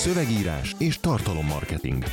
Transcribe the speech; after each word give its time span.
szövegírás 0.00 0.74
és 0.78 0.98
tartalommarketing. 0.98 2.04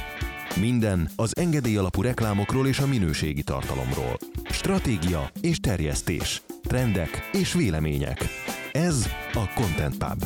Minden 0.60 1.10
az 1.16 1.38
engedély 1.38 1.78
alapú 1.78 2.02
reklámokról 2.02 2.68
és 2.68 2.80
a 2.80 2.88
minőségi 2.88 3.44
tartalomról. 3.44 4.18
Stratégia 4.50 5.32
és 5.42 5.60
terjesztés. 5.60 6.42
Trendek 6.64 7.30
és 7.32 7.54
vélemények. 7.54 8.24
Ez 8.72 9.08
a 9.34 9.54
Content 9.56 9.98
Pub. 9.98 10.24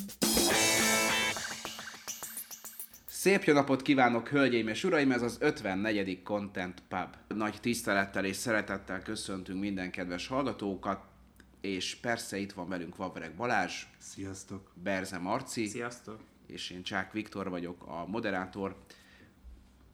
Szép 3.08 3.44
jó 3.44 3.54
napot 3.54 3.82
kívánok, 3.82 4.28
hölgyeim 4.28 4.68
és 4.68 4.84
uraim! 4.84 5.12
Ez 5.12 5.22
az 5.22 5.38
54. 5.40 6.24
Content 6.24 6.84
Pub. 6.88 7.38
Nagy 7.38 7.58
tisztelettel 7.62 8.26
és 8.26 8.36
szeretettel 8.36 9.02
köszöntünk 9.02 9.60
minden 9.60 9.92
kedves 9.92 10.28
hallgatókat, 10.28 11.00
és 11.62 11.96
persze 11.96 12.38
itt 12.38 12.52
van 12.52 12.70
velünk 12.70 12.96
Vavreg 12.96 13.36
Balázs, 13.36 13.84
Sziasztok! 13.98 14.72
Berze 14.84 15.18
Marci, 15.18 15.68
Sziasztok! 15.68 16.31
És 16.52 16.70
én 16.70 16.84
Csák 16.84 17.12
Viktor 17.12 17.50
vagyok, 17.50 17.88
a 17.88 18.06
moderátor. 18.08 18.84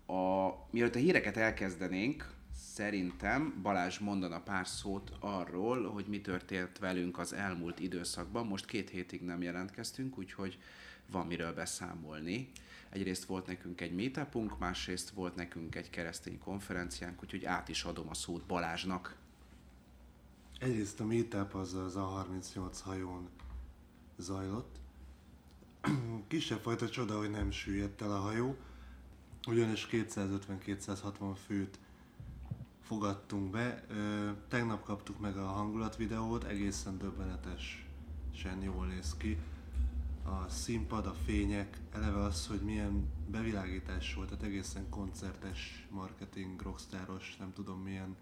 A, 0.06 0.50
mielőtt 0.72 0.96
a 0.96 1.00
híreket 1.00 1.38
elkezdenénk, 1.38 2.34
szerintem 2.54 3.60
Balázs 3.62 3.98
mondana 3.98 4.42
pár 4.42 4.68
szót 4.68 5.12
arról, 5.20 5.90
hogy 5.90 6.06
mi 6.08 6.22
történt 6.22 6.80
velünk 6.80 7.18
az 7.18 7.34
elmúlt 7.34 7.80
időszakban. 7.80 8.48
Most 8.48 8.66
két 8.66 8.90
hétig 8.90 9.22
nem 9.22 9.42
jelentkeztünk, 9.42 10.18
úgyhogy 10.18 10.60
van 11.12 11.28
miről 11.28 11.54
beszámolni. 11.54 12.52
Egyrészt 12.90 13.26
volt 13.26 13.48
nekünk 13.48 13.82
egy 13.82 13.96
meetupunk, 13.96 14.60
másrészt 14.60 15.10
volt 15.10 15.36
nekünk 15.36 15.76
egy 15.76 15.90
keresztény 15.90 16.40
konferenciánk, 16.40 17.24
úgyhogy 17.24 17.46
át 17.46 17.70
is 17.70 17.84
adom 17.84 18.10
a 18.10 18.14
szót 18.14 18.46
Balázsnak. 18.46 19.16
Egyrészt 20.60 21.00
a 21.00 21.06
meetup 21.06 21.54
az 21.54 21.74
az 21.74 21.94
A38 21.98 22.78
hajón 22.84 23.30
zajlott. 24.18 24.80
Kisebb 26.28 26.60
fajta 26.60 26.90
csoda, 26.90 27.18
hogy 27.18 27.30
nem 27.30 27.52
süllyedt 27.52 28.02
el 28.02 28.12
a 28.12 28.20
hajó, 28.20 28.56
ugyanis 29.48 29.88
250-260 29.92 31.36
főt 31.46 31.80
fogadtunk 32.82 33.52
be. 33.52 33.86
Tegnap 34.48 34.84
kaptuk 34.84 35.20
meg 35.20 35.38
a 35.38 35.46
hangulatvideót, 35.46 36.44
egészen 36.44 36.98
döbbenetesen 36.98 38.62
jól 38.62 38.86
néz 38.86 39.16
ki. 39.18 39.38
A 40.24 40.50
színpad, 40.50 41.06
a 41.06 41.14
fények, 41.26 41.78
eleve 41.92 42.24
az, 42.24 42.48
hogy 42.48 42.62
milyen 42.62 43.10
bevilágítás 43.28 44.14
volt, 44.14 44.30
tehát 44.30 44.44
egészen 44.44 44.90
koncertes, 44.90 45.88
marketing, 45.90 46.62
rockstáros, 46.62 47.36
nem 47.40 47.54
tudom 47.54 47.80
milyen 47.80 48.16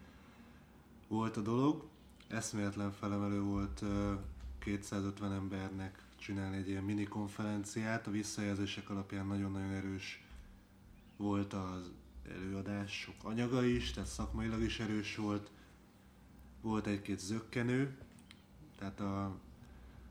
volt 1.08 1.38
a 1.38 1.42
dolog. 1.42 1.88
Eszméletlen 2.28 2.92
felemelő 2.92 3.42
volt 3.42 3.82
ö, 3.82 4.14
250 4.60 5.32
embernek 5.32 6.05
csinálni 6.26 6.58
egy 6.58 6.70
ilyen 6.70 6.84
mini 6.84 7.04
konferenciát. 7.04 8.08
A 8.08 8.12
visszajelzések 8.12 8.90
alapján 8.90 9.28
nagyon-nagyon 9.28 9.72
erős 9.72 10.24
volt 11.18 11.54
az 11.54 11.92
előadás, 12.30 13.00
sok 13.00 13.16
anyaga 13.24 13.64
is, 13.64 13.92
tehát 13.92 14.10
szakmailag 14.10 14.62
is 14.62 14.80
erős 14.80 15.16
volt. 15.16 15.52
Volt 16.62 16.88
egy-két 16.88 17.20
zökkenő, 17.20 17.98
tehát 18.78 19.00
a, 19.00 19.38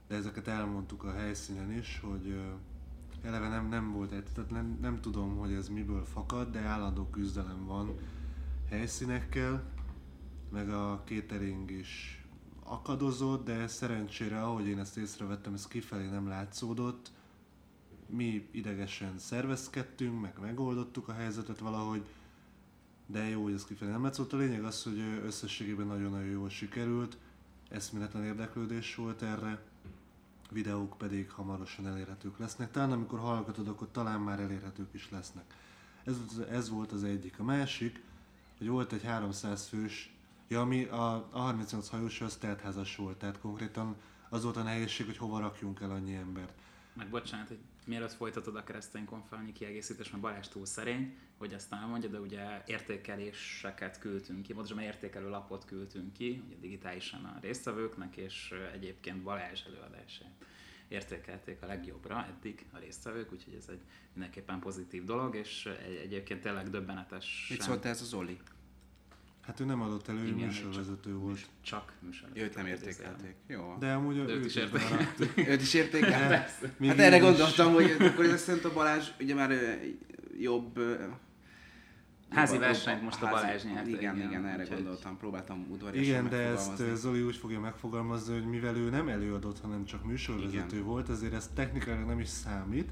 de 0.09 0.15
ezeket 0.15 0.49
elmondtuk 0.49 1.05
a 1.05 1.13
helyszínen 1.13 1.73
is, 1.73 2.01
hogy 2.03 2.41
eleve 3.23 3.49
nem, 3.49 3.69
nem 3.69 3.93
volt 3.93 4.13
egy, 4.13 4.25
tehát 4.35 4.51
nem, 4.51 4.79
nem 4.81 5.01
tudom, 5.01 5.37
hogy 5.37 5.53
ez 5.53 5.69
miből 5.69 6.05
fakad, 6.05 6.51
de 6.53 6.61
állandó 6.61 7.07
küzdelem 7.11 7.65
van 7.67 7.95
helyszínekkel, 8.71 9.65
meg 10.51 10.71
a 10.71 11.03
catering 11.05 11.71
is 11.71 12.24
akadozott, 12.65 13.45
de 13.45 13.67
szerencsére, 13.67 14.43
ahogy 14.43 14.67
én 14.67 14.79
ezt 14.79 14.97
észrevettem, 14.97 15.55
ez 15.55 15.67
kifelé 15.67 16.07
nem 16.07 16.29
látszódott. 16.29 17.11
Mi 18.07 18.49
idegesen 18.51 19.19
szervezkedtünk, 19.19 20.21
meg 20.21 20.35
megoldottuk 20.41 21.09
a 21.09 21.13
helyzetet 21.13 21.59
valahogy, 21.59 22.05
de 23.07 23.29
jó, 23.29 23.43
hogy 23.43 23.53
ez 23.53 23.65
kifelé 23.65 23.91
nem 23.91 24.03
látszott. 24.03 24.33
A 24.33 24.37
lényeg 24.37 24.65
az, 24.65 24.83
hogy 24.83 24.99
összességében 25.25 25.87
nagyon-nagyon 25.87 26.29
jól 26.29 26.49
sikerült, 26.49 27.17
eszméletlen 27.69 28.25
érdeklődés 28.25 28.95
volt 28.95 29.23
erre, 29.23 29.63
videók 30.51 30.99
pedig 30.99 31.31
hamarosan 31.31 31.87
elérhetők 31.87 32.39
lesznek. 32.39 32.71
Talán 32.71 32.93
amikor 32.93 33.19
hallgatod, 33.19 33.69
akkor 33.69 33.89
talán 33.91 34.21
már 34.21 34.41
elérhetők 34.41 34.95
is 34.95 35.11
lesznek. 35.11 35.45
Ez, 36.05 36.17
ez 36.51 36.69
volt 36.69 36.93
az 36.93 37.05
egyik. 37.05 37.39
A 37.39 37.43
másik, 37.45 38.03
hogy 38.59 38.69
volt 38.69 38.93
egy 38.93 39.03
300 39.03 39.67
fős 39.67 40.14
Ja, 40.49 40.61
ami 40.61 40.85
a, 40.85 41.29
a 41.31 41.39
38 41.39 41.89
hajós 41.89 42.21
az 42.21 42.37
teltházas 42.37 42.97
volt, 42.97 43.17
tehát 43.19 43.39
konkrétan 43.39 43.97
az 44.29 44.43
volt 44.43 44.57
a 44.57 44.63
nehézség, 44.63 45.07
hogy 45.07 45.17
hova 45.17 45.39
rakjunk 45.39 45.81
el 45.81 45.91
annyi 45.91 46.15
embert. 46.15 46.53
Meg 46.93 47.09
bocsánat, 47.09 47.49
hogy 47.49 47.59
mielőtt 47.87 48.13
folytatod 48.13 48.57
a 48.57 48.65
keresztény 48.65 49.05
konferálni 49.05 49.53
kiegészítés, 49.53 50.11
mert 50.11 50.23
Balázs 50.23 50.49
túl 50.49 50.67
szerény, 50.67 51.17
hogy 51.39 51.53
ezt 51.53 51.73
elmondja, 51.73 52.09
de 52.09 52.21
ugye 52.21 52.63
értékeléseket 52.67 53.99
küldtünk 53.99 54.43
ki, 54.43 54.53
pontosan 54.53 54.83
értékelő 54.83 55.29
lapot 55.29 55.65
küldtünk 55.65 56.13
ki, 56.13 56.43
ugye 56.47 56.57
digitálisan 56.61 57.25
a 57.25 57.39
résztvevőknek, 57.41 58.17
és 58.17 58.55
egyébként 58.73 59.23
Balázs 59.23 59.63
előadását 59.67 60.33
értékelték 60.89 61.63
a 61.63 61.67
legjobbra 61.67 62.27
eddig 62.27 62.67
a 62.73 62.79
résztvevők, 62.79 63.33
úgyhogy 63.33 63.55
ez 63.55 63.69
egy 63.69 63.83
mindenképpen 64.13 64.59
pozitív 64.59 65.05
dolog, 65.05 65.35
és 65.35 65.67
egy, 65.67 65.95
egyébként 65.95 66.41
tényleg 66.41 66.71
döbbenetes. 66.71 67.47
Mit 67.51 67.61
szólt 67.61 67.85
ez 67.85 68.01
az 68.01 68.15
Oli? 68.15 68.39
Hát 69.47 69.61
ő 69.61 69.65
nem 69.65 69.81
adott 69.83 70.09
elő, 70.09 70.21
ő 70.21 70.27
Igen, 70.27 70.47
műsorvezető 70.47 71.15
volt. 71.15 71.47
Csak 71.63 71.93
műsorvezető. 72.01 72.45
Őt 72.45 72.55
nem 72.55 72.67
értékelték. 72.67 73.35
Jó. 73.47 73.77
De 73.79 73.93
amúgy 73.93 74.17
őt 74.17 74.31
őt 74.37 74.45
is 74.45 74.55
is 74.57 74.63
értékelték. 74.63 75.49
Őt 75.49 75.63
is 75.63 75.75
értékeltek? 75.75 76.51
Még 76.77 76.89
Hát 76.89 76.99
én 76.99 77.05
erre 77.05 77.19
gondoltam, 77.19 77.73
hogy 77.73 77.97
akkor 77.99 78.25
ez 78.25 78.43
szerint 78.43 78.65
a 78.65 78.73
Balázs 78.73 79.09
ugye 79.21 79.35
már 79.35 79.79
jobb... 80.39 80.79
Házi 82.31 82.59
versenyt 82.59 83.03
most 83.03 83.23
a 83.23 83.29
Balázs 83.29 83.63
nyerte, 83.63 83.89
Igen, 83.89 84.17
igen, 84.17 84.29
igen, 84.29 84.47
erre 84.47 84.65
gondoltam, 84.65 85.17
próbáltam 85.17 85.67
udvariasan 85.71 86.11
Igen, 86.11 86.29
de 86.29 86.37
ezt 86.37 86.83
Zoli 86.95 87.23
úgy 87.23 87.37
fogja 87.37 87.61
megfogalmazni, 87.61 88.35
hogy 88.35 88.47
mivel 88.47 88.77
ő 88.77 88.91
nem 88.91 89.09
előadott, 89.09 89.61
hanem 89.61 89.85
csak 89.85 90.05
műsorvezető 90.05 90.77
Igen. 90.77 90.85
volt, 90.85 91.09
ezért 91.09 91.33
ez 91.33 91.51
technikailag 91.55 92.07
nem 92.07 92.21
is 92.21 92.29
számít. 92.29 92.91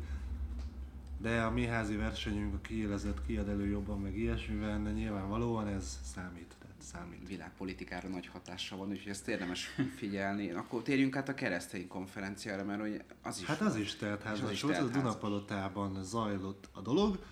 De 1.23 1.43
a 1.43 1.51
mi 1.51 1.67
házi 1.67 1.97
versenyünk, 1.97 2.55
a 2.55 2.61
kiélezett 2.61 3.27
kiad 3.27 3.49
elő 3.49 3.67
jobban, 3.67 4.01
meg 4.01 4.19
ilyesmivel, 4.19 4.79
nyilvánvalóan 4.79 5.67
ez 5.67 6.01
számít. 6.15 6.55
Tehát 6.59 6.77
számít. 6.79 7.29
világpolitikára 7.29 8.09
nagy 8.09 8.27
hatása 8.27 8.77
van, 8.77 8.89
úgyhogy 8.89 9.11
ezt 9.11 9.29
érdemes 9.29 9.69
figyelni. 9.97 10.51
Akkor 10.51 10.83
térjünk 10.83 11.17
át 11.17 11.29
a 11.29 11.35
keresztény 11.35 11.89
konferenciára, 11.89 12.65
mert 12.65 12.81
hogy 12.81 13.03
az 13.23 13.41
is 13.41 13.47
Hát 13.47 13.61
az 13.61 13.77
is 13.77 13.97
teltházas 13.97 14.43
az 14.43 14.51
is 14.51 14.63
volt, 14.63 14.75
a 14.75 14.79
teltházas. 14.79 15.03
Dunapalotában 15.03 16.05
zajlott 16.05 16.69
a 16.73 16.81
dolog, 16.81 17.25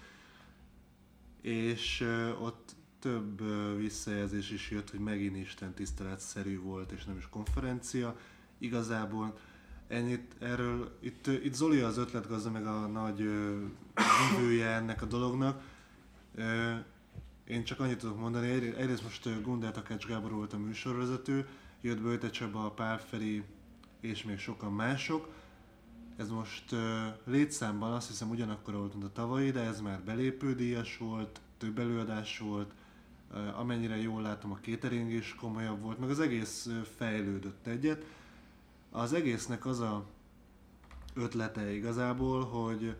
és 1.40 2.00
ott 2.40 2.74
több 2.98 3.42
visszajelzés 3.76 4.50
is 4.50 4.70
jött, 4.70 4.90
hogy 4.90 5.00
megint 5.00 5.36
Isten 5.36 5.74
tiszteletszerű 5.74 6.60
volt, 6.60 6.92
és 6.92 7.04
nem 7.04 7.16
is 7.16 7.28
konferencia. 7.28 8.16
Igazából 8.58 9.38
ennyit 9.90 10.34
erről, 10.38 10.96
itt, 11.00 11.26
ö, 11.26 11.32
itt 11.32 11.54
Zoli 11.54 11.80
az 11.80 11.98
ötletgazda, 11.98 12.50
meg 12.50 12.66
a 12.66 12.86
nagy 12.86 13.20
ö, 13.20 13.64
vívője 14.30 14.66
ennek 14.66 15.02
a 15.02 15.06
dolognak. 15.06 15.62
Ö, 16.34 16.72
én 17.44 17.64
csak 17.64 17.80
annyit 17.80 17.98
tudok 17.98 18.18
mondani, 18.18 18.48
Egyré- 18.48 18.76
egyrészt 18.76 19.02
most 19.02 19.26
ö, 19.26 19.40
Gundel 19.40 19.72
Takács 19.72 20.06
Gábor 20.06 20.32
volt 20.32 20.52
a 20.52 20.58
műsorvezető, 20.58 21.48
jött 21.80 22.00
Böjte 22.00 22.30
Csaba, 22.30 22.70
Pál 22.70 22.98
Feri 22.98 23.44
és 24.00 24.24
még 24.24 24.38
sokan 24.38 24.72
mások. 24.72 25.28
Ez 26.16 26.28
most 26.28 26.72
uh, 26.72 26.78
létszámban 27.24 27.92
azt 27.92 28.08
hiszem 28.08 28.30
ugyanakkor 28.30 28.74
volt, 28.74 28.92
mint 28.92 29.04
a 29.04 29.12
tavalyi, 29.12 29.50
de 29.50 29.60
ez 29.60 29.80
már 29.80 30.00
belépődíjas 30.00 30.98
volt, 30.98 31.40
több 31.58 31.78
előadás 31.78 32.38
volt, 32.38 32.72
uh, 33.32 33.58
amennyire 33.58 33.96
jól 33.96 34.22
látom 34.22 34.52
a 34.52 34.58
catering 34.62 35.12
is 35.12 35.34
komolyabb 35.34 35.80
volt, 35.80 35.98
meg 35.98 36.10
az 36.10 36.20
egész 36.20 36.70
fejlődött 36.96 37.66
egyet. 37.66 38.04
Az 38.90 39.12
egésznek 39.12 39.66
az 39.66 39.80
a 39.80 40.06
ötlete 41.14 41.74
igazából, 41.74 42.44
hogy 42.44 42.96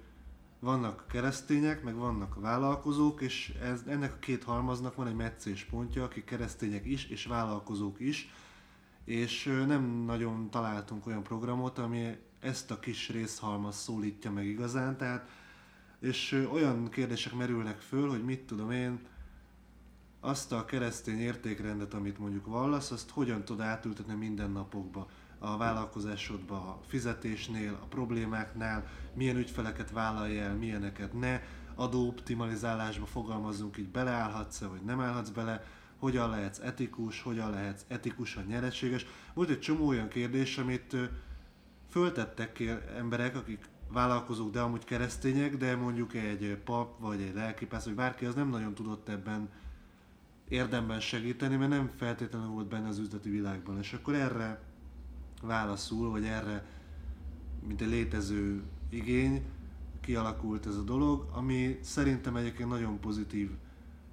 vannak 0.61 1.05
keresztények, 1.09 1.83
meg 1.83 1.95
vannak 1.95 2.41
vállalkozók, 2.41 3.21
és 3.21 3.49
ez, 3.63 3.83
ennek 3.87 4.13
a 4.13 4.19
két 4.19 4.45
halmaznak 4.45 4.95
van 4.95 5.07
egy 5.07 5.15
meccés 5.15 5.65
pontja, 5.65 6.05
akik 6.05 6.25
keresztények 6.25 6.87
is, 6.87 7.07
és 7.07 7.27
vállalkozók 7.27 8.01
is, 8.01 8.31
és 9.05 9.45
nem 9.67 9.83
nagyon 9.85 10.51
találtunk 10.51 11.07
olyan 11.07 11.23
programot, 11.23 11.79
ami 11.79 12.19
ezt 12.41 12.71
a 12.71 12.79
kis 12.79 13.09
részhalmaz 13.09 13.77
szólítja 13.77 14.31
meg 14.31 14.47
igazán, 14.47 14.97
tehát 14.97 15.29
és 16.01 16.47
olyan 16.53 16.89
kérdések 16.89 17.35
merülnek 17.35 17.81
föl, 17.81 18.09
hogy 18.09 18.25
mit 18.25 18.41
tudom 18.41 18.71
én, 18.71 19.01
azt 20.21 20.53
a 20.53 20.65
keresztény 20.65 21.19
értékrendet, 21.19 21.95
amit 21.95 22.19
mondjuk 22.19 22.47
vallasz, 22.47 22.91
azt 22.91 23.11
hogyan 23.11 23.45
tud 23.45 23.61
átültetni 23.61 24.15
mindennapokba, 24.15 25.09
a 25.43 25.57
vállalkozásodba, 25.57 26.55
a 26.55 26.81
fizetésnél, 26.87 27.79
a 27.83 27.85
problémáknál, 27.85 28.87
milyen 29.15 29.37
ügyfeleket 29.37 29.91
vállalj 29.91 30.41
el, 30.41 30.55
milyeneket 30.55 31.13
ne, 31.13 31.41
adóoptimalizálásba 31.75 33.07
fogalmazzunk 33.07 33.77
így, 33.77 33.89
beleállhatsz-e, 33.89 34.67
vagy 34.67 34.83
nem 34.83 35.01
állhatsz 35.01 35.29
bele, 35.29 35.65
hogyan 35.99 36.31
lehetsz 36.31 36.59
etikus, 36.59 37.23
hogyan 37.23 37.51
lehetsz 37.51 37.85
etikusan 37.89 38.45
nyereséges. 38.45 39.07
Volt 39.35 39.51
egy 39.51 39.61
csomó 39.61 39.87
olyan 39.87 40.09
kérdés, 40.09 40.59
amit 40.59 40.97
föltettek 41.91 42.63
emberek, 42.97 43.37
akik 43.37 43.69
vállalkozók, 43.93 44.51
de 44.51 44.61
amúgy 44.61 44.85
keresztények, 44.85 45.57
de 45.57 45.77
mondjuk 45.77 46.15
egy 46.15 46.59
pap, 46.65 47.01
vagy 47.01 47.21
egy 47.21 47.35
lelkipász, 47.35 47.85
vagy 47.85 47.95
bárki 47.95 48.25
az 48.25 48.35
nem 48.35 48.49
nagyon 48.49 48.75
tudott 48.75 49.09
ebben 49.09 49.49
érdemben 50.49 51.01
segíteni, 51.01 51.57
mert 51.57 51.71
nem 51.71 51.91
feltétlenül 51.97 52.49
volt 52.49 52.69
benne 52.69 52.89
az 52.89 52.99
üzleti 52.99 53.31
világban. 53.31 53.79
És 53.79 53.93
akkor 53.93 54.15
erre 54.15 54.61
válaszul, 55.41 56.11
vagy 56.11 56.25
erre, 56.25 56.67
mint 57.67 57.81
egy 57.81 57.89
létező 57.89 58.63
igény, 58.89 59.45
kialakult 60.01 60.67
ez 60.67 60.77
a 60.77 60.83
dolog, 60.83 61.29
ami 61.33 61.79
szerintem 61.83 62.37
egyébként 62.37 62.69
nagyon 62.69 63.01
pozitív. 63.01 63.51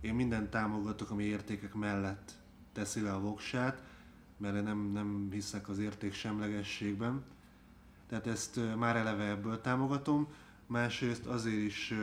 Én 0.02 0.14
mindent 0.14 0.50
támogatok, 0.50 1.10
ami 1.10 1.24
értékek 1.24 1.74
mellett 1.74 2.32
teszi 2.74 3.02
le 3.02 3.14
a 3.14 3.20
voksát, 3.20 3.84
mert 4.38 4.64
nem, 4.64 4.92
nem 4.94 5.28
hiszek 5.32 5.70
az 5.70 5.80
érték 5.80 6.14
semlegességben. 6.14 7.24
Tehát 8.08 8.28
ezt 8.28 8.60
már 8.78 8.96
eleve 8.96 9.24
ebből 9.24 9.62
támogatom. 9.62 10.28
Másrészt 10.66 11.26
azért 11.26 11.62
is 11.62 11.94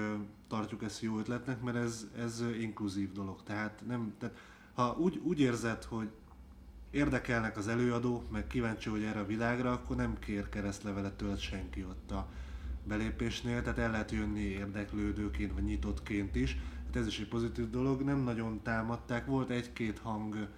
tartjuk 0.49 0.83
ezt 0.83 1.03
jó 1.03 1.19
ötletnek, 1.19 1.63
mert 1.63 1.77
ez, 1.77 2.07
ez 2.19 2.45
inkluzív 2.61 3.13
dolog. 3.13 3.43
Tehát, 3.43 3.83
nem, 3.87 4.15
tehát 4.19 4.37
ha 4.75 4.97
úgy, 4.99 5.21
úgy 5.23 5.41
érzed, 5.41 5.85
hogy 5.85 6.09
érdekelnek 6.95 7.57
az 7.57 7.69
előadó, 7.69 8.23
meg 8.33 8.47
kíváncsi 8.47 8.91
hogy 8.91 9.03
erre 9.03 9.21
a 9.21 9.27
világra, 9.27 9.73
akkor 9.73 9.97
nem 9.97 10.19
kér 10.19 10.49
keresztlevelet 10.49 11.13
tőled 11.13 11.39
senki 11.39 11.85
ott 11.85 12.11
a 12.11 12.29
belépésnél, 12.85 13.63
tehát 13.63 13.79
el 13.79 13.91
lehet 13.91 14.11
jönni 14.11 14.41
érdeklődőként, 14.41 15.53
vagy 15.53 15.63
nyitottként 15.63 16.35
is. 16.35 16.59
Hát 16.87 16.97
ez 16.97 17.07
is 17.07 17.21
egy 17.21 17.29
pozitív 17.29 17.71
dolog, 17.71 18.03
nem 18.03 18.19
nagyon 18.19 18.63
támadták, 18.63 19.27
volt 19.27 19.51
egy-két 19.51 19.99
hang 19.99 20.49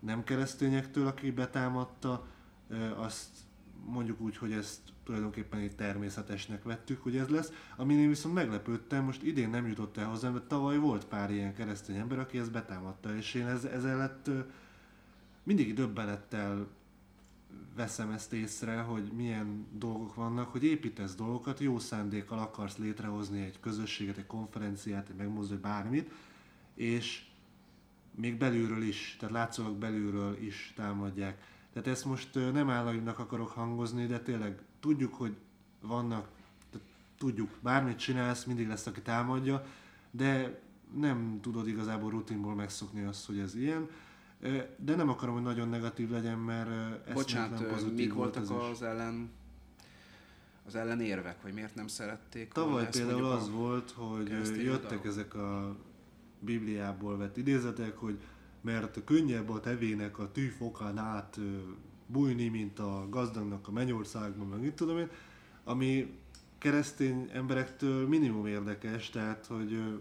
nem 0.00 0.24
keresztényektől, 0.24 1.06
aki 1.06 1.30
betámadta, 1.30 2.26
azt 2.96 3.28
mondjuk 3.84 4.20
úgy, 4.20 4.36
hogy 4.36 4.52
ezt 4.52 4.80
tulajdonképpen 5.04 5.60
egy 5.60 5.76
természetesnek 5.76 6.62
vettük, 6.62 7.02
hogy 7.02 7.16
ez 7.16 7.28
lesz. 7.28 7.52
Amin 7.76 7.98
én 7.98 8.08
viszont 8.08 8.34
meglepődtem, 8.34 9.04
most 9.04 9.22
idén 9.22 9.50
nem 9.50 9.66
jutott 9.66 9.96
el 9.96 10.06
hozzám, 10.06 10.32
de 10.32 10.40
tavaly 10.40 10.76
volt 10.78 11.04
pár 11.04 11.30
ilyen 11.30 11.54
keresztény 11.54 11.96
ember, 11.96 12.18
aki 12.18 12.38
ezt 12.38 12.52
betámadta, 12.52 13.16
és 13.16 13.34
én 13.34 13.46
ez, 13.46 13.64
ezzel 13.64 13.96
lett 13.96 14.30
mindig 15.48 15.74
döbbenettel 15.74 16.66
veszem 17.76 18.10
ezt 18.10 18.32
észre, 18.32 18.80
hogy 18.80 19.10
milyen 19.16 19.66
dolgok 19.72 20.14
vannak, 20.14 20.48
hogy 20.48 20.64
építesz 20.64 21.14
dolgokat, 21.14 21.60
jó 21.60 21.78
szándékkal 21.78 22.38
akarsz 22.38 22.76
létrehozni 22.76 23.40
egy 23.40 23.60
közösséget, 23.60 24.16
egy 24.16 24.26
konferenciát, 24.26 25.08
egy 25.08 25.16
megmozdulni 25.16 25.62
bármit, 25.62 26.10
és 26.74 27.24
még 28.14 28.38
belülről 28.38 28.82
is, 28.82 29.16
tehát 29.18 29.34
látszólag 29.34 29.76
belülről 29.76 30.36
is 30.42 30.72
támadják. 30.76 31.42
Tehát 31.72 31.88
ezt 31.88 32.04
most 32.04 32.34
nem 32.34 32.70
államinak 32.70 33.18
akarok 33.18 33.48
hangozni, 33.48 34.06
de 34.06 34.20
tényleg 34.20 34.62
tudjuk, 34.80 35.14
hogy 35.14 35.36
vannak, 35.80 36.28
tudjuk, 37.18 37.50
bármit 37.60 37.98
csinálsz, 37.98 38.44
mindig 38.44 38.68
lesz, 38.68 38.86
aki 38.86 39.02
támadja, 39.02 39.66
de 40.10 40.60
nem 40.94 41.38
tudod 41.40 41.68
igazából 41.68 42.10
rutinból 42.10 42.54
megszokni 42.54 43.02
azt, 43.02 43.26
hogy 43.26 43.38
ez 43.38 43.54
ilyen. 43.54 43.88
De 44.76 44.94
nem 44.96 45.08
akarom, 45.08 45.34
hogy 45.34 45.42
nagyon 45.42 45.68
negatív 45.68 46.10
legyen, 46.10 46.38
mert 46.38 46.70
ez 47.08 47.14
Bocsánat, 47.14 47.64
pozitív 47.66 47.96
mik 47.96 48.14
volt 48.14 48.34
voltak 48.34 48.62
is. 48.62 48.70
az 48.70 48.82
ellen 48.82 49.30
az 50.66 50.74
ellenérvek, 50.74 51.42
hogy 51.42 51.52
miért 51.52 51.74
nem 51.74 51.86
szerették 51.86 52.52
Tavaly 52.52 52.88
például 52.90 53.24
az 53.24 53.48
a- 53.48 53.50
volt, 53.50 53.90
hogy 53.90 54.28
jöttek 54.28 54.82
oldalon? 54.82 55.06
ezek 55.06 55.34
a 55.34 55.76
Bibliából 56.40 57.16
vett 57.16 57.36
idézetek, 57.36 57.96
hogy 57.96 58.18
mert 58.60 59.04
könnyebb 59.04 59.50
a 59.50 59.60
tevének 59.60 60.18
a 60.18 60.32
tűfokán 60.32 60.98
át 60.98 61.38
bújni, 62.06 62.48
mint 62.48 62.78
a 62.78 63.06
gazdagnak 63.10 63.68
a 63.68 63.70
mennyországban, 63.70 64.46
meg 64.46 64.60
mit 64.60 64.74
tudom 64.74 64.98
én, 64.98 65.08
ami 65.64 66.18
keresztény 66.58 67.30
emberektől 67.32 68.08
minimum 68.08 68.46
érdekes, 68.46 69.10
tehát 69.10 69.46
hogy 69.46 70.00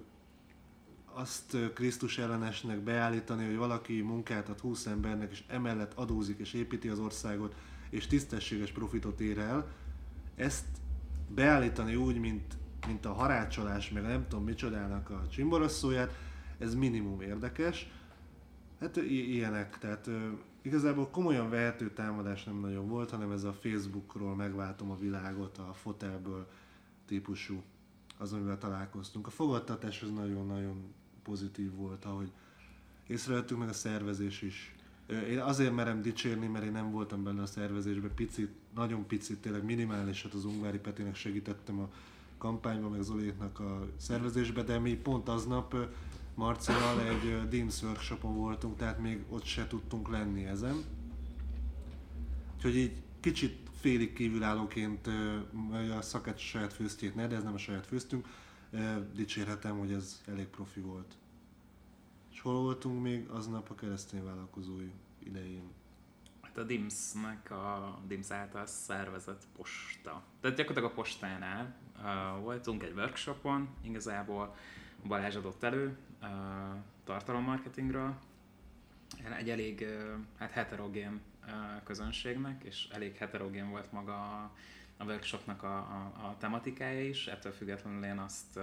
azt 1.18 1.58
Krisztus 1.74 2.18
ellenesnek 2.18 2.80
beállítani, 2.80 3.46
hogy 3.46 3.56
valaki 3.56 4.02
munkát 4.02 4.50
ad 4.50 4.60
20 4.60 4.86
embernek, 4.86 5.32
és 5.32 5.44
emellett 5.48 5.94
adózik 5.94 6.40
és 6.40 6.54
építi 6.54 6.88
az 6.88 7.00
országot, 7.00 7.56
és 7.90 8.08
tisztességes 8.08 8.72
profitot 8.72 9.20
ér 9.20 9.38
el, 9.38 9.68
ezt 10.36 10.66
beállítani 11.30 11.96
úgy, 11.96 12.20
mint, 12.20 12.58
mint 12.88 13.06
a 13.06 13.14
harácsolás, 13.14 13.90
meg 13.90 14.04
nem 14.04 14.28
tudom 14.28 14.46
micsodának 14.46 15.10
a 15.10 15.28
csimborosszóját, 15.30 16.14
ez 16.58 16.76
minimum 16.76 17.22
érdekes. 17.22 17.92
Hát 18.80 18.96
i- 18.98 19.34
ilyenek, 19.34 19.78
tehát 19.78 20.08
ö, 20.08 20.30
igazából 20.62 21.08
komolyan 21.10 21.50
vehető 21.50 21.92
támadás 21.92 22.44
nem 22.44 22.60
nagyon 22.60 22.88
volt, 22.88 23.10
hanem 23.10 23.32
ez 23.32 23.44
a 23.44 23.54
Facebookról 23.54 24.36
megváltom 24.36 24.92
a 24.92 24.98
világot, 24.98 25.58
a 25.58 25.74
fotelből 25.74 26.48
típusú 27.06 27.62
az, 28.18 28.34
amivel 28.34 28.58
találkoztunk. 28.58 29.28
A 29.28 29.30
fogadtatás 29.30 30.02
az 30.02 30.12
nagyon-nagyon 30.12 30.94
pozitív 31.28 31.72
volt, 31.76 32.06
ahogy 32.06 32.32
észrevettük, 33.08 33.58
meg 33.58 33.70
a 33.70 33.74
szervezés 33.74 34.42
is. 34.42 34.76
Én 35.30 35.40
azért 35.40 35.76
merem 35.76 36.02
dicsérni, 36.02 36.48
mert 36.48 36.66
én 36.66 36.72
nem 36.72 36.92
voltam 36.92 37.24
benne 37.24 37.42
a 37.42 37.46
szervezésben, 37.46 38.14
picit, 38.16 38.52
nagyon 38.76 39.08
picit, 39.08 39.38
tényleg 39.38 39.64
minimálisat 39.64 40.34
az 40.34 40.46
Ungvári 40.46 40.78
Petinek 40.78 41.16
segítettem 41.16 41.80
a 41.80 41.90
kampányban, 42.38 42.92
meg 42.92 43.02
Zoléknak 43.02 43.60
a 43.60 43.88
szervezésbe, 43.98 44.64
de 44.64 44.80
mi 44.80 44.96
pont 44.96 45.30
aznap 45.30 45.76
Marcival 46.36 47.02
egy 47.02 47.50
DIMS 47.50 47.82
workshopon 47.84 48.36
voltunk, 48.36 48.78
tehát 48.78 49.00
még 49.00 49.24
ott 49.30 49.46
se 49.46 49.68
tudtunk 49.68 50.10
lenni 50.10 50.46
ezen. 50.46 50.84
Úgyhogy 52.56 52.76
így 52.76 53.02
kicsit 53.20 53.70
félig 53.80 54.14
kívülállóként 54.14 55.08
a 55.98 56.02
szakács 56.02 56.42
saját 56.42 56.74
főztjét 56.74 57.16
ne, 57.16 57.28
de 57.28 57.36
ez 57.36 57.44
nem 57.44 57.54
a 57.54 57.58
saját 57.58 57.86
főztünk, 57.86 58.28
dicsérhetem, 59.14 59.80
hogy 59.80 59.92
ez 59.92 60.22
elég 60.28 60.48
profi 60.48 60.80
volt. 60.80 61.14
És 62.32 62.42
hol 62.42 62.62
voltunk 62.62 63.02
még 63.02 63.30
aznap 63.30 63.70
a 63.70 63.76
keresztény 63.76 64.24
vállalkozói 64.24 64.92
idején? 65.20 65.72
Hát 66.42 66.58
a 66.58 66.64
DIMS-nek 66.64 67.52
a 67.52 68.00
DIMS 68.08 68.32
által 68.32 68.66
szervezett 68.66 69.44
posta. 69.56 70.24
Tehát 70.42 70.58
gyakorlatilag 70.58 70.92
a 70.92 70.94
postánál 70.94 71.76
uh, 71.96 72.44
voltunk 72.44 72.84
egy 72.84 72.94
workshopon, 72.96 73.70
igazából 73.82 74.56
Balázs 75.08 75.36
adott 75.36 75.64
elő 75.64 75.98
uh, 76.22 76.28
tartalommarketingről, 77.04 78.16
egy 79.38 79.50
elég 79.50 79.82
uh, 79.82 80.20
hát 80.38 80.52
heterogén 80.52 81.22
uh, 81.46 81.84
közönségnek, 81.84 82.64
és 82.64 82.88
elég 82.92 83.16
heterogén 83.16 83.70
volt 83.70 83.92
maga 83.92 84.14
a, 84.14 84.52
a 84.98 85.04
workshopnak 85.04 85.64
a, 85.64 85.78
a, 85.78 86.12
a 86.28 86.36
tematikája 86.38 87.02
is, 87.02 87.28
ettől 87.28 87.52
függetlenül 87.52 88.04
én 88.04 88.18
azt 88.18 88.60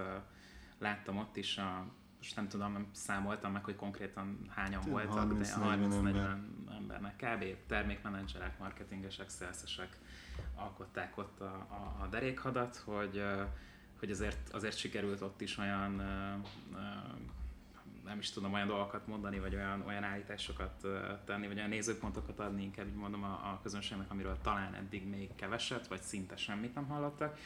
láttam 0.77 1.17
ott 1.17 1.37
is 1.37 1.57
a 1.57 1.85
most 2.25 2.35
nem 2.37 2.47
tudom, 2.47 2.71
nem 2.71 2.87
számoltam 2.91 3.51
meg, 3.51 3.63
hogy 3.63 3.75
konkrétan 3.75 4.39
hányan 4.49 4.81
Tényleg 4.81 5.07
voltak, 5.07 5.33
de 5.33 5.45
30-40 5.45 5.49
30-40 5.55 5.93
ember. 5.93 6.37
embernek 6.77 7.15
kb. 7.15 7.67
termékmenedzserek, 7.67 8.59
marketingesek, 8.59 9.29
szélszesek 9.29 9.97
alkották 10.55 11.17
ott 11.17 11.41
a, 11.41 11.53
a, 11.69 12.03
a 12.03 12.07
derékhadat, 12.07 12.75
hogy, 12.75 13.23
hogy 13.99 14.11
azért, 14.11 14.49
azért 14.49 14.77
sikerült 14.77 15.21
ott 15.21 15.41
is 15.41 15.57
olyan 15.57 16.01
nem 18.05 18.19
is 18.19 18.29
tudom 18.29 18.53
olyan 18.53 18.67
dolgokat 18.67 19.07
mondani, 19.07 19.39
vagy 19.39 19.55
olyan, 19.55 19.83
olyan 19.87 20.03
állításokat 20.03 20.87
tenni, 21.25 21.47
vagy 21.47 21.57
olyan 21.57 21.69
nézőpontokat 21.69 22.39
adni, 22.39 22.63
inkább 22.63 22.87
így 22.87 22.95
mondom 22.95 23.23
a, 23.23 23.27
a 23.27 23.59
közönségnek, 23.63 24.11
amiről 24.11 24.37
talán 24.41 24.73
eddig 24.73 25.07
még 25.07 25.35
keveset, 25.35 25.87
vagy 25.87 26.01
szinte 26.01 26.35
semmit 26.35 26.75
nem 26.75 26.87
hallottak. 26.87 27.37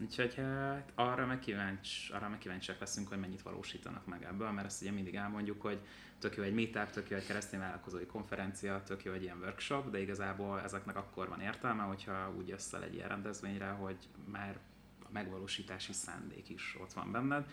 Úgyhogy 0.00 0.34
hát 0.34 0.92
arra 0.94 1.26
meg, 1.26 1.38
kíváncsi, 1.38 2.12
arra 2.12 2.28
meg 2.28 2.38
kíváncsiak 2.38 2.78
leszünk, 2.78 3.08
hogy 3.08 3.18
mennyit 3.18 3.42
valósítanak 3.42 4.06
meg 4.06 4.24
ebből, 4.24 4.50
mert 4.50 4.66
ezt 4.66 4.82
ugye 4.82 4.90
mindig 4.90 5.14
elmondjuk, 5.14 5.62
hogy 5.62 5.78
tök 6.18 6.36
jó 6.36 6.42
egy 6.42 6.54
meetup, 6.54 6.90
tök 6.90 7.10
jó 7.10 7.16
egy 7.16 7.26
keresztény 7.26 7.60
vállalkozói 7.60 8.06
konferencia, 8.06 8.82
tök 8.82 9.04
jó 9.04 9.12
egy 9.12 9.22
ilyen 9.22 9.38
workshop, 9.38 9.90
de 9.90 10.00
igazából 10.00 10.60
ezeknek 10.60 10.96
akkor 10.96 11.28
van 11.28 11.40
értelme, 11.40 11.82
hogyha 11.82 12.32
úgy 12.36 12.48
jössz 12.48 12.72
el 12.72 12.82
egy 12.82 12.94
ilyen 12.94 13.08
rendezvényre, 13.08 13.68
hogy 13.68 13.96
már 14.24 14.58
a 15.04 15.08
megvalósítási 15.12 15.92
szándék 15.92 16.48
is 16.48 16.76
ott 16.80 16.92
van 16.92 17.12
benned. 17.12 17.46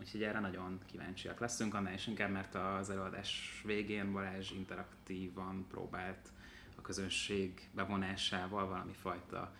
Úgyhogy 0.00 0.22
erre 0.22 0.40
nagyon 0.40 0.80
kíváncsiak 0.86 1.40
leszünk, 1.40 1.74
annál 1.74 1.94
is 1.94 2.06
inkább, 2.06 2.30
mert 2.30 2.54
az 2.54 2.90
előadás 2.90 3.62
végén 3.66 4.12
Balázs 4.12 4.50
interaktívan 4.50 5.66
próbált 5.68 6.28
a 6.76 6.80
közönség 6.80 7.68
bevonásával 7.74 8.68
valami 8.68 8.92
fajta 8.92 9.54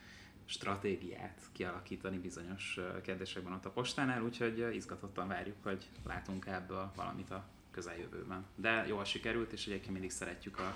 stratégiát 0.44 1.40
kialakítani 1.52 2.18
bizonyos 2.18 2.80
kérdésekben 3.02 3.52
ott 3.52 3.64
a 3.64 3.70
postánál, 3.70 4.22
úgyhogy 4.22 4.70
izgatottan 4.74 5.28
várjuk, 5.28 5.56
hogy 5.62 5.88
látunk 6.04 6.46
ebből 6.46 6.92
valamit 6.96 7.30
a 7.30 7.44
közeljövőben. 7.70 8.44
De 8.54 8.84
jól 8.88 9.04
sikerült, 9.04 9.52
és 9.52 9.66
egyébként 9.66 9.92
mindig 9.92 10.10
szeretjük 10.10 10.58
a, 10.58 10.74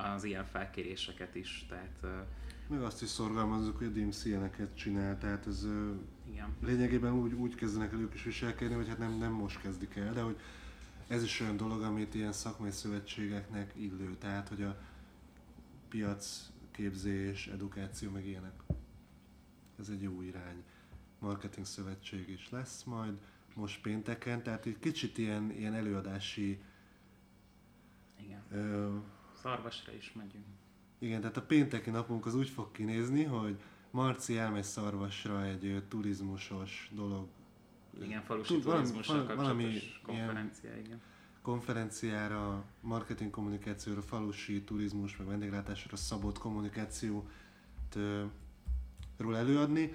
az 0.00 0.24
ilyen 0.24 0.44
felkéréseket 0.44 1.34
is, 1.34 1.66
tehát 1.68 2.26
Meg 2.68 2.82
azt 2.82 3.02
is 3.02 3.08
szorgalmazzuk, 3.08 3.78
hogy 3.78 3.86
a 3.86 3.90
DIMS 3.90 4.24
ilyeneket 4.24 4.76
csinál, 4.76 5.18
tehát 5.18 5.46
ez 5.46 5.66
igen. 6.28 6.56
lényegében 6.60 7.12
úgy, 7.12 7.32
úgy 7.32 7.54
kezdenek 7.54 7.92
el 7.92 8.00
ők 8.00 8.14
is 8.14 8.22
viselkedni, 8.22 8.74
hogy 8.74 8.88
hát 8.88 8.98
nem, 8.98 9.18
nem 9.18 9.32
most 9.32 9.60
kezdik 9.60 9.96
el, 9.96 10.12
de 10.12 10.20
hogy 10.20 10.38
ez 11.08 11.22
is 11.22 11.40
olyan 11.40 11.56
dolog, 11.56 11.82
amit 11.82 12.14
ilyen 12.14 12.32
szakmai 12.32 12.70
szövetségeknek 12.70 13.72
illő, 13.76 14.16
tehát 14.18 14.48
hogy 14.48 14.62
a 14.62 14.76
piac, 15.88 16.50
képzés, 16.70 17.46
edukáció, 17.46 18.10
meg 18.10 18.26
ilyenek. 18.26 18.60
ez 19.78 19.88
egy 19.88 20.02
jó 20.02 20.22
irány. 20.22 20.62
Marketing 21.18 21.66
szövetség 21.66 22.28
is 22.28 22.50
lesz 22.50 22.82
majd 22.84 23.18
most 23.54 23.80
pénteken, 23.80 24.42
tehát 24.42 24.66
egy 24.66 24.78
kicsit 24.78 25.18
ilyen, 25.18 25.50
ilyen 25.50 25.74
előadási 25.74 26.60
Igen. 28.20 28.42
ö, 28.50 28.96
Szarvasra 29.42 29.92
is 29.92 30.12
megyünk. 30.12 30.44
igen, 30.98 31.20
tehát 31.20 31.36
a 31.36 31.42
pénteki 31.42 31.90
napunk 31.90 32.26
az 32.26 32.34
úgy 32.34 32.48
fog 32.48 32.72
kinézni, 32.72 33.24
hogy 33.24 33.56
Marci 33.96 34.36
elmegy 34.38 34.62
Szarvasra 34.64 35.44
egy 35.44 35.82
turizmusos 35.88 36.90
dolog 36.94 37.26
Igen, 38.02 38.22
falusi 38.22 38.52
Tud, 38.52 38.62
turizmussal 38.62 39.16
valami- 39.26 39.36
valami 39.36 39.62
kapcsolatos 39.62 40.00
konferencia, 40.02 40.76
igen. 40.76 41.00
konferenciára, 41.42 42.64
marketing 42.80 43.30
kommunikációra, 43.30 44.02
falusi 44.02 44.62
turizmus, 44.62 45.16
meg 45.16 45.26
vendéglátásra 45.26 45.96
szabott 45.96 46.38
kommunikációt 46.38 47.28
ról 49.16 49.36
előadni. 49.36 49.92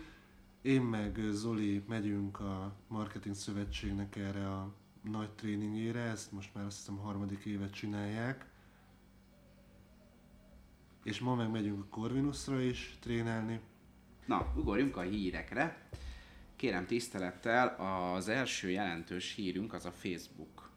Én 0.61 0.81
meg 0.81 1.19
Zoli 1.31 1.83
megyünk 1.87 2.39
a 2.39 2.73
Marketing 2.87 3.35
Szövetségnek 3.35 4.15
erre 4.15 4.49
a 4.49 4.73
nagy 5.01 5.29
tréningére, 5.31 5.99
ezt 5.99 6.31
most 6.31 6.53
már 6.53 6.65
azt 6.65 6.77
hiszem 6.77 6.97
harmadik 6.97 7.45
évet 7.45 7.73
csinálják. 7.73 8.49
És 11.03 11.19
ma 11.19 11.35
meg 11.35 11.51
megyünk 11.51 11.83
a 11.83 11.87
Corvinusra 11.89 12.61
is 12.61 12.97
trénelni. 12.99 13.59
Na, 14.31 14.53
ugorjunk 14.55 14.97
a 14.97 15.01
hírekre. 15.01 15.77
Kérem 16.55 16.85
tisztelettel, 16.85 17.67
az 18.15 18.27
első 18.27 18.69
jelentős 18.69 19.33
hírünk 19.35 19.73
az 19.73 19.85
a 19.85 19.91
Facebook 19.91 20.69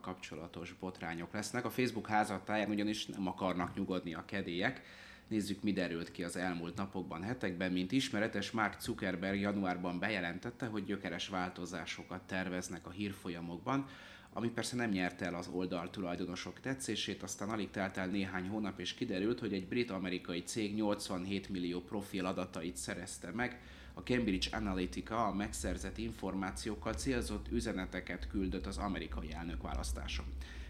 kapcsolatos 0.00 0.76
botrányok 0.80 1.32
lesznek. 1.32 1.64
A 1.64 1.70
Facebook 1.70 2.06
házattáján 2.06 2.70
ugyanis 2.70 3.06
nem 3.06 3.26
akarnak 3.26 3.74
nyugodni 3.74 4.14
a 4.14 4.24
kedélyek. 4.24 4.82
Nézzük, 5.28 5.62
mi 5.62 5.72
derült 5.72 6.10
ki 6.10 6.24
az 6.24 6.36
elmúlt 6.36 6.76
napokban, 6.76 7.22
hetekben. 7.22 7.72
Mint 7.72 7.92
ismeretes, 7.92 8.50
Mark 8.50 8.80
Zuckerberg 8.80 9.40
januárban 9.40 9.98
bejelentette, 9.98 10.66
hogy 10.66 10.84
gyökeres 10.84 11.28
változásokat 11.28 12.22
terveznek 12.22 12.86
a 12.86 12.90
hírfolyamokban, 12.90 13.86
ami 14.32 14.48
persze 14.48 14.76
nem 14.76 14.90
nyerte 14.90 15.24
el 15.24 15.34
az 15.34 15.48
oldal 15.48 15.90
tulajdonosok 15.90 16.60
tetszését, 16.60 17.22
aztán 17.22 17.48
alig 17.48 17.70
telt 17.70 17.96
el 17.96 18.06
néhány 18.06 18.48
hónap, 18.48 18.80
és 18.80 18.94
kiderült, 18.94 19.40
hogy 19.40 19.52
egy 19.52 19.66
brit-amerikai 19.66 20.42
cég 20.42 20.74
87 20.74 21.48
millió 21.48 21.80
profil 21.80 22.26
adatait 22.26 22.76
szerezte 22.76 23.30
meg, 23.30 23.60
a 23.94 24.00
Cambridge 24.00 24.56
Analytica 24.56 25.26
a 25.26 25.34
megszerzett 25.34 25.98
információkkal 25.98 26.92
célzott 26.92 27.50
üzeneteket 27.50 28.28
küldött 28.28 28.66
az 28.66 28.76
amerikai 28.76 29.32
elnökválasztáson. 29.32 30.24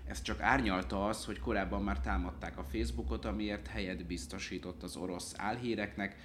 Ez 0.07 0.23
csak 0.23 0.41
árnyalta 0.41 1.07
az, 1.07 1.25
hogy 1.25 1.39
korábban 1.39 1.83
már 1.83 2.01
támadták 2.01 2.59
a 2.59 2.65
Facebookot, 2.65 3.25
amiért 3.25 3.67
helyet 3.67 4.07
biztosított 4.07 4.83
az 4.83 4.97
orosz 4.97 5.35
álhíreknek, 5.37 6.17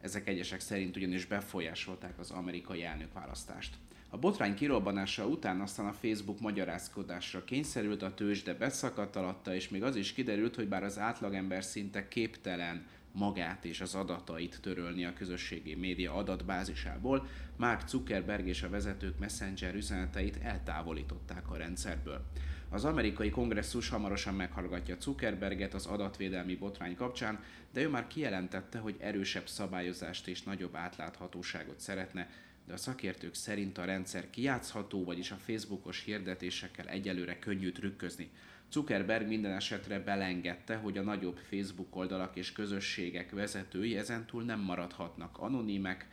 ezek 0.00 0.28
egyesek 0.28 0.60
szerint 0.60 0.96
ugyanis 0.96 1.26
befolyásolták 1.26 2.18
az 2.18 2.30
amerikai 2.30 2.84
elnökválasztást. 2.84 3.76
A 4.12 4.18
botrány 4.18 4.54
kirobbanása 4.54 5.26
után 5.26 5.60
aztán 5.60 5.86
a 5.86 5.92
Facebook 5.92 6.40
magyarázkodásra 6.40 7.44
kényszerült, 7.44 8.02
a 8.02 8.14
tőzsde 8.14 8.54
beszakadt 8.54 9.16
alatta, 9.16 9.54
és 9.54 9.68
még 9.68 9.82
az 9.82 9.96
is 9.96 10.12
kiderült, 10.12 10.54
hogy 10.54 10.68
bár 10.68 10.84
az 10.84 10.98
átlagember 10.98 11.64
szinte 11.64 12.08
képtelen 12.08 12.86
magát 13.12 13.64
és 13.64 13.80
az 13.80 13.94
adatait 13.94 14.58
törölni 14.62 15.04
a 15.04 15.12
közösségi 15.12 15.74
média 15.74 16.14
adatbázisából, 16.14 17.26
Mark 17.56 17.88
Zuckerberg 17.88 18.46
és 18.46 18.62
a 18.62 18.68
vezetők 18.68 19.18
Messenger 19.18 19.74
üzeneteit 19.74 20.38
eltávolították 20.42 21.50
a 21.50 21.56
rendszerből. 21.56 22.24
Az 22.68 22.84
amerikai 22.84 23.30
kongresszus 23.30 23.88
hamarosan 23.88 24.34
meghallgatja 24.34 24.96
Zuckerberget 25.00 25.74
az 25.74 25.86
adatvédelmi 25.86 26.56
botrány 26.56 26.96
kapcsán, 26.96 27.42
de 27.72 27.82
ő 27.82 27.88
már 27.88 28.06
kijelentette, 28.06 28.78
hogy 28.78 28.96
erősebb 28.98 29.48
szabályozást 29.48 30.28
és 30.28 30.42
nagyobb 30.42 30.76
átláthatóságot 30.76 31.80
szeretne, 31.80 32.28
de 32.70 32.76
a 32.76 32.78
szakértők 32.78 33.34
szerint 33.34 33.78
a 33.78 33.84
rendszer 33.84 34.30
kijátszható, 34.30 35.04
vagyis 35.04 35.30
a 35.30 35.36
Facebookos 35.36 36.02
hirdetésekkel 36.04 36.86
egyelőre 36.86 37.38
könnyű 37.38 37.72
trükközni. 37.72 38.30
Zuckerberg 38.72 39.26
minden 39.26 39.52
esetre 39.52 39.98
belengedte, 39.98 40.76
hogy 40.76 40.98
a 40.98 41.02
nagyobb 41.02 41.36
Facebook 41.36 41.96
oldalak 41.96 42.36
és 42.36 42.52
közösségek 42.52 43.30
vezetői 43.30 43.96
ezentúl 43.96 44.42
nem 44.42 44.60
maradhatnak 44.60 45.38
anonimek, 45.38 46.06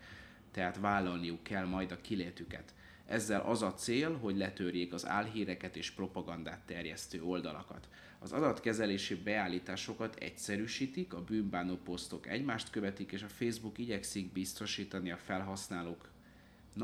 tehát 0.52 0.78
vállalniuk 0.78 1.44
kell 1.44 1.66
majd 1.66 1.92
a 1.92 2.02
kilétüket. 2.02 2.74
Ezzel 3.06 3.42
az 3.42 3.62
a 3.62 3.74
cél, 3.74 4.18
hogy 4.18 4.38
letörjék 4.38 4.94
az 4.94 5.08
álhíreket 5.08 5.76
és 5.76 5.92
propagandát 5.92 6.66
terjesztő 6.66 7.24
oldalakat. 7.24 7.88
Az 8.20 8.32
adatkezelési 8.32 9.16
beállításokat 9.16 10.16
egyszerűsítik, 10.16 11.14
a 11.14 11.24
bűnbánó 11.24 11.76
posztok 11.76 12.28
egymást 12.28 12.70
követik, 12.70 13.12
és 13.12 13.24
a 13.24 13.28
Facebook 13.28 13.78
igyekszik 13.78 14.32
biztosítani 14.32 15.12
a 15.12 15.18
felhasználók 15.18 16.16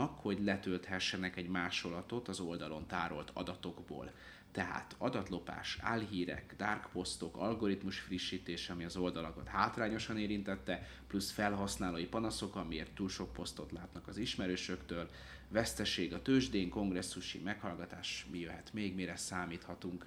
hogy 0.02 0.44
letölthessenek 0.44 1.38
egy 1.38 1.50
másolatot 1.50 2.28
az 2.28 2.40
oldalon 2.40 2.88
tárolt 2.88 3.32
adatokból. 3.34 4.12
Tehát 4.52 4.96
adatlopás, 4.98 5.78
álhírek, 5.82 6.54
dark 6.58 6.90
posztok, 6.92 7.38
algoritmus 7.38 8.00
frissítés, 8.00 8.70
ami 8.70 8.84
az 8.84 8.96
oldalakat 8.96 9.48
hátrányosan 9.48 10.18
érintette, 10.18 10.88
plusz 11.08 11.32
felhasználói 11.32 12.06
panaszok, 12.06 12.56
amiért 12.56 12.92
túl 12.92 13.10
sok 13.10 13.34
posztot 13.34 13.72
látnak 13.72 14.08
az 14.08 14.18
ismerősöktől, 14.18 15.10
veszteség 15.50 16.14
a 16.14 16.22
tőzsdén, 16.22 16.70
kongresszusi 16.70 17.40
meghallgatás, 17.40 18.28
mi 18.32 18.40
jöhet 18.40 18.74
még, 18.74 18.96
mire 18.96 19.16
számíthatunk. 19.16 20.06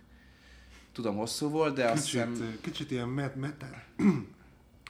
Tudom, 0.93 1.16
hosszú 1.16 1.49
volt, 1.49 1.75
de 1.75 1.90
azt 1.90 2.05
Kicsit, 2.05 2.28
hiszem... 2.28 2.59
kicsit 2.61 2.90
ilyen 2.90 3.09
met, 3.09 3.35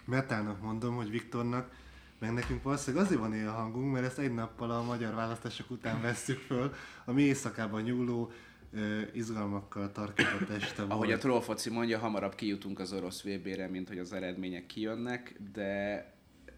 metának 0.04 0.60
mondom, 0.68 0.96
hogy 0.96 1.10
Viktornak, 1.10 1.74
meg 2.18 2.32
nekünk 2.32 2.62
valószínűleg 2.62 3.04
azért 3.04 3.20
van 3.20 3.34
ilyen 3.34 3.50
hangunk, 3.50 3.92
mert 3.92 4.04
ezt 4.04 4.18
egy 4.18 4.34
nappal 4.34 4.70
a 4.70 4.82
magyar 4.82 5.14
választások 5.14 5.70
után 5.70 6.02
vesszük 6.02 6.38
föl, 6.38 6.74
a 7.04 7.12
mi 7.12 7.22
éjszakába 7.22 7.80
nyúló 7.80 8.30
ö, 8.72 9.00
izgalmakkal 9.12 9.92
tarkított 9.92 10.50
este 10.50 10.82
volt. 10.82 10.92
Ahogy 10.92 11.12
a 11.12 11.18
trollfoci 11.18 11.70
mondja, 11.70 11.98
hamarabb 11.98 12.34
kijutunk 12.34 12.78
az 12.78 12.92
orosz 12.92 13.22
VB-re, 13.22 13.68
mint 13.68 13.88
hogy 13.88 13.98
az 13.98 14.12
eredmények 14.12 14.66
kijönnek, 14.66 15.40
de 15.52 16.04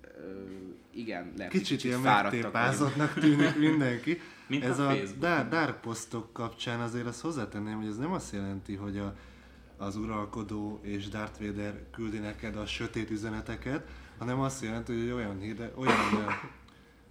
ö, 0.02 0.42
igen, 0.90 1.32
lehet, 1.36 1.52
hogy 1.52 1.60
Kicsit 1.60 1.84
ilyen 1.84 2.00
megtépázottnak 2.00 3.14
tűnik 3.14 3.56
mindenki. 3.58 4.20
Mint 4.48 4.64
ez 4.64 4.78
a 4.78 4.88
a 4.88 4.94
Facebook. 4.94 5.18
dark, 5.18 5.48
dark 5.48 5.80
posztok 5.80 6.32
kapcsán 6.32 6.80
azért 6.80 7.06
azt 7.06 7.20
hozzátenném, 7.20 7.76
hogy 7.76 7.86
ez 7.86 7.96
nem 7.96 8.12
azt 8.12 8.32
jelenti, 8.32 8.74
hogy 8.74 8.98
a, 8.98 9.14
az 9.76 9.96
uralkodó 9.96 10.80
és 10.82 11.08
Darth 11.08 11.40
Vader 11.40 11.84
küldi 11.90 12.18
neked 12.18 12.56
a 12.56 12.66
sötét 12.66 13.10
üzeneteket, 13.10 13.88
hanem 14.18 14.40
azt 14.40 14.62
jelenti, 14.62 14.92
hogy 14.92 15.02
egy 15.02 15.10
olyan, 15.10 15.38
hirde, 15.40 15.72
olyan 15.76 15.96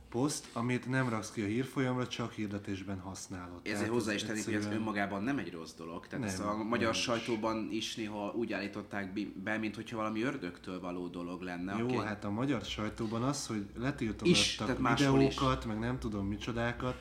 poszt, 0.10 0.48
amit 0.54 0.90
nem 0.90 1.10
raksz 1.10 1.32
ki 1.32 1.42
a 1.42 1.46
hírfolyamra, 1.46 2.08
csak 2.08 2.32
hirdetésben 2.32 3.00
használod. 3.00 3.60
Ezért 3.64 3.78
Tehát 3.78 3.94
hozzá 3.94 4.14
is 4.14 4.24
tennék, 4.24 4.44
hogy 4.44 4.54
ez 4.54 4.60
egyszerűen- 4.60 4.82
önmagában 4.82 5.24
nem 5.24 5.38
egy 5.38 5.52
rossz 5.54 5.74
dolog. 5.74 6.08
Tehát 6.08 6.26
Nem, 6.26 6.34
ezt 6.34 6.42
a 6.44 6.58
nem 6.58 6.68
magyar 6.68 6.92
is. 6.92 7.02
sajtóban 7.02 7.68
is 7.72 7.96
néha 7.96 8.32
úgy 8.36 8.54
állították 8.54 9.14
be, 9.44 9.58
mint 9.58 9.76
hogyha 9.76 9.98
valami 9.98 10.22
ördögtől 10.22 10.80
való 10.80 11.08
dolog 11.08 11.42
lenne. 11.42 11.76
Jó, 11.78 11.86
aki- 11.86 11.98
hát 11.98 12.24
a 12.26 12.30
magyar 12.30 12.62
sajtóban 12.62 13.24
az, 13.24 13.48
hogy 13.48 13.66
letiltogattak 13.78 14.80
máshol 14.80 15.22
is. 15.22 15.28
videókat, 15.34 15.66
meg 15.66 15.80
nem 15.80 16.00
tudom 16.00 16.28
micsodákat, 16.28 16.96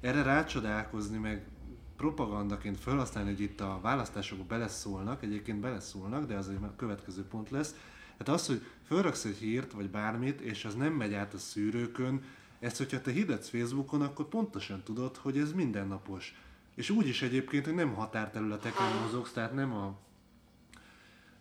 erre 0.00 0.22
rácsodálkozni, 0.22 1.18
meg 1.18 1.46
propagandaként 1.96 2.78
felhasználni, 2.78 3.30
hogy 3.30 3.40
itt 3.40 3.60
a 3.60 3.78
választásokba 3.82 4.44
beleszólnak, 4.44 5.22
egyébként 5.22 5.60
beleszólnak, 5.60 6.26
de 6.26 6.34
az 6.34 6.48
egy 6.48 6.58
következő 6.76 7.24
pont 7.24 7.50
lesz. 7.50 7.74
Hát 8.26 8.34
az, 8.34 8.46
hogy 8.46 8.62
felraksz 8.82 9.24
egy 9.24 9.36
hírt, 9.36 9.72
vagy 9.72 9.90
bármit, 9.90 10.40
és 10.40 10.64
az 10.64 10.74
nem 10.74 10.92
megy 10.92 11.14
át 11.14 11.34
a 11.34 11.38
szűrőkön, 11.38 12.22
ezt, 12.58 12.76
hogyha 12.76 13.00
te 13.00 13.10
hirdetsz 13.10 13.48
Facebookon, 13.48 14.02
akkor 14.02 14.28
pontosan 14.28 14.82
tudod, 14.82 15.16
hogy 15.16 15.38
ez 15.38 15.52
mindennapos. 15.52 16.34
És 16.74 16.90
úgy 16.90 17.06
is 17.06 17.22
egyébként, 17.22 17.64
hogy 17.64 17.74
nem 17.74 17.94
határterületeken 17.94 18.86
mozogsz, 19.04 19.32
tehát 19.32 19.54
nem 19.54 19.72
a 19.72 19.98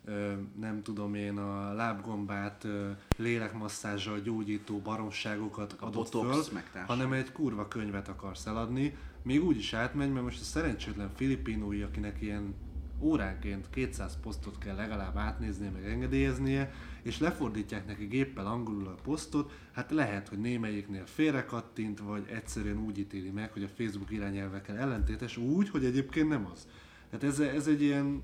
ö, 0.05 0.33
nem 0.59 0.83
tudom 0.83 1.13
én, 1.13 1.37
a 1.37 1.73
lábgombát 1.73 2.63
ö, 2.63 2.89
lélekmasszázsal 3.17 4.19
gyógyító 4.19 4.77
baromságokat 4.77 5.75
A 5.79 5.85
adott 5.85 6.09
föl, 6.09 6.43
hanem 6.85 7.13
egy 7.13 7.31
kurva 7.31 7.67
könyvet 7.67 8.07
akarsz 8.07 8.45
eladni, 8.45 8.97
még 9.21 9.43
úgy 9.43 9.57
is 9.57 9.73
átmegy, 9.73 10.11
mert 10.11 10.25
most 10.25 10.41
a 10.41 10.43
szerencsétlen 10.43 11.09
filipinói, 11.15 11.81
akinek 11.81 12.21
ilyen 12.21 12.55
óránként 13.01 13.69
200 13.69 14.17
posztot 14.21 14.57
kell 14.57 14.75
legalább 14.75 15.17
átnéznie, 15.17 15.69
meg 15.69 15.85
engedélyeznie, 15.85 16.73
és 17.01 17.19
lefordítják 17.19 17.87
neki 17.87 18.05
géppel 18.05 18.45
angolul 18.45 18.87
a 18.87 19.01
posztot, 19.03 19.51
hát 19.71 19.91
lehet, 19.91 20.27
hogy 20.27 20.39
némelyiknél 20.39 21.05
félrekattint, 21.05 21.99
vagy 21.99 22.27
egyszerűen 22.29 22.77
úgy 22.77 22.97
ítéli 22.97 23.29
meg, 23.29 23.51
hogy 23.51 23.63
a 23.63 23.67
Facebook 23.67 24.11
irányelvekkel 24.11 24.77
ellentétes, 24.77 25.37
úgy, 25.37 25.69
hogy 25.69 25.85
egyébként 25.85 26.29
nem 26.29 26.45
az. 26.51 26.67
Tehát 27.09 27.23
ez, 27.23 27.39
ez 27.39 27.67
egy 27.67 27.81
ilyen 27.81 28.23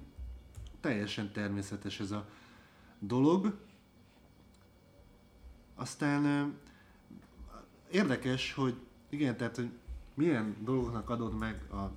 teljesen 0.80 1.32
természetes 1.32 2.00
ez 2.00 2.12
a 2.12 2.28
dolog. 3.00 3.58
Aztán 5.76 6.54
érdekes, 7.92 8.54
hogy 8.54 8.76
igen, 9.10 9.38
tehát, 9.38 9.56
hogy 9.56 9.70
milyen 10.14 10.56
dolgoknak 10.64 11.10
adod 11.10 11.38
meg 11.38 11.72
a 11.72 11.92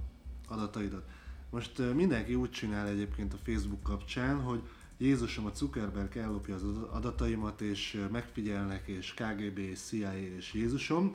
adataidat. 0.49 1.09
Most 1.51 1.95
mindenki 1.95 2.35
úgy 2.35 2.51
csinál 2.51 2.89
egyébként 2.89 3.33
a 3.33 3.39
Facebook 3.45 3.83
kapcsán, 3.83 4.41
hogy 4.41 4.61
Jézusom, 4.99 5.47
a 5.47 5.51
Zuckerberg 5.55 6.17
ellopja 6.17 6.55
az 6.55 6.63
adataimat, 6.91 7.61
és 7.61 8.07
megfigyelnek, 8.11 8.87
és 8.87 9.15
KGB, 9.15 9.59
és 9.59 9.79
CIA, 9.81 10.19
és 10.19 10.53
Jézusom. 10.53 11.13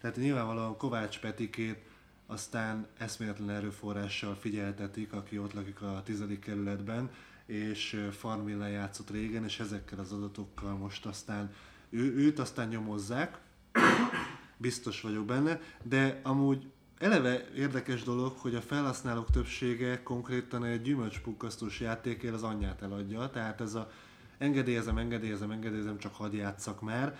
Tehát 0.00 0.16
nyilvánvalóan 0.16 0.76
Kovács 0.76 1.18
Petikét 1.18 1.78
aztán 2.26 2.86
eszméletlen 2.98 3.50
erőforrással 3.50 4.34
figyeltetik, 4.34 5.12
aki 5.12 5.38
ott 5.38 5.52
lakik 5.52 5.82
a 5.82 6.02
tizedik 6.04 6.40
kerületben, 6.40 7.10
és 7.46 8.08
Farmilla 8.10 8.66
játszott 8.66 9.10
régen, 9.10 9.44
és 9.44 9.60
ezekkel 9.60 9.98
az 9.98 10.12
adatokkal 10.12 10.76
most 10.76 11.06
aztán 11.06 11.52
ő, 11.90 12.16
őt 12.16 12.38
aztán 12.38 12.68
nyomozzák, 12.68 13.38
biztos 14.56 15.00
vagyok 15.00 15.24
benne, 15.24 15.60
de 15.82 16.20
amúgy 16.22 16.66
eleve 16.98 17.48
érdekes 17.56 18.02
dolog, 18.02 18.36
hogy 18.36 18.54
a 18.54 18.60
felhasználók 18.60 19.30
többsége 19.30 20.02
konkrétan 20.02 20.64
egy 20.64 20.82
gyümölcspukkasztós 20.82 21.80
játékért 21.80 22.34
az 22.34 22.42
anyját 22.42 22.82
eladja, 22.82 23.30
tehát 23.30 23.60
ez 23.60 23.74
a 23.74 23.90
engedélyezem, 24.38 24.98
engedélyezem, 24.98 25.50
engedélyezem, 25.50 25.98
csak 25.98 26.14
hadd 26.14 26.34
játszak 26.34 26.80
már. 26.80 27.18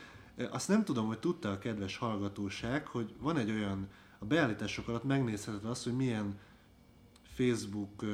Azt 0.51 0.69
nem 0.69 0.85
tudom, 0.85 1.07
hogy 1.07 1.19
tudta 1.19 1.51
a 1.51 1.59
kedves 1.59 1.97
hallgatóság, 1.97 2.87
hogy 2.87 3.15
van 3.19 3.37
egy 3.37 3.51
olyan, 3.51 3.89
a 4.19 4.25
beállítások 4.25 4.89
alatt 4.89 5.05
megnézheted 5.05 5.65
azt, 5.65 5.85
hogy 5.85 5.97
milyen 5.97 6.39
Facebook 7.23 8.05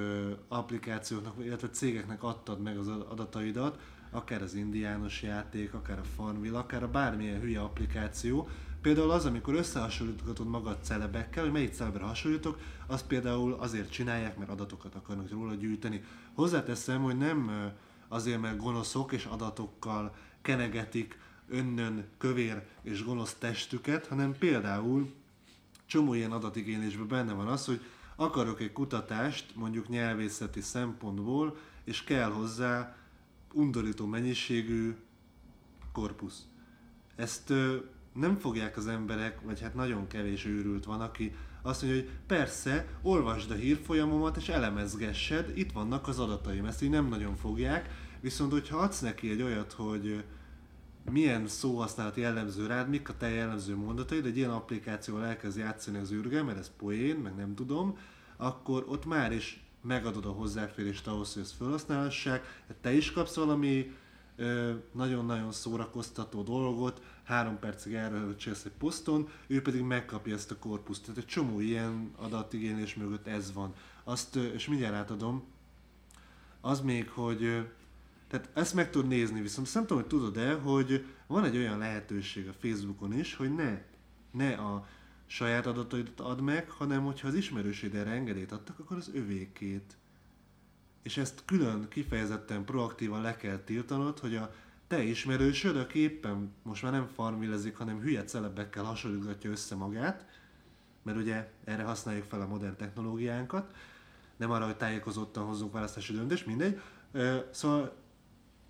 applikációknak, 0.48 1.34
illetve 1.44 1.68
cégeknek 1.68 2.22
adtad 2.22 2.60
meg 2.60 2.78
az 2.78 2.88
adataidat, 2.88 3.78
akár 4.10 4.42
az 4.42 4.54
indiános 4.54 5.22
játék, 5.22 5.74
akár 5.74 5.98
a 5.98 6.04
Farmville, 6.04 6.58
akár 6.58 6.82
a 6.82 6.90
bármilyen 6.90 7.40
hülye 7.40 7.60
applikáció. 7.60 8.48
Például 8.84 9.10
az, 9.10 9.24
amikor 9.24 9.54
összehasonlítgatod 9.54 10.46
magad 10.46 10.78
celebekkel, 10.82 11.42
hogy 11.42 11.52
melyik 11.52 11.72
celebre 11.72 12.04
hasonlítok, 12.04 12.58
azt 12.86 13.06
például 13.06 13.52
azért 13.52 13.90
csinálják, 13.90 14.38
mert 14.38 14.50
adatokat 14.50 14.94
akarnak 14.94 15.30
róla 15.30 15.54
gyűjteni. 15.54 16.04
Hozzáteszem, 16.34 17.02
hogy 17.02 17.16
nem 17.16 17.70
azért, 18.08 18.40
mert 18.40 18.56
gonoszok 18.56 19.12
és 19.12 19.24
adatokkal 19.24 20.14
kenegetik 20.42 21.18
önnön 21.48 22.04
kövér 22.18 22.62
és 22.82 23.04
gonosz 23.04 23.34
testüket, 23.34 24.06
hanem 24.06 24.38
például 24.38 25.12
csomó 25.86 26.14
ilyen 26.14 26.32
adatigénylésben 26.32 27.08
benne 27.08 27.32
van 27.32 27.46
az, 27.46 27.64
hogy 27.66 27.80
akarok 28.16 28.60
egy 28.60 28.72
kutatást, 28.72 29.54
mondjuk 29.54 29.88
nyelvészeti 29.88 30.60
szempontból, 30.60 31.56
és 31.84 32.04
kell 32.04 32.30
hozzá 32.30 32.96
undorító 33.52 34.06
mennyiségű 34.06 34.96
korpusz. 35.92 36.46
Ezt 37.16 37.52
nem 38.14 38.38
fogják 38.38 38.76
az 38.76 38.86
emberek, 38.86 39.40
vagy 39.40 39.60
hát 39.60 39.74
nagyon 39.74 40.06
kevés 40.06 40.44
őrült 40.44 40.84
van, 40.84 41.00
aki 41.00 41.34
azt 41.62 41.82
mondja, 41.82 42.00
hogy 42.00 42.10
persze, 42.26 42.86
olvasd 43.02 43.50
a 43.50 43.54
hírfolyamomat 43.54 44.36
és 44.36 44.48
elemezgessed, 44.48 45.58
itt 45.58 45.72
vannak 45.72 46.08
az 46.08 46.18
adataim. 46.18 46.64
Ezt 46.64 46.82
így 46.82 46.90
nem 46.90 47.08
nagyon 47.08 47.36
fogják, 47.36 47.90
viszont 48.20 48.52
hogyha 48.52 48.76
adsz 48.76 49.00
neki 49.00 49.30
egy 49.30 49.42
olyat, 49.42 49.72
hogy 49.72 50.24
milyen 51.10 51.46
szóhasználat 51.46 52.16
jellemző 52.16 52.66
rád, 52.66 52.88
mik 52.88 53.08
a 53.08 53.16
te 53.16 53.28
jellemző 53.28 53.76
mondataid, 53.76 54.26
egy 54.26 54.36
ilyen 54.36 54.50
applikációval 54.50 55.24
elkezd 55.24 55.58
játszani 55.58 55.98
az 55.98 56.12
űrge, 56.12 56.42
mert 56.42 56.58
ez 56.58 56.70
poén, 56.76 57.16
meg 57.16 57.34
nem 57.34 57.54
tudom, 57.54 57.98
akkor 58.36 58.84
ott 58.88 59.04
már 59.04 59.32
is 59.32 59.64
megadod 59.82 60.24
a 60.24 60.30
hozzáférést 60.30 61.06
ahhoz, 61.06 61.32
hogy 61.32 61.42
ezt 61.42 61.56
felhasználhassák. 61.56 62.62
Te 62.80 62.92
is 62.92 63.12
kapsz 63.12 63.34
valami 63.34 63.92
nagyon-nagyon 64.92 65.52
szórakoztató 65.52 66.42
dolgot, 66.42 67.02
három 67.22 67.58
percig 67.58 67.94
elröhögcsélsz 67.94 68.64
egy 68.64 68.72
poszton, 68.78 69.28
ő 69.46 69.62
pedig 69.62 69.82
megkapja 69.82 70.34
ezt 70.34 70.50
a 70.50 70.58
korpuszt. 70.58 71.02
Tehát 71.02 71.18
egy 71.18 71.26
csomó 71.26 71.60
ilyen 71.60 72.10
adatigénylés 72.16 72.94
mögött 72.94 73.26
ez 73.26 73.52
van. 73.52 73.74
Azt, 74.04 74.36
és 74.36 74.68
mindjárt 74.68 74.94
átadom, 74.94 75.44
az 76.60 76.80
még, 76.80 77.08
hogy 77.08 77.68
tehát 78.28 78.50
ezt 78.54 78.74
meg 78.74 78.90
tud 78.90 79.06
nézni, 79.06 79.40
viszont 79.40 79.74
nem 79.74 79.86
tudom, 79.86 80.02
hogy 80.02 80.10
tudod-e, 80.10 80.52
hogy 80.52 81.04
van 81.26 81.44
egy 81.44 81.56
olyan 81.56 81.78
lehetőség 81.78 82.48
a 82.48 82.52
Facebookon 82.52 83.18
is, 83.18 83.34
hogy 83.34 83.54
ne, 83.54 83.82
ne 84.30 84.54
a 84.54 84.86
saját 85.26 85.66
adataidat 85.66 86.20
ad 86.20 86.40
meg, 86.40 86.70
hanem 86.70 87.04
hogyha 87.04 87.28
az 87.28 87.34
ismerőség 87.34 87.94
erre 87.94 88.10
engedélyt 88.10 88.52
adtak, 88.52 88.78
akkor 88.78 88.96
az 88.96 89.10
övékét. 89.14 89.96
És 91.04 91.16
ezt 91.16 91.42
külön, 91.44 91.88
kifejezetten 91.88 92.64
proaktívan 92.64 93.22
le 93.22 93.36
kell 93.36 93.58
tiltanod, 93.58 94.18
hogy 94.18 94.36
a 94.36 94.54
te 94.86 95.02
ismerősöd, 95.02 95.76
aki 95.76 95.98
éppen 95.98 96.52
most 96.62 96.82
már 96.82 96.92
nem 96.92 97.06
farmilezik, 97.06 97.76
hanem 97.76 98.00
hülye 98.00 98.24
celebekkel 98.24 98.84
hasonlítgatja 98.84 99.50
össze 99.50 99.74
magát, 99.74 100.26
mert 101.02 101.18
ugye 101.18 101.50
erre 101.64 101.82
használjuk 101.82 102.24
fel 102.24 102.40
a 102.40 102.46
modern 102.46 102.76
technológiánkat, 102.76 103.74
nem 104.36 104.50
arra, 104.50 104.64
hogy 104.64 104.76
tájékozottan 104.76 105.44
hozzunk 105.44 105.72
választási 105.72 106.12
döntést, 106.12 106.46
mindegy. 106.46 106.80
Szóval 107.50 107.96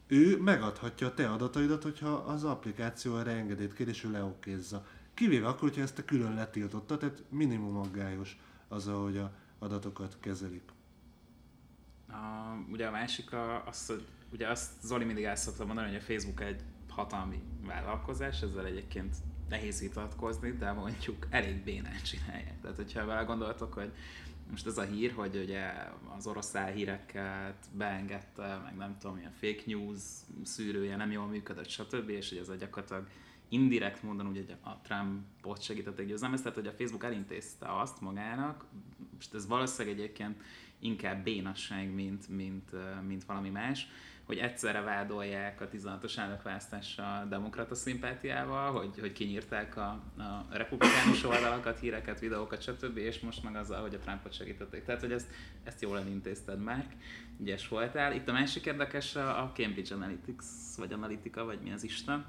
ő 0.06 0.40
megadhatja 0.40 1.06
a 1.06 1.14
te 1.14 1.30
adataidat, 1.30 1.82
hogyha 1.82 2.12
az 2.12 2.44
applikáció 2.44 3.18
erre 3.18 3.30
engedélyt 3.30 3.74
kér, 3.74 3.88
és 3.88 4.04
ő 4.04 4.10
leokézza. 4.10 4.86
Kivéve 5.14 5.46
akkor, 5.46 5.68
hogyha 5.68 5.82
ezt 5.82 5.98
a 5.98 6.04
külön 6.04 6.34
letiltotta, 6.34 6.96
tehát 6.96 7.22
minimum 7.28 7.76
aggályos 7.76 8.38
az, 8.68 8.88
ahogy 8.88 9.16
a 9.16 9.32
adatokat 9.58 10.16
kezelik. 10.20 10.62
A, 12.14 12.56
ugye 12.72 12.86
a 12.86 12.90
másik 12.90 13.32
a, 13.32 13.66
az, 13.66 13.86
hogy 13.86 14.06
ugye 14.32 14.48
azt 14.48 14.70
Zoli 14.82 15.04
mindig 15.04 15.24
el 15.24 15.36
szokta 15.36 15.64
mondani, 15.64 15.86
hogy 15.86 15.96
a 15.96 16.00
Facebook 16.00 16.40
egy 16.40 16.60
hatalmi 16.88 17.42
vállalkozás, 17.66 18.42
ezzel 18.42 18.66
egyébként 18.66 19.16
nehéz 19.48 19.80
vitatkozni, 19.80 20.50
de 20.50 20.72
mondjuk 20.72 21.26
elég 21.30 21.64
bénán 21.64 22.02
csinálják. 22.02 22.60
Tehát, 22.60 22.76
hogyha 22.76 23.06
vele 23.06 23.22
gondoltok, 23.22 23.72
hogy 23.72 23.92
most 24.50 24.66
ez 24.66 24.78
a 24.78 24.82
hír, 24.82 25.12
hogy 25.12 25.36
ugye 25.36 25.72
az 26.16 26.26
orosz 26.26 26.56
híreket 26.74 27.66
beengedte, 27.72 28.60
meg 28.64 28.76
nem 28.76 28.96
tudom, 28.98 29.16
ilyen 29.16 29.32
fake 29.40 29.62
news 29.66 30.00
szűrője 30.42 30.96
nem 30.96 31.10
jól 31.10 31.26
működött, 31.26 31.68
stb. 31.68 32.08
És 32.08 32.28
hogy 32.28 32.38
ez 32.38 32.48
a 32.48 32.54
gyakorlatilag 32.54 33.06
indirekt 33.48 34.02
módon 34.02 34.26
ugye 34.26 34.42
a 34.60 34.80
Trumpot 34.80 35.62
segítették 35.62 36.06
győzelmezni, 36.06 36.44
tehát 36.44 36.58
hogy 36.58 36.68
a 36.68 36.76
Facebook 36.76 37.04
elintézte 37.04 37.80
azt 37.80 38.00
magának, 38.00 38.64
most 39.14 39.34
ez 39.34 39.46
valószínűleg 39.46 39.98
egyébként 39.98 40.42
inkább 40.84 41.22
bénasság, 41.24 41.94
mint, 41.94 42.28
mint, 42.28 42.70
mint 43.06 43.24
valami 43.24 43.50
más, 43.50 43.88
hogy 44.24 44.38
egyszerre 44.38 44.80
vádolják 44.80 45.60
a 45.60 45.68
16-os 45.68 46.18
elnökválasztással 46.18 47.26
demokrata 47.28 47.74
szimpátiával, 47.74 48.72
hogy, 48.72 49.00
hogy 49.00 49.12
kinyírták 49.12 49.76
a, 49.76 49.88
a 50.16 50.46
republikánus 50.50 51.24
oldalakat, 51.24 51.78
híreket, 51.78 52.20
videókat, 52.20 52.62
stb. 52.62 52.96
és 52.96 53.20
most 53.20 53.42
meg 53.42 53.56
azzal, 53.56 53.80
hogy 53.80 53.94
a 53.94 53.98
Trumpot 53.98 54.32
segítették. 54.32 54.84
Tehát, 54.84 55.00
hogy 55.00 55.12
ezt, 55.12 55.28
ezt 55.64 55.82
jól 55.82 55.98
elintézted 55.98 56.62
már, 56.62 56.86
ügyes 57.40 57.68
voltál. 57.68 58.14
Itt 58.14 58.28
a 58.28 58.32
másik 58.32 58.66
érdekes 58.66 59.16
a 59.16 59.52
Cambridge 59.54 59.94
Analytics, 59.94 60.44
vagy 60.76 60.92
Analytica, 60.92 61.44
vagy 61.44 61.58
mi 61.62 61.72
az 61.72 61.84
Isten, 61.84 62.24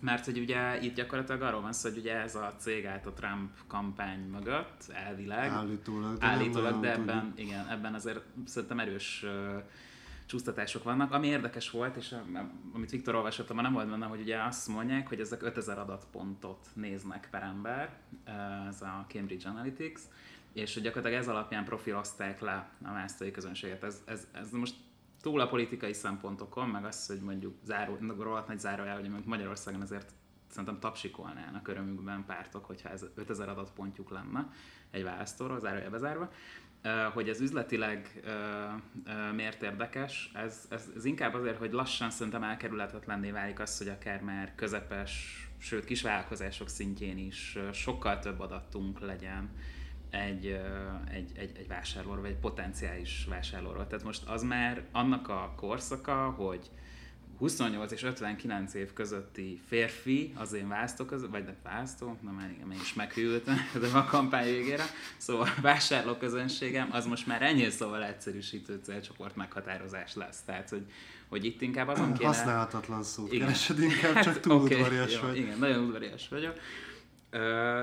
mert 0.00 0.24
hogy 0.24 0.38
ugye 0.38 0.80
itt 0.80 0.94
gyakorlatilag 0.94 1.42
arról 1.42 1.60
van 1.60 1.72
szó, 1.72 1.88
hogy 1.88 1.98
ugye 1.98 2.14
ez 2.14 2.34
a 2.34 2.54
cég 2.58 2.86
állt 2.86 3.06
a 3.06 3.12
Trump 3.12 3.50
kampány 3.66 4.20
mögött, 4.20 4.84
elvileg. 4.92 5.50
Állítólag. 5.50 6.18
De 6.18 6.26
állítólag, 6.26 6.80
de 6.80 6.92
ebben, 6.92 7.32
igen, 7.36 7.68
ebben 7.68 7.94
azért 7.94 8.20
szerintem 8.46 8.80
erős 8.80 9.22
uh, 9.22 9.62
csúsztatások 10.28 10.82
vannak. 10.82 11.12
Ami 11.12 11.26
érdekes 11.26 11.70
volt, 11.70 11.96
és 11.96 12.14
amit 12.74 12.90
Viktor 12.90 13.14
olvasott, 13.14 13.54
nem 13.54 13.72
volt 13.72 13.90
benne, 13.90 14.06
hogy 14.06 14.20
ugye 14.20 14.42
azt 14.42 14.68
mondják, 14.68 15.08
hogy 15.08 15.20
ezek 15.20 15.42
5000 15.42 15.78
adatpontot 15.78 16.66
néznek 16.74 17.28
per 17.30 17.42
ember, 17.42 17.96
ez 18.68 18.82
a 18.82 19.04
Cambridge 19.08 19.48
Analytics, 19.48 20.00
és 20.52 20.80
gyakorlatilag 20.80 21.22
ez 21.22 21.28
alapján 21.28 21.64
profilozták 21.64 22.40
le 22.40 22.68
a 22.84 22.92
választói 22.92 23.30
közönséget. 23.30 23.84
Ez, 23.84 24.02
ez, 24.04 24.26
ez 24.32 24.50
most 24.50 24.74
túl 25.20 25.40
a 25.40 25.48
politikai 25.48 25.92
szempontokon, 25.92 26.68
meg 26.68 26.84
az, 26.84 27.06
hogy 27.06 27.20
mondjuk 27.20 27.54
záró, 27.64 27.98
rohadt 28.18 28.48
nagy 28.48 28.58
zárójel, 28.58 29.00
hogy 29.00 29.10
Magyarországon 29.24 29.80
azért 29.80 30.12
szerintem 30.48 30.78
tapsikolnának 30.78 31.68
örömükben 31.68 32.24
pártok, 32.24 32.64
hogyha 32.64 32.88
ez 32.88 33.04
5000 33.14 33.48
adatpontjuk 33.48 34.10
lenne 34.10 34.48
egy 34.90 35.02
választóról, 35.02 35.60
zárójel 35.60 35.90
bezárva. 35.90 36.30
Hogy 37.12 37.28
ez 37.28 37.40
üzletileg 37.40 38.22
miért 39.34 39.62
érdekes, 39.62 40.30
ez, 40.34 40.66
ez, 40.70 40.90
ez 40.96 41.04
inkább 41.04 41.34
azért, 41.34 41.58
hogy 41.58 41.72
lassan 41.72 42.10
szerintem 42.10 42.42
elkerülhetetlenné 42.42 43.30
válik 43.30 43.60
az, 43.60 43.78
hogy 43.78 43.88
akár 43.88 44.22
már 44.22 44.54
közepes, 44.54 45.42
sőt 45.58 45.84
kisvállalkozások 45.84 46.68
szintjén 46.68 47.18
is 47.18 47.58
sokkal 47.72 48.18
több 48.18 48.40
adatunk 48.40 49.00
legyen 49.00 49.50
egy, 50.10 50.46
egy, 51.14 51.30
egy, 51.34 51.52
egy 51.56 51.68
vásárlóról, 51.68 52.20
vagy 52.20 52.30
egy 52.30 52.36
potenciális 52.36 53.26
vásárlóról. 53.28 53.86
Tehát 53.86 54.04
most 54.04 54.22
az 54.26 54.42
már 54.42 54.82
annak 54.92 55.28
a 55.28 55.52
korszaka, 55.56 56.30
hogy 56.30 56.70
28 57.38 57.92
és 57.92 58.02
59 58.02 58.74
év 58.74 58.92
közötti 58.92 59.60
férfi 59.66 60.32
az 60.36 60.52
én 60.52 60.68
választó 60.68 61.04
vagy 61.30 61.44
de 61.44 61.56
választó, 61.62 62.18
na 62.22 62.30
már 62.30 62.50
igen, 62.50 62.72
én 62.72 62.80
is 62.80 62.94
meghűltem 62.94 63.58
a 63.94 64.04
kampány 64.04 64.44
végére, 64.44 64.84
szóval 65.16 65.48
a 65.56 65.60
vásárló 65.60 66.14
közönségem 66.14 66.88
az 66.92 67.06
most 67.06 67.26
már 67.26 67.42
ennyi 67.42 67.70
szóval 67.70 68.04
egyszerűsítő 68.04 68.80
célcsoport 68.82 69.36
meghatározás 69.36 70.14
lesz. 70.14 70.42
Tehát, 70.42 70.68
hogy, 70.68 70.82
hogy 71.28 71.44
itt 71.44 71.60
inkább 71.62 71.88
azon 71.88 72.12
kéne... 72.12 72.26
Használhatatlan 72.26 73.02
szó. 73.02 73.26
igen. 73.30 73.46
keresed, 73.46 73.82
inkább 73.82 74.14
hát, 74.14 74.24
csak 74.24 74.40
túl 74.40 74.54
okay, 74.54 74.76
udvarias 74.76 75.14
jó, 75.14 75.20
vagy. 75.20 75.36
Igen, 75.36 75.58
nagyon 75.58 75.84
udvarias 75.84 76.28
vagyok. 76.28 76.58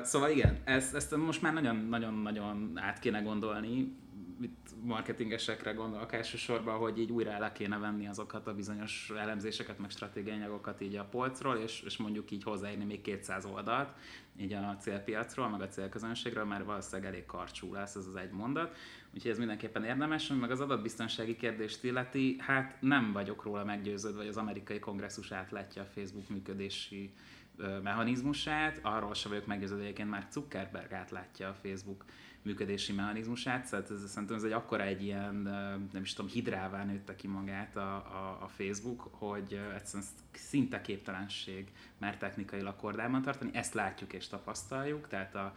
Szóval 0.02 0.30
igen, 0.30 0.58
ezt, 0.64 0.96
ezt 0.96 1.16
most 1.16 1.42
már 1.42 1.54
nagyon-nagyon-nagyon 1.54 2.72
át 2.76 3.00
kéne 3.00 3.22
gondolni. 3.22 3.96
itt 4.42 4.70
marketingesekre 4.82 5.72
gondolok 5.72 6.14
elsősorban, 6.14 6.78
hogy 6.78 7.00
így 7.00 7.12
újra 7.12 7.40
le 7.40 7.52
kéne 7.52 7.78
venni 7.78 8.08
azokat 8.08 8.48
a 8.48 8.54
bizonyos 8.54 9.12
elemzéseket, 9.18 9.80
meg 9.80 9.90
stratégiai 9.90 10.36
anyagokat 10.36 10.82
így 10.82 10.96
a 10.96 11.04
polcról, 11.04 11.56
és, 11.56 11.82
és 11.86 11.98
mondjuk 11.98 12.32
így 12.32 12.44
hozzáírni 12.44 12.84
még 12.84 13.02
200 13.02 13.46
oldalt, 13.46 13.90
így 14.38 14.54
a 14.54 14.78
célpiacról, 14.80 15.50
meg 15.50 15.62
a 15.62 15.68
célközönségről, 15.68 16.46
mert 16.46 16.66
valószínűleg 16.66 17.12
elég 17.12 17.26
karcsú 17.26 17.74
lesz 17.74 17.96
ez 17.96 18.06
az 18.06 18.16
egy 18.16 18.32
mondat. 18.32 18.76
Úgyhogy 19.14 19.32
ez 19.32 19.38
mindenképpen 19.38 19.84
érdemes, 19.84 20.28
meg 20.28 20.52
az 20.52 20.60
adatbiztonsági 20.60 21.36
kérdést 21.36 21.84
illeti, 21.84 22.36
hát 22.40 22.78
nem 22.82 23.12
vagyok 23.12 23.44
róla 23.44 23.64
meggyőződve, 23.64 24.20
hogy 24.20 24.28
az 24.28 24.38
amerikai 24.38 24.80
kongresszus 24.80 25.32
átlátja 25.32 25.82
a 25.82 25.86
Facebook 25.94 26.30
működési 26.30 27.14
mechanizmusát, 27.84 28.80
arról 28.82 29.14
sem 29.14 29.32
vagyok 29.32 29.46
meggyőződve, 29.46 29.84
egyébként 29.84 30.10
már 30.10 30.28
Zuckerberg 30.32 30.94
átlátja 30.94 31.50
a 31.50 31.54
Facebook 31.54 32.06
működési 32.42 32.94
mechanizmusát, 32.94 33.66
szóval 33.66 33.86
ez, 33.90 34.10
szerintem 34.10 34.38
ez 34.38 34.44
egy 34.44 34.52
akkora 34.52 34.84
egy 34.84 35.04
ilyen, 35.04 35.36
nem 35.92 36.02
is 36.02 36.14
tudom, 36.14 36.32
hidrává 36.32 36.84
nőtte 36.84 37.16
ki 37.16 37.28
magát 37.28 37.76
a, 37.76 37.96
a, 37.96 38.38
a 38.42 38.48
Facebook, 38.48 39.02
hogy 39.12 39.60
egyszerűen 39.76 40.10
szinte 40.32 40.82
képtelenség 40.82 41.72
már 41.98 42.18
technikailag 42.18 42.76
kordában 42.76 43.22
tartani, 43.22 43.50
ezt 43.54 43.74
látjuk 43.74 44.14
és 44.14 44.28
tapasztaljuk, 44.28 45.08
tehát 45.08 45.36
a, 45.36 45.56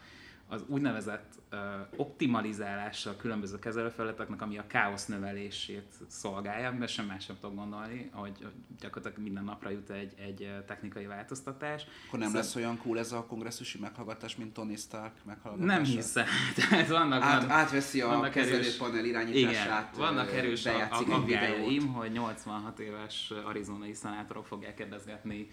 az 0.50 0.64
úgynevezett 0.66 1.32
uh, 1.52 1.58
optimalizálása 1.96 3.11
a 3.11 3.16
különböző 3.16 3.58
kezelőfelületeknek, 3.58 4.42
ami 4.42 4.58
a 4.58 4.66
káosz 4.66 5.06
növelését 5.06 5.94
szolgálja, 6.06 6.72
mert 6.72 6.92
sem 6.92 7.06
más 7.06 7.24
sem 7.24 7.37
tudok 7.40 7.56
gondolni, 7.56 8.11
hogy 8.12 8.46
gyakorlatilag 8.80 9.24
minden 9.24 9.44
napra 9.44 9.70
jut 9.70 9.90
egy, 9.90 10.14
egy 10.18 10.50
technikai 10.66 11.06
változtatás. 11.06 11.87
Akkor 12.06 12.18
nem 12.18 12.28
szóval... 12.28 12.42
lesz 12.42 12.54
olyan 12.54 12.78
cool 12.78 12.98
ez 12.98 13.12
a 13.12 13.24
kongresszusi 13.24 13.78
meghallgatás, 13.78 14.37
mint 14.37 14.52
Tony 14.52 14.76
Stark 14.76 15.12
meghallgatása? 15.24 15.72
Nem 15.72 15.84
hiszem. 15.84 16.26
Tehát 16.68 16.88
vannak, 16.88 17.22
Át, 17.22 17.40
van, 17.40 17.50
átveszi 17.50 18.00
a 18.00 18.06
vannak 18.06 18.30
kezelőpanel 18.30 19.04
irányítását. 19.04 19.94
Igen, 19.94 20.06
vannak 20.06 20.32
erős 20.32 20.66
aggájaim, 20.66 21.87
hogy 21.92 22.12
86 22.12 22.78
éves 22.78 23.32
arizonai 23.44 23.92
szenátorok 23.92 24.46
fogják 24.46 24.74
kérdezgetni 24.74 25.48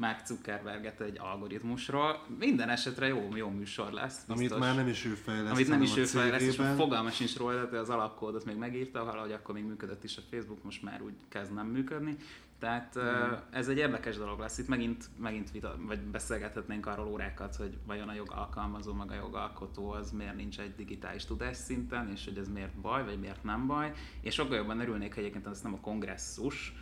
Mark 0.00 0.26
Zuckerberget 0.26 1.00
egy 1.00 1.18
algoritmusról. 1.18 2.26
Minden 2.38 2.68
esetre 2.68 3.06
jó, 3.06 3.28
jó 3.34 3.48
műsor 3.48 3.92
lesz. 3.92 4.16
Biztos. 4.16 4.36
Amit 4.36 4.58
már 4.58 4.74
nem 4.74 4.88
is 4.88 5.04
ő 5.04 5.14
fejleszt, 5.14 5.54
Amit 5.54 5.68
nem 5.68 5.82
is 5.82 5.96
ő 5.96 6.04
fejleszt, 6.04 6.46
és 6.46 6.60
fogalmas 6.76 7.14
sincs 7.14 7.36
róla, 7.36 7.64
de 7.64 7.78
az 7.78 7.88
alapkódot 7.88 8.44
még 8.44 8.56
megírta, 8.56 9.04
valahogy 9.04 9.32
akkor 9.32 9.54
még 9.54 9.64
működött 9.64 10.04
is 10.04 10.16
a 10.16 10.20
Facebook, 10.30 10.62
most 10.64 10.82
már 10.82 11.02
úgy 11.02 11.14
kezd 11.28 11.54
nem 11.54 11.66
működni. 11.66 12.16
Tehát 12.58 12.98
mm. 12.98 13.32
ez 13.50 13.68
egy 13.68 13.76
érdekes 13.76 14.16
dolog 14.16 14.38
lesz. 14.38 14.58
Itt 14.58 14.68
megint, 14.68 15.04
megint 15.18 15.50
vita, 15.50 15.76
vagy 15.86 16.00
beszélgethetnénk 16.00 16.86
arról 16.86 17.06
órákat, 17.06 17.56
hogy 17.56 17.78
vajon 17.86 18.08
a 18.08 18.14
jogalkalmazó, 18.14 18.92
meg 18.92 19.10
a 19.10 19.14
jogalkotó 19.14 19.90
az 19.90 20.10
miért 20.10 20.36
nincs 20.36 20.60
egy 20.60 20.74
digitális 20.74 21.24
tudás 21.24 21.56
szinten, 21.56 22.10
és 22.12 22.24
hogy 22.24 22.38
ez 22.38 22.48
miért 22.48 22.74
baj, 22.74 23.04
vagy 23.04 23.20
miért 23.20 23.44
nem 23.44 23.66
baj. 23.66 23.92
És 24.20 24.34
sokkal 24.34 24.56
jobban 24.56 24.80
örülnék, 24.80 25.14
hogy 25.14 25.22
egyébként 25.22 25.46
ez 25.46 25.60
nem 25.60 25.74
a 25.74 25.80
kongresszus, 25.80 26.74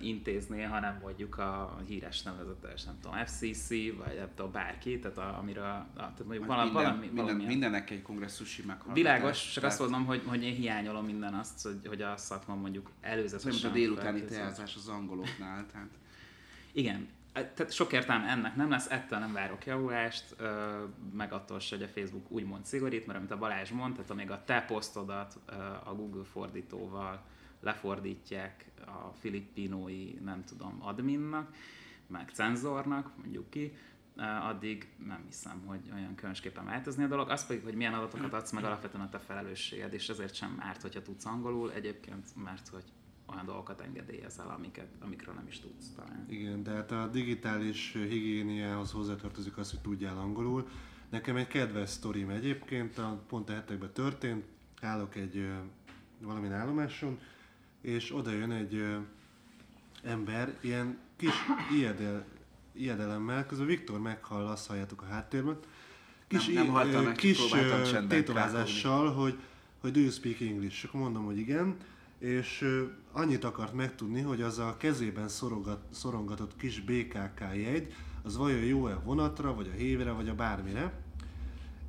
intézné, 0.00 0.62
hanem 0.62 0.98
mondjuk 1.02 1.38
a 1.38 1.80
híres 1.86 2.22
nevezetes, 2.22 2.84
nem 2.84 2.98
tudom, 3.00 3.24
FCC, 3.24 3.68
vagy 3.68 4.16
nem 4.16 4.28
tudom, 4.34 4.52
bárki, 4.52 4.98
tehát 4.98 5.18
a, 5.18 5.38
amire, 5.38 5.62
a, 5.62 5.86
tehát 5.96 6.24
mondjuk 6.24 6.46
valami, 6.46 6.70
minden, 6.70 6.84
valami, 6.84 7.06
minden, 7.06 7.36
mindennek 7.36 7.90
egy 7.90 8.02
kongresszusi 8.02 8.62
meghallgatás. 8.62 8.94
Világos, 8.94 9.52
csak 9.52 9.62
tehát... 9.62 9.80
azt 9.80 9.90
mondom, 9.90 10.06
hogy, 10.06 10.22
hogy 10.26 10.42
én 10.42 10.54
hiányolom 10.54 11.04
minden 11.04 11.34
azt, 11.34 11.62
hogy, 11.62 11.86
hogy 11.86 12.02
a 12.02 12.16
szakma 12.16 12.54
mondjuk 12.54 12.90
előzetesen... 13.00 13.50
Mint 13.50 13.64
a 13.64 13.68
délutáni 13.68 14.24
teázás 14.24 14.76
az 14.76 14.88
angoloknál, 14.88 15.66
tehát... 15.72 15.90
Igen, 16.72 17.08
tehát 17.32 17.72
sok 17.72 17.92
értelme 17.92 18.26
ennek 18.28 18.56
nem 18.56 18.70
lesz, 18.70 18.90
ettől 18.90 19.18
nem 19.18 19.32
várok 19.32 19.66
javulást, 19.66 20.36
meg 21.12 21.32
attól 21.32 21.60
hogy 21.68 21.82
a 21.82 21.88
Facebook 21.88 22.30
úgymond 22.30 22.64
szigorít, 22.64 23.06
mert 23.06 23.18
amit 23.18 23.30
a 23.30 23.38
Balázs 23.38 23.70
mond, 23.70 23.94
tehát 23.94 24.10
amíg 24.10 24.30
a 24.30 24.42
te 24.44 24.64
posztodat 24.68 25.38
a 25.84 25.94
Google 25.94 26.24
fordítóval 26.24 27.24
lefordítják 27.60 28.65
a 28.80 29.12
filippinói, 29.18 30.14
nem 30.24 30.44
tudom, 30.44 30.76
adminnak, 30.80 31.54
meg 32.06 32.30
cenzornak, 32.32 33.16
mondjuk 33.16 33.50
ki, 33.50 33.72
eh, 34.16 34.46
addig 34.46 34.88
nem 35.06 35.22
hiszem, 35.26 35.62
hogy 35.66 35.80
olyan 35.94 36.14
különösképpen 36.14 36.64
változni 36.64 37.04
a 37.04 37.08
dolog. 37.08 37.28
Az 37.30 37.46
pedig, 37.46 37.62
hogy 37.62 37.74
milyen 37.74 37.94
adatokat 37.94 38.32
adsz 38.32 38.52
meg, 38.52 38.64
alapvetően 38.64 39.04
a 39.04 39.08
te 39.08 39.18
felelősséged, 39.18 39.92
és 39.92 40.08
ezért 40.08 40.34
sem 40.34 40.56
árt, 40.58 40.82
hogyha 40.82 41.02
tudsz 41.02 41.24
angolul, 41.24 41.72
egyébként, 41.72 42.26
mert 42.44 42.68
hogy 42.68 42.84
olyan 43.26 43.44
dolgokat 43.44 43.80
engedélyezel, 43.80 44.48
amiket, 44.48 44.88
amikről 45.00 45.34
nem 45.34 45.46
is 45.46 45.60
tudsz 45.60 45.92
talán. 45.96 46.26
Igen, 46.28 46.62
de 46.62 46.70
hát 46.70 46.90
a 46.90 47.06
digitális 47.06 47.92
higiéniához 47.92 48.92
hozzátartozik 48.92 49.56
az, 49.56 49.70
hogy 49.70 49.80
tudjál 49.80 50.18
angolul. 50.18 50.68
Nekem 51.08 51.36
egy 51.36 51.46
kedves 51.46 51.88
sztorim 51.88 52.30
egyébként, 52.30 52.98
a, 52.98 53.22
pont 53.28 53.48
a 53.48 53.52
hetekben 53.52 53.92
történt, 53.92 54.44
állok 54.80 55.16
egy 55.16 55.48
valamin 56.20 56.52
állomáson, 56.52 57.18
és 57.86 58.14
oda 58.14 58.30
jön 58.30 58.50
egy 58.50 58.74
ö, 58.74 58.96
ember, 60.02 60.54
ilyen 60.60 60.98
kis 61.16 61.34
ijedel, 61.76 62.24
ijedelemmel, 62.72 63.46
közben 63.46 63.66
Viktor 63.66 64.00
meghall, 64.00 64.46
azt 64.46 64.66
halljátok 64.66 65.02
a 65.02 65.06
háttérben, 65.06 65.58
kis, 66.28 66.46
nem, 66.46 66.72
nem 66.72 67.04
meg, 67.04 67.14
kis 67.14 67.38
tétovázással, 68.08 69.12
hogy, 69.12 69.38
hogy 69.80 69.90
do 69.90 70.00
you 70.00 70.10
speak 70.10 70.40
English? 70.40 70.84
Akkor 70.84 71.00
mondom, 71.00 71.24
hogy 71.24 71.38
igen, 71.38 71.76
és 72.18 72.64
annyit 73.12 73.44
akart 73.44 73.72
megtudni, 73.72 74.20
hogy 74.20 74.42
az 74.42 74.58
a 74.58 74.76
kezében 74.76 75.28
szorogat, 75.28 75.84
szorongatott 75.90 76.56
kis 76.56 76.80
BKK 76.80 77.40
jegy, 77.54 77.94
az 78.22 78.36
vajon 78.36 78.64
jó-e 78.64 78.94
vonatra, 78.94 79.54
vagy 79.54 79.70
a 79.74 79.76
hévre, 79.76 80.10
vagy 80.10 80.28
a 80.28 80.34
bármire, 80.34 80.92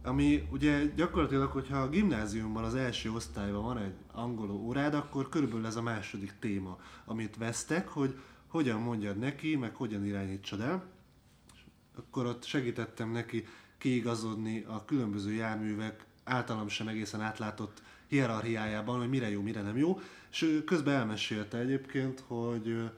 ami 0.08 0.48
ugye 0.52 0.86
gyakorlatilag, 0.96 1.52
hogyha 1.52 1.78
a 1.78 1.90
gimnáziumban 1.90 2.64
az 2.64 2.76
első 2.76 3.12
osztályban 3.12 3.64
van 3.64 3.78
egy 3.78 3.94
angoló 4.12 4.54
órád, 4.54 4.94
akkor 4.94 5.30
körülbelül 5.30 5.66
ez 5.66 5.76
a 5.76 5.82
második 5.82 6.34
téma, 6.40 6.78
amit 7.06 7.38
vesztek, 7.38 7.88
hogy 7.88 8.20
hogyan 8.48 8.82
mondjad 8.82 9.18
neki, 9.18 9.56
meg 9.56 9.76
hogyan 9.76 10.06
irányítsad 10.06 10.62
el. 10.62 10.86
Akkor 11.96 12.26
ott 12.26 12.44
segítettem 12.44 13.12
neki 13.12 13.46
kiigazodni 13.78 14.66
a 14.68 14.86
különböző 14.86 15.34
járművek 15.34 16.06
általam 16.24 16.68
sem 16.68 16.88
egészen 16.88 17.22
átlátott 17.22 17.82
hierarchiájában, 18.08 19.00
hogy 19.00 19.10
mire 19.10 19.30
jó, 19.30 19.42
mire 19.42 19.62
nem 19.62 19.78
jó. 19.78 20.00
És 20.32 20.62
közben 20.66 20.96
elmesélte 20.96 21.58
egyébként, 21.58 22.24
hogy 22.28 22.90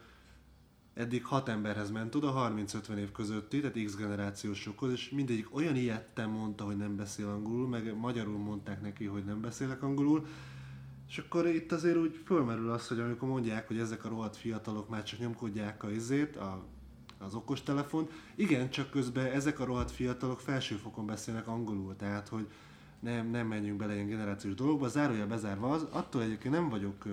eddig 1.00 1.26
hat 1.26 1.50
emberhez 1.50 1.92
ment 1.92 2.16
oda, 2.16 2.54
30-50 2.56 2.96
év 2.96 3.12
közötti, 3.12 3.60
tehát 3.60 3.86
X 3.86 3.96
generációsokhoz, 3.96 4.92
és 4.92 5.10
mindegyik 5.10 5.56
olyan 5.56 5.76
ilyetten 5.76 6.30
mondta, 6.30 6.64
hogy 6.64 6.78
nem 6.78 6.96
beszél 6.96 7.28
angolul, 7.28 7.68
meg 7.68 7.98
magyarul 7.98 8.38
mondták 8.38 8.82
neki, 8.82 9.06
hogy 9.06 9.24
nem 9.24 9.42
beszélek 9.42 9.84
angolul, 9.84 10.28
és 11.08 11.18
akkor 11.18 11.48
itt 11.48 11.72
azért 11.72 11.98
úgy 11.98 12.20
fölmerül 12.26 12.72
az, 12.72 12.88
hogy 12.88 13.00
amikor 13.00 13.30
mondják, 13.30 13.68
hogy 13.68 13.80
ezek 13.80 14.06
a 14.06 14.10
rohadt 14.10 14.36
fiatalok 14.36 14.90
már 14.90 15.04
csak 15.04 15.20
nyomkodják 15.20 15.84
a 15.84 15.92
izét, 15.92 16.36
a, 16.36 16.64
az 17.18 17.34
okostelefon, 17.34 18.08
igen, 18.36 18.70
csak 18.70 18.90
közben 18.90 19.26
ezek 19.26 19.60
a 19.60 19.66
rohadt 19.66 19.92
fiatalok 19.92 20.40
felsőfokon 20.40 21.06
beszélnek 21.06 21.48
angolul, 21.48 21.96
tehát 21.96 22.28
hogy 22.28 22.48
nem, 23.00 23.30
nem 23.30 23.48
menjünk 23.48 23.78
bele 23.78 23.94
ilyen 23.94 24.08
generációs 24.08 24.54
dolgokba, 24.54 24.88
zárója 24.88 25.28
bezárva 25.28 25.70
az, 25.70 25.84
attól 25.92 26.22
egyébként 26.22 26.54
nem 26.54 26.70
vagyok 26.70 27.06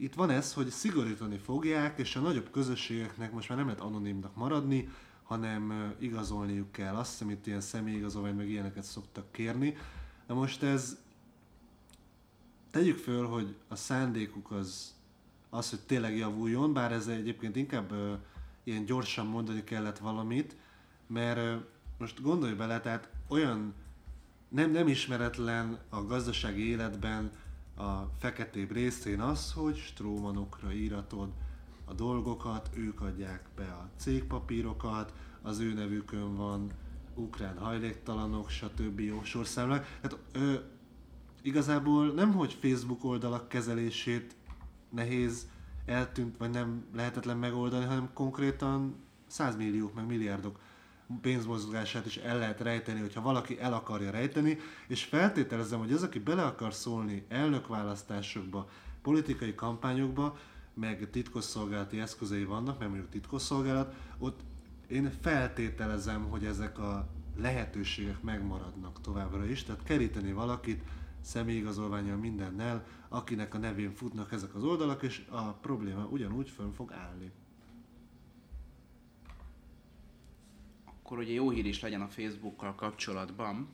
itt 0.00 0.14
van 0.14 0.30
ez, 0.30 0.52
hogy 0.52 0.68
szigorítani 0.68 1.36
fogják, 1.36 1.98
és 1.98 2.16
a 2.16 2.20
nagyobb 2.20 2.50
közösségeknek 2.50 3.32
most 3.32 3.48
már 3.48 3.58
nem 3.58 3.66
lehet 3.66 3.82
anonimnak 3.82 4.36
maradni, 4.36 4.88
hanem 5.22 5.94
igazolniuk 5.98 6.72
kell. 6.72 6.94
Azt 6.94 7.24
itt 7.28 7.46
ilyen 7.46 7.60
személyigazolvány, 7.60 8.34
meg 8.34 8.48
ilyeneket 8.48 8.84
szoktak 8.84 9.32
kérni. 9.32 9.76
Na 10.26 10.34
most 10.34 10.62
ez, 10.62 10.96
tegyük 12.70 12.98
föl, 12.98 13.26
hogy 13.26 13.56
a 13.68 13.76
szándékuk 13.76 14.50
az, 14.50 14.94
az, 15.50 15.70
hogy 15.70 15.80
tényleg 15.80 16.16
javuljon, 16.16 16.72
bár 16.72 16.92
ez 16.92 17.06
egyébként 17.06 17.56
inkább 17.56 17.92
uh, 17.92 18.18
ilyen 18.64 18.84
gyorsan 18.84 19.26
mondani 19.26 19.64
kellett 19.64 19.98
valamit, 19.98 20.56
mert 21.06 21.38
uh, 21.38 21.62
most 21.98 22.22
gondolj 22.22 22.52
bele, 22.52 22.80
tehát 22.80 23.10
olyan 23.28 23.74
nem, 24.48 24.70
nem 24.70 24.88
ismeretlen 24.88 25.78
a 25.88 26.02
gazdasági 26.02 26.68
életben 26.68 27.30
a 27.80 28.10
feketébb 28.18 28.72
részén 28.72 29.20
az, 29.20 29.52
hogy 29.52 29.76
strómanokra 29.76 30.72
íratod 30.72 31.28
a 31.84 31.92
dolgokat, 31.94 32.70
ők 32.74 33.00
adják 33.00 33.48
be 33.56 33.64
a 33.64 33.88
cégpapírokat, 33.96 35.12
az 35.42 35.58
ő 35.58 35.72
nevükön 35.72 36.36
van 36.36 36.70
ukrán 37.14 37.58
hajléktalanok, 37.58 38.50
stb. 38.50 39.24
sorszámlák. 39.24 39.98
Tehát 40.00 40.18
ö, 40.32 40.54
igazából 41.42 42.06
nem, 42.06 42.32
hogy 42.32 42.52
Facebook 42.60 43.04
oldalak 43.04 43.48
kezelését 43.48 44.36
nehéz, 44.90 45.48
eltűnt, 45.86 46.36
vagy 46.36 46.50
nem 46.50 46.84
lehetetlen 46.94 47.36
megoldani, 47.36 47.84
hanem 47.84 48.10
konkrétan 48.12 48.94
százmilliók, 49.26 49.94
meg 49.94 50.06
milliárdok 50.06 50.58
pénzmozgását 51.20 52.06
is 52.06 52.16
el 52.16 52.38
lehet 52.38 52.60
rejteni, 52.60 53.00
hogyha 53.00 53.22
valaki 53.22 53.60
el 53.60 53.72
akarja 53.72 54.10
rejteni, 54.10 54.58
és 54.88 55.04
feltételezem, 55.04 55.78
hogy 55.78 55.92
az, 55.92 56.02
aki 56.02 56.18
bele 56.18 56.42
akar 56.42 56.74
szólni 56.74 57.24
elnökválasztásokba, 57.28 58.68
politikai 59.02 59.54
kampányokba, 59.54 60.38
meg 60.74 61.10
titkosszolgálati 61.10 62.00
eszközei 62.00 62.44
vannak, 62.44 62.78
mert 62.78 62.90
mondjuk 62.90 63.10
titkosszolgálat, 63.10 63.94
ott 64.18 64.40
én 64.88 65.10
feltételezem, 65.20 66.28
hogy 66.28 66.44
ezek 66.44 66.78
a 66.78 67.08
lehetőségek 67.36 68.22
megmaradnak 68.22 69.00
továbbra 69.00 69.44
is, 69.46 69.62
tehát 69.62 69.82
keríteni 69.82 70.32
valakit 70.32 70.82
személyigazolványal, 71.20 72.16
mindennel, 72.16 72.86
akinek 73.08 73.54
a 73.54 73.58
nevén 73.58 73.94
futnak 73.94 74.32
ezek 74.32 74.54
az 74.54 74.62
oldalak, 74.62 75.02
és 75.02 75.26
a 75.30 75.52
probléma 75.52 76.06
ugyanúgy 76.10 76.50
fönn 76.50 76.72
fog 76.72 76.92
állni. 76.92 77.32
Akkor 81.10 81.22
ugye 81.22 81.32
jó 81.32 81.50
hír 81.50 81.66
is 81.66 81.80
legyen 81.80 82.00
a 82.00 82.08
Facebookkal 82.08 82.74
kapcsolatban. 82.74 83.68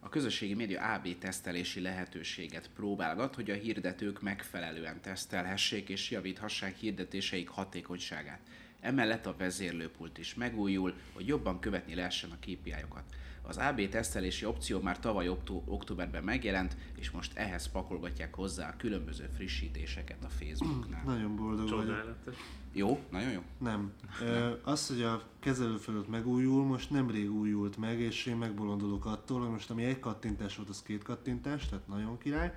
A 0.00 0.08
közösségi 0.08 0.54
média 0.54 0.92
AB 0.94 1.18
tesztelési 1.18 1.80
lehetőséget 1.80 2.70
próbálgat, 2.74 3.34
hogy 3.34 3.50
a 3.50 3.54
hirdetők 3.54 4.22
megfelelően 4.22 5.00
tesztelhessék 5.00 5.88
és 5.88 6.10
javíthassák 6.10 6.76
hirdetéseik 6.76 7.48
hatékonyságát. 7.48 8.40
Emellett 8.80 9.26
a 9.26 9.34
vezérlőpult 9.38 10.18
is 10.18 10.34
megújul, 10.34 10.94
hogy 11.12 11.26
jobban 11.26 11.60
követni 11.60 11.94
lehessen 11.94 12.30
a 12.30 12.36
KPI-okat. 12.36 13.04
Az 13.42 13.56
AB 13.56 13.88
tesztelési 13.88 14.44
opció 14.44 14.80
már 14.80 14.98
tavaly 14.98 15.28
októ- 15.28 15.64
októberben 15.66 16.24
megjelent, 16.24 16.76
és 16.98 17.10
most 17.10 17.36
ehhez 17.36 17.70
pakolgatják 17.70 18.34
hozzá 18.34 18.68
a 18.68 18.76
különböző 18.76 19.28
frissítéseket 19.36 20.24
a 20.24 20.28
Facebooknál. 20.28 21.02
Nagyon 21.04 21.36
boldog 21.36 21.68
vagyok. 21.68 21.86
Csodálatos. 21.86 22.34
Jó? 22.72 23.00
Nagyon 23.10 23.30
jó? 23.30 23.42
Nem. 23.58 23.92
Ö, 24.20 24.52
az, 24.62 24.88
hogy 24.88 25.02
a 25.02 25.22
kezelőfelület 25.40 26.08
megújul, 26.08 26.64
most 26.64 26.90
nemrég 26.90 27.32
újult 27.32 27.76
meg, 27.76 28.00
és 28.00 28.26
én 28.26 28.36
megbolondulok 28.36 29.06
attól, 29.06 29.40
hogy 29.40 29.50
most 29.50 29.70
ami 29.70 29.84
egy 29.84 29.98
kattintás 29.98 30.56
volt, 30.56 30.68
az 30.68 30.82
két 30.82 31.02
kattintás, 31.02 31.68
tehát 31.68 31.88
nagyon 31.88 32.18
király. 32.18 32.54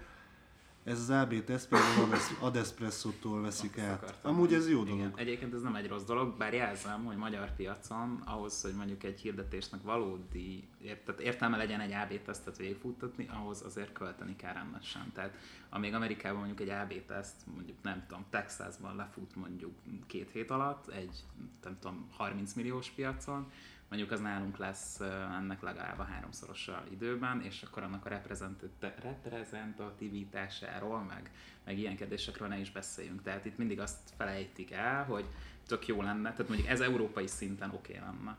Ez 0.83 0.99
az 0.99 1.09
AB 1.09 1.43
teszt 1.43 1.67
például 1.67 2.03
Ades- 2.03 2.35
Adespresso-tól 2.39 3.41
veszik 3.41 3.77
Azt 3.77 3.85
át. 3.85 4.17
Amúgy 4.21 4.53
ez 4.53 4.69
jó 4.69 4.83
dolog. 4.83 4.99
Igen. 4.99 5.13
Egyébként 5.15 5.53
ez 5.53 5.61
nem 5.61 5.75
egy 5.75 5.87
rossz 5.87 6.03
dolog, 6.03 6.37
bár 6.37 6.53
jelzem, 6.53 7.05
hogy 7.05 7.15
magyar 7.15 7.55
piacon 7.55 8.21
ahhoz, 8.25 8.61
hogy 8.61 8.73
mondjuk 8.73 9.03
egy 9.03 9.19
hirdetésnek 9.19 9.81
valódi 9.81 10.67
tehát 10.83 11.21
értelme 11.21 11.57
legyen 11.57 11.79
egy 11.79 11.91
AB 11.91 12.21
tesztet 12.25 12.57
végigfuttatni, 12.57 13.27
ahhoz 13.29 13.61
azért 13.61 13.91
költeni 13.91 14.35
kell 14.35 14.53
rendesen. 14.53 15.11
Tehát 15.13 15.37
amíg 15.69 15.93
Amerikában 15.93 16.37
mondjuk 16.37 16.59
egy 16.59 16.69
AB 16.69 17.05
teszt, 17.05 17.35
mondjuk 17.55 17.77
nem 17.81 18.05
tudom, 18.07 18.25
Texasban 18.29 18.95
lefut 18.95 19.35
mondjuk 19.35 19.73
két 20.07 20.29
hét 20.31 20.51
alatt, 20.51 20.87
egy 20.87 21.23
nem 21.63 21.77
tudom, 21.79 22.07
30 22.11 22.53
milliós 22.53 22.89
piacon, 22.89 23.51
mondjuk 23.93 24.13
az 24.13 24.19
nálunk 24.19 24.57
lesz 24.57 24.99
ennek 25.39 25.61
legalább 25.61 25.99
a 25.99 26.03
háromszorosa 26.03 26.83
időben, 26.91 27.41
és 27.41 27.63
akkor 27.63 27.83
annak 27.83 28.05
a 28.05 28.09
reprezent- 28.09 28.63
reprezentativitásáról, 28.79 30.99
meg, 30.99 31.31
meg 31.63 31.77
ilyen 31.77 31.95
kérdésekről 31.95 32.47
ne 32.47 32.59
is 32.59 32.71
beszéljünk. 32.71 33.21
Tehát 33.21 33.45
itt 33.45 33.57
mindig 33.57 33.79
azt 33.79 33.99
felejtik 34.17 34.71
el, 34.71 35.03
hogy 35.03 35.25
tök 35.67 35.87
jó 35.87 36.01
lenne, 36.01 36.31
tehát 36.31 36.47
mondjuk 36.47 36.69
ez 36.69 36.81
európai 36.81 37.27
szinten 37.27 37.69
oké 37.69 37.97
okay 37.97 38.09
lenne, 38.09 38.37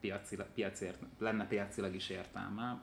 piaci, 0.00 0.36
piacért, 0.54 0.98
lenne 1.18 1.46
piacilag 1.46 1.94
is 1.94 2.08
értelme. 2.08 2.82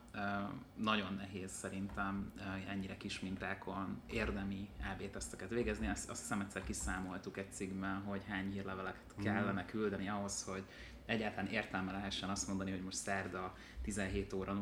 Nagyon 0.75 1.13
nehéz 1.13 1.51
szerintem 1.51 2.33
ennyire 2.69 2.97
kis 2.97 3.19
mintákon 3.19 4.01
érdemi 4.09 4.69
AB 4.91 5.09
teszteket 5.11 5.49
végezni. 5.49 5.87
Azt, 5.87 6.09
azt 6.09 6.21
hiszem 6.21 6.39
egyszer 6.39 6.63
kiszámoltuk 6.63 7.37
egy 7.37 7.51
cikkben, 7.51 8.01
hogy 8.01 8.21
hány 8.27 8.51
hírlevelet 8.51 8.97
kellene 9.23 9.65
küldeni 9.65 10.09
ahhoz, 10.09 10.43
hogy 10.43 10.63
egyáltalán 11.05 11.47
értelme 11.51 11.91
lehessen 11.91 12.29
azt 12.29 12.47
mondani, 12.47 12.71
hogy 12.71 12.81
most 12.81 12.97
szerda 12.97 13.55
17 13.83 14.33
óra 14.33 14.53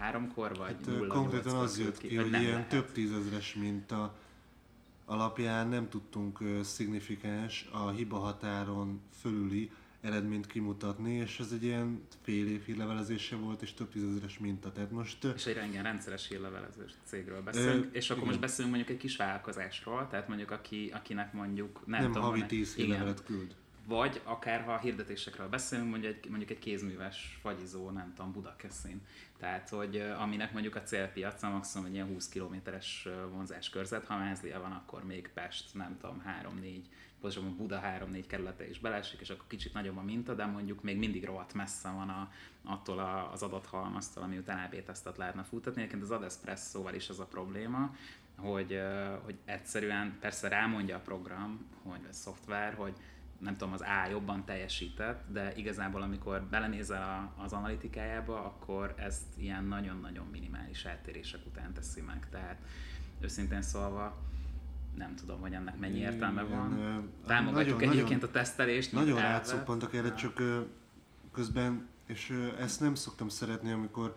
03-kor, 0.00 0.56
vagy 0.56 0.68
Hát, 0.68 0.86
ö, 0.86 0.92
08 0.98 1.08
konkrétan 1.12 1.56
az 1.56 1.78
jött 1.78 1.98
ki, 1.98 2.16
vagy 2.16 2.30
hogy 2.30 2.40
ilyen 2.40 2.52
lehet. 2.52 2.68
több 2.68 2.92
tízezres 2.92 3.54
minta 3.54 4.14
alapján 5.04 5.68
nem 5.68 5.88
tudtunk 5.88 6.40
ö, 6.40 6.62
szignifikáns 6.62 7.68
a 7.72 7.90
hiba 7.90 8.18
határon 8.18 9.00
fölüli 9.20 9.70
eredményt 10.00 10.46
kimutatni, 10.46 11.12
és 11.14 11.40
ez 11.40 11.52
egy 11.52 11.64
ilyen 11.64 12.02
fél 12.22 12.46
év 12.48 12.64
hírlevelezése 12.64 13.36
volt, 13.36 13.62
és 13.62 13.74
több 13.74 13.88
tízezres 13.90 14.38
minta. 14.38 14.72
Tehát 14.72 14.90
most 14.90 15.24
És 15.24 15.46
egy 15.46 15.54
rengen 15.54 15.82
rendszeres 15.82 16.28
hírlevelezős 16.28 16.92
cégről 17.04 17.42
beszélünk, 17.42 17.84
Ö, 17.84 17.96
és 17.96 18.04
akkor 18.04 18.16
igen. 18.16 18.28
most 18.28 18.40
beszélünk 18.40 18.74
mondjuk 18.74 18.96
egy 18.96 19.02
kis 19.02 19.16
vállalkozásról, 19.16 20.06
tehát 20.10 20.28
mondjuk 20.28 20.50
aki, 20.50 20.90
akinek 20.94 21.32
mondjuk 21.32 21.86
nem, 21.86 22.00
nem 22.02 22.12
tudom, 22.12 22.26
havi 22.28 22.46
tíz 22.46 22.74
hírlevelet 22.74 23.24
küld. 23.24 23.54
Vagy 23.86 24.20
akár 24.24 24.62
ha 24.62 24.72
a 24.72 24.78
hirdetésekről 24.78 25.48
beszélünk, 25.48 25.90
mondjuk 25.90 26.14
egy, 26.14 26.28
mondjuk 26.28 26.50
egy 26.50 26.58
kézműves 26.58 27.38
fagyizó, 27.42 27.90
nem 27.90 28.12
tudom, 28.14 28.32
Budakeszin. 28.32 29.00
Tehát, 29.38 29.68
hogy 29.68 29.96
aminek 30.18 30.52
mondjuk 30.52 30.76
a 30.76 30.82
célpiaca 30.82 31.48
maximum 31.48 31.86
egy 31.86 31.94
ilyen 31.94 32.06
20 32.06 32.28
kilométeres 32.28 33.02
ö, 33.06 33.28
vonzáskörzet, 33.28 34.06
ha 34.06 34.16
Mázlia 34.16 34.60
van, 34.60 34.72
akkor 34.72 35.04
még 35.04 35.30
Pest, 35.34 35.74
nem 35.74 35.96
tudom, 36.00 36.22
3-4, 36.62 36.80
pontosabban 37.20 37.56
Buda 37.56 37.80
3-4 37.84 38.24
kerülete 38.26 38.68
is 38.68 38.78
beleesik, 38.78 39.20
és 39.20 39.30
akkor 39.30 39.46
kicsit 39.46 39.72
nagyobb 39.72 39.96
a 39.96 40.02
minta, 40.02 40.34
de 40.34 40.44
mondjuk 40.44 40.82
még 40.82 40.98
mindig 40.98 41.24
rohadt 41.24 41.54
messze 41.54 41.90
van 41.90 42.08
a, 42.08 42.32
attól 42.64 42.98
a, 42.98 43.32
az 43.32 43.42
adathalmaztól, 43.42 44.22
ami 44.22 44.38
után 44.38 44.64
AB 44.64 44.82
tesztet 44.82 45.16
lehetne 45.16 45.42
futtatni. 45.42 45.80
Egyébként 45.80 46.02
az 46.02 46.10
Adespresso-val 46.10 46.94
is 46.94 47.08
az 47.08 47.20
a 47.20 47.26
probléma, 47.26 47.94
hogy, 48.36 48.80
hogy 49.24 49.38
egyszerűen 49.44 50.16
persze 50.20 50.48
rámondja 50.48 50.96
a 50.96 51.00
program, 51.00 51.66
hogy 51.82 52.00
a 52.10 52.12
szoftver, 52.12 52.74
hogy 52.74 52.94
nem 53.40 53.56
tudom, 53.56 53.72
az 53.72 53.80
A 53.80 54.08
jobban 54.10 54.44
teljesített, 54.44 55.24
de 55.32 55.52
igazából 55.56 56.02
amikor 56.02 56.42
belenézel 56.42 57.02
a, 57.36 57.42
az 57.42 57.52
analitikájába, 57.52 58.44
akkor 58.44 58.94
ezt 58.96 59.22
ilyen 59.36 59.64
nagyon-nagyon 59.64 60.26
minimális 60.26 60.84
eltérések 60.84 61.40
után 61.46 61.72
teszi 61.72 62.00
meg. 62.00 62.26
Tehát 62.30 62.58
őszintén 63.20 63.62
szólva 63.62 64.18
nem 64.96 65.14
tudom, 65.16 65.40
hogy 65.40 65.52
ennek 65.52 65.78
mennyi 65.78 65.98
értelme 65.98 66.42
Igen, 66.42 66.56
van. 66.58 67.10
Támogatjuk 67.26 67.78
nagyon- 67.78 67.92
egyébként 67.92 68.20
nagyon- 68.20 68.34
a 68.36 68.38
tesztelést, 68.38 68.92
Nagyon 68.92 69.20
rátszoppantak 69.20 69.94
erre, 69.94 70.14
csak 70.14 70.42
közben, 71.32 71.88
és 72.06 72.50
ezt 72.58 72.80
nem 72.80 72.94
szoktam 72.94 73.28
szeretni, 73.28 73.72
amikor 73.72 74.16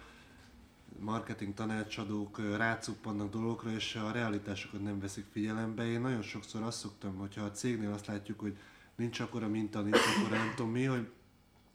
marketing 0.99 1.53
tanácsadók 1.53 2.55
rácuppannak 2.57 3.31
dolgokra, 3.31 3.71
és 3.71 3.95
a 3.95 4.11
realitásokat 4.11 4.83
nem 4.83 4.99
veszik 4.99 5.25
figyelembe. 5.31 5.85
Én 5.85 6.01
nagyon 6.01 6.21
sokszor 6.21 6.61
azt 6.61 6.79
szoktam, 6.79 7.15
hogyha 7.15 7.43
a 7.43 7.51
cégnél 7.51 7.91
azt 7.91 8.07
látjuk, 8.07 8.39
hogy 8.39 8.57
nincs 8.95 9.19
akkora 9.19 9.47
minta, 9.47 9.81
nincs 9.81 9.97
akkora 10.17 10.37
nem 10.37 10.53
tudom 10.55 10.71
mi, 10.71 10.83
hogy 10.83 11.07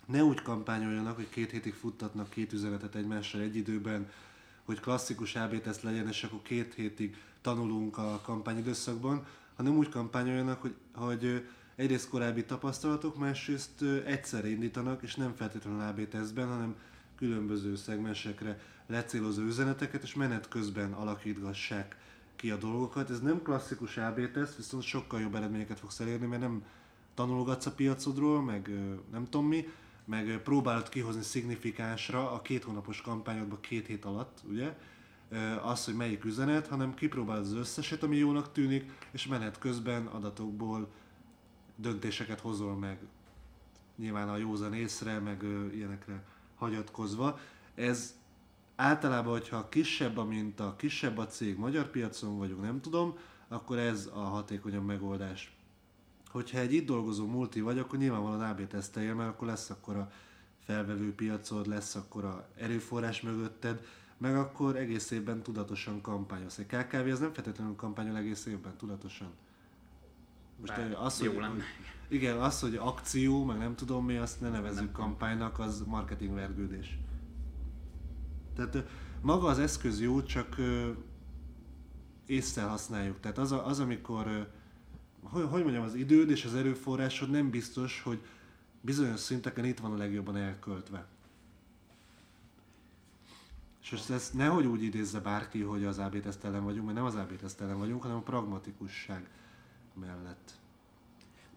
ne 0.07 0.25
úgy 0.25 0.43
kampányoljanak, 0.43 1.17
hogy 1.17 1.29
két 1.29 1.51
hétig 1.51 1.75
futtatnak 1.75 2.31
két 2.31 2.53
üzenetet 2.53 2.95
egymással 2.95 3.41
egy 3.41 3.57
időben, 3.57 4.11
hogy 4.65 4.81
klasszikus 4.81 5.37
AB 5.37 5.61
teszt 5.61 5.83
legyen, 5.83 6.09
és 6.09 6.23
akkor 6.25 6.43
két 6.43 6.75
hétig 6.75 7.17
tanulunk 7.41 7.99
a 7.99 8.21
kampányidőszakban, 8.25 9.27
hanem 9.57 9.77
úgy 9.77 9.89
kampányoljanak, 9.89 10.61
hogy, 10.61 10.75
hogy 10.95 11.47
egyrészt 11.77 12.09
korábbi 12.09 12.45
tapasztalatok, 12.45 13.19
másrészt 13.19 13.81
ö, 13.81 14.05
egyszerre 14.05 14.49
indítanak, 14.49 15.03
és 15.03 15.15
nem 15.15 15.35
feltétlenül 15.35 15.81
AB 15.81 16.09
tesztben, 16.09 16.49
hanem 16.49 16.77
különböző 17.17 17.77
szegmensekre 17.77 18.61
lecélozó 18.87 19.43
üzeneteket, 19.43 20.03
és 20.03 20.15
menet 20.15 20.49
közben 20.49 20.93
alakítgassák 20.93 21.97
ki 22.37 22.51
a 22.51 22.57
dolgokat. 22.57 23.11
Ez 23.11 23.21
nem 23.21 23.43
klasszikus 23.43 23.97
AB 23.97 24.21
viszont 24.57 24.83
sokkal 24.83 25.21
jobb 25.21 25.35
eredményeket 25.35 25.79
fogsz 25.79 26.01
elérni, 26.01 26.27
mert 26.27 26.43
nem 26.43 26.63
tanulgatsz 27.19 27.67
a 27.67 27.73
piacodról, 27.73 28.43
meg 28.43 28.71
nem 29.11 29.25
tudom 29.25 29.47
mi, 29.47 29.69
meg 30.05 30.41
próbálod 30.43 30.89
kihozni 30.89 31.23
szignifikánsra 31.23 32.33
a 32.33 32.43
két 32.43 32.65
hónapos 32.65 33.01
kampányodba 33.01 33.61
két 33.61 33.87
hét 33.87 34.05
alatt, 34.05 34.39
ugye, 34.49 34.77
az, 35.63 35.85
hogy 35.85 35.95
melyik 35.95 36.25
üzenet, 36.25 36.67
hanem 36.67 36.95
kipróbálod 36.95 37.45
az 37.45 37.53
összeset, 37.53 38.03
ami 38.03 38.17
jónak 38.17 38.53
tűnik, 38.53 38.93
és 39.11 39.27
menet 39.27 39.59
közben 39.59 40.07
adatokból 40.07 40.89
döntéseket 41.77 42.41
hozol 42.41 42.75
meg. 42.77 42.99
Nyilván 43.97 44.29
a 44.29 44.37
józan 44.37 44.75
észre, 44.75 45.19
meg 45.19 45.45
ilyenekre 45.75 46.25
hagyatkozva. 46.55 47.39
Ez 47.75 48.15
általában, 48.77 49.33
hogyha 49.33 49.69
kisebb 49.69 50.17
a 50.17 50.25
minta, 50.25 50.77
kisebb 50.77 51.19
a 51.19 51.27
cég, 51.27 51.57
magyar 51.57 51.91
piacon 51.91 52.39
vagyunk, 52.39 52.63
nem 52.63 52.81
tudom, 52.81 53.17
akkor 53.49 53.79
ez 53.79 54.11
a 54.15 54.21
hatékonyabb 54.21 54.85
megoldás. 54.85 55.53
Hogyha 56.31 56.59
egy 56.59 56.73
itt 56.73 56.87
dolgozó 56.87 57.27
multi 57.27 57.61
vagy, 57.61 57.79
akkor 57.79 57.99
nyilvánvalóan 57.99 58.51
AB 58.51 58.67
teszteljél, 58.67 59.15
mert 59.15 59.29
akkor 59.29 59.47
lesz 59.49 59.71
akkor 59.71 59.97
a 59.97 60.11
felvevő 60.65 61.15
piacod, 61.15 61.67
lesz 61.67 61.95
akkor 61.95 62.25
a 62.25 62.49
erőforrás 62.57 63.21
mögötted, 63.21 63.87
meg 64.19 64.37
akkor 64.37 64.77
egész 64.77 65.11
évben 65.11 65.43
tudatosan 65.43 66.01
kampányolsz. 66.01 66.59
Egy 66.59 66.67
KKV 66.67 67.07
az 67.11 67.19
nem 67.19 67.33
feltétlenül 67.33 67.77
kampányol 67.77 68.17
egész 68.17 68.47
évben 68.47 68.77
tudatosan. 68.77 69.29
Most 70.61 70.77
Bár 70.77 70.91
eh, 70.91 71.05
az, 71.05 71.21
jó 71.21 71.33
hogy, 71.33 71.41
lenne. 71.41 71.63
igen, 72.09 72.37
az, 72.37 72.61
hogy 72.61 72.75
akció, 72.75 73.45
meg 73.45 73.59
nem 73.59 73.75
tudom 73.75 74.05
mi, 74.05 74.17
azt 74.17 74.41
ne 74.41 74.49
nevezzük 74.49 74.93
kampánynak, 74.93 75.59
az 75.59 75.83
marketingvergődés. 75.87 76.99
Tehát 78.55 78.75
ö, 78.75 78.81
maga 79.21 79.47
az 79.47 79.59
eszköz 79.59 80.01
jó, 80.01 80.23
csak 80.23 80.59
ö, 80.59 80.91
észre 82.27 82.63
használjuk. 82.63 83.21
Tehát 83.21 83.39
az, 83.39 83.53
a, 83.53 83.67
az 83.67 83.81
amikor, 83.81 84.51
hogy, 85.23 85.45
hogy 85.51 85.63
mondjam, 85.63 85.85
az 85.85 85.95
időd 85.95 86.31
és 86.31 86.45
az 86.45 86.55
erőforrásod 86.55 87.31
nem 87.31 87.51
biztos, 87.51 88.03
hogy 88.03 88.21
bizonyos 88.81 89.21
szinteken 89.21 89.65
itt 89.65 89.79
van 89.79 89.93
a 89.93 89.97
legjobban 89.97 90.37
elköltve. 90.37 91.07
És 93.83 93.93
ezt, 93.93 94.11
ezt 94.11 94.35
nehogy 94.35 94.67
úgy 94.67 94.83
idézze 94.83 95.21
bárki, 95.21 95.61
hogy 95.61 95.85
az 95.85 95.99
AB 95.99 96.21
teszt 96.21 96.45
ellen 96.45 96.65
vagyunk, 96.65 96.85
mert 96.85 96.97
nem 96.97 97.07
az 97.07 97.15
AB 97.15 97.37
teszt 97.37 97.61
ellen 97.61 97.79
vagyunk, 97.79 98.03
hanem 98.03 98.17
a 98.17 98.21
pragmatikusság 98.21 99.31
mellett. 99.95 100.57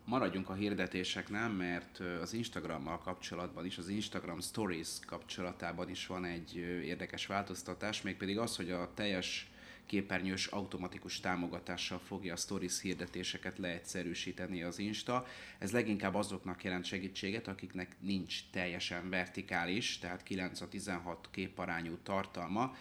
maradjunk 0.06 0.50
a 0.50 0.54
hirdetéseknél, 0.54 1.48
mert 1.48 2.00
az 2.00 2.34
Instagrammal 2.34 2.98
kapcsolatban 2.98 3.66
is, 3.66 3.78
az 3.78 3.88
Instagram 3.88 4.40
Stories 4.40 4.90
kapcsolatában 5.06 5.90
is 5.90 6.08
van 6.08 6.26
egy 6.26 6.56
érdekes 6.84 7.26
változtatás, 7.26 8.02
mégpedig 8.02 8.38
az, 8.38 8.56
hogy 8.56 8.72
a 8.72 8.92
teljes 8.94 9.51
képernyős 9.86 10.46
automatikus 10.46 11.20
támogatással 11.20 12.00
fogja 12.00 12.34
a 12.34 12.38
stories 12.38 12.82
hirdetéseket 12.82 13.58
leegyszerűsíteni 13.58 14.64
az 14.64 14.80
Insta. 14.80 15.26
Ez 15.60 15.72
leginkább 15.72 16.16
azoknak 16.16 16.64
jelent 16.64 16.86
segítséget, 16.86 17.48
akiknek 17.48 17.96
nincs 18.00 18.50
teljesen 18.52 19.10
vertikális, 19.10 19.98
tehát 19.98 20.24
9 20.24 20.62
a 20.62 20.68
16 20.68 21.28
képarányú 21.32 21.98
tartalma, 22.04 22.76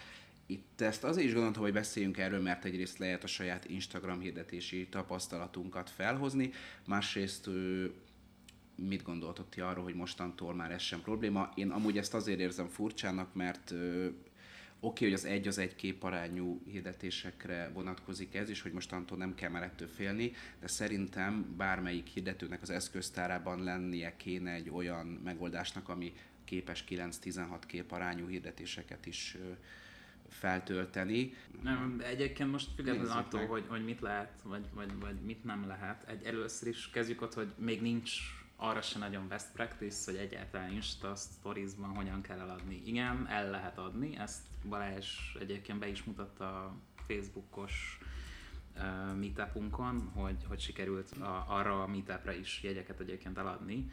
itt 0.51 0.81
ezt 0.81 1.03
azért 1.03 1.27
is 1.27 1.33
gondoltam, 1.33 1.61
hogy 1.61 1.73
beszéljünk 1.73 2.17
erről, 2.17 2.41
mert 2.41 2.65
egyrészt 2.65 2.97
lehet 2.97 3.23
a 3.23 3.27
saját 3.27 3.65
Instagram 3.65 4.19
hirdetési 4.19 4.87
tapasztalatunkat 4.87 5.89
felhozni, 5.89 6.51
másrészt 6.85 7.49
mit 8.75 9.03
gondoltott 9.03 9.49
ti 9.49 9.61
arról, 9.61 9.83
hogy 9.83 9.95
mostantól 9.95 10.53
már 10.53 10.71
ez 10.71 10.81
sem 10.81 11.01
probléma. 11.01 11.51
Én 11.55 11.69
amúgy 11.69 11.97
ezt 11.97 12.13
azért 12.13 12.39
érzem 12.39 12.67
furcsának, 12.67 13.33
mert 13.33 13.73
oké, 14.83 15.05
okay, 15.05 15.07
hogy 15.07 15.13
az 15.13 15.25
egy 15.25 15.47
az 15.47 15.57
egy 15.57 15.75
képarányú 15.75 16.61
hirdetésekre 16.65 17.71
vonatkozik 17.73 18.35
ez, 18.35 18.49
és 18.49 18.61
hogy 18.61 18.71
mostantól 18.71 19.17
nem 19.17 19.35
kell 19.35 19.49
már 19.49 19.63
ettől 19.63 19.87
félni, 19.87 20.31
de 20.59 20.67
szerintem 20.67 21.55
bármelyik 21.57 22.07
hirdetőnek 22.07 22.61
az 22.61 22.69
eszköztárában 22.69 23.63
lennie 23.63 24.15
kéne 24.17 24.51
egy 24.51 24.69
olyan 24.69 25.05
megoldásnak, 25.05 25.89
ami 25.89 26.13
képes 26.45 26.83
9-16 26.89 27.59
képarányú 27.67 28.27
hirdetéseket 28.27 29.05
is 29.05 29.37
feltölteni. 30.29 31.33
Nem, 31.61 32.01
egyébként 32.03 32.51
most 32.51 32.69
függetlenül 32.75 33.11
attól, 33.11 33.45
hogy, 33.45 33.63
hogy 33.67 33.83
mit 33.83 34.01
lehet, 34.01 34.41
vagy, 34.43 34.65
vagy, 34.73 34.99
vagy 34.99 35.15
mit 35.25 35.43
nem 35.43 35.67
lehet, 35.67 36.09
egy 36.09 36.23
először 36.23 36.67
is 36.67 36.89
kezdjük 36.89 37.21
ott, 37.21 37.33
hogy 37.33 37.53
még 37.57 37.81
nincs 37.81 38.11
arra 38.63 38.81
se 38.81 38.99
nagyon 38.99 39.27
best 39.27 39.51
practice, 39.53 40.11
hogy 40.11 40.19
egyáltalán 40.19 40.71
Insta 40.71 41.15
Stories-ban 41.15 41.95
hogyan 41.95 42.21
kell 42.21 42.39
eladni. 42.39 42.81
Igen, 42.85 43.27
el 43.29 43.49
lehet 43.49 43.77
adni, 43.77 44.17
ezt 44.17 44.41
Balázs 44.69 45.07
egyébként 45.39 45.79
be 45.79 45.87
is 45.87 46.03
mutatta 46.03 46.65
a 46.65 46.75
Facebookos 47.07 47.99
uh, 48.75 49.15
meetupunkon, 49.15 50.11
hogy, 50.13 50.35
hogy 50.47 50.59
sikerült 50.59 51.11
a, 51.11 51.45
arra 51.47 51.83
a 51.83 51.87
meetupra 51.87 52.31
is 52.31 52.63
jegyeket 52.63 52.99
egyébként 52.99 53.37
eladni 53.37 53.91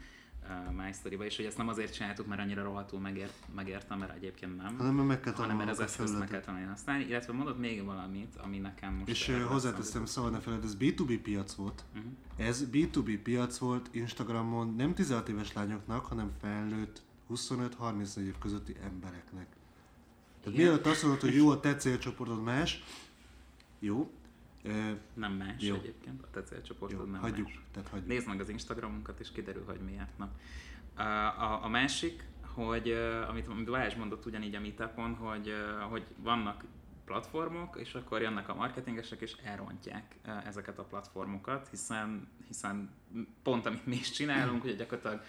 My 0.71 0.91
Story-ba, 0.93 1.25
és 1.25 1.35
hogy 1.35 1.45
ezt 1.45 1.57
nem 1.57 1.67
azért 1.67 1.93
csináltuk, 1.93 2.27
mert 2.27 2.41
annyira 2.41 2.63
rohadtul 2.63 2.99
megért, 2.99 3.33
megértem, 3.55 3.99
mert 3.99 4.15
egyébként 4.15 4.57
nem, 4.57 4.77
hanem, 4.77 4.95
meg 4.95 5.19
kell 5.19 5.33
hanem 5.33 5.57
mert 5.57 5.69
az 5.69 5.79
eszközt 5.79 6.19
meg 6.19 6.27
kell 6.27 6.39
tanulni 6.39 6.65
használni, 6.65 7.03
illetve 7.03 7.33
mondott 7.33 7.59
még 7.59 7.85
valamit, 7.85 8.35
ami 8.35 8.57
nekem 8.57 8.93
most... 8.93 9.09
És 9.09 9.31
hozzáteszem, 9.47 10.05
szóval 10.05 10.31
ne 10.31 10.39
feled, 10.39 10.63
ez 10.63 10.77
B2B 10.79 11.19
piac 11.23 11.53
volt. 11.53 11.83
Uh-huh. 11.95 12.11
Ez 12.37 12.65
B2B 12.71 13.19
piac 13.23 13.57
volt 13.57 13.89
Instagramon 13.91 14.75
nem 14.75 14.93
16 14.93 15.29
éves 15.29 15.53
lányoknak, 15.53 16.05
hanem 16.05 16.31
felnőtt 16.41 17.01
25-34 17.29 18.17
év 18.17 18.37
közötti 18.39 18.75
embereknek. 18.83 19.47
Tehát 20.43 20.57
mielőtt 20.59 20.85
azt 20.85 21.03
mondod, 21.03 21.21
hogy 21.21 21.35
jó, 21.35 21.49
a 21.49 21.59
te 21.59 21.75
célcsoportod 21.75 22.43
más, 22.43 22.83
jó, 23.79 24.11
nem 25.13 25.31
más 25.33 25.63
jó. 25.63 25.75
egyébként, 25.75 26.35
a 26.35 26.39
célcsoportod 26.39 27.11
nem 27.11 27.21
hagyjuk, 27.21 27.47
más. 27.47 27.61
Tehát 27.71 27.89
hagyjuk. 27.89 28.07
Nézd 28.07 28.27
meg 28.27 28.39
az 28.39 28.49
Instagramunkat, 28.49 29.19
és 29.19 29.31
kiderül, 29.31 29.63
hogy 29.65 29.79
miért. 29.79 30.17
Na. 30.17 30.31
A, 30.95 31.03
a, 31.43 31.63
a 31.63 31.67
másik, 31.67 32.23
hogy 32.41 32.91
amit, 33.27 33.47
amit 33.47 33.65
Balázs 33.65 33.95
mondott 33.95 34.25
ugyanígy 34.25 34.55
a 34.55 34.59
meetupon, 34.59 35.15
hogy, 35.15 35.53
hogy 35.89 36.05
vannak 36.17 36.63
platformok, 37.05 37.77
és 37.79 37.93
akkor 37.93 38.21
jönnek 38.21 38.49
a 38.49 38.55
marketingesek, 38.55 39.21
és 39.21 39.35
elrontják 39.43 40.15
ezeket 40.45 40.79
a 40.79 40.83
platformokat, 40.83 41.67
hiszen, 41.69 42.27
hiszen 42.47 42.89
pont 43.43 43.65
amit 43.65 43.85
mi 43.85 43.95
is 43.95 44.11
csinálunk, 44.11 44.61
hogy 44.61 44.75
gyakorlatilag 44.75 45.21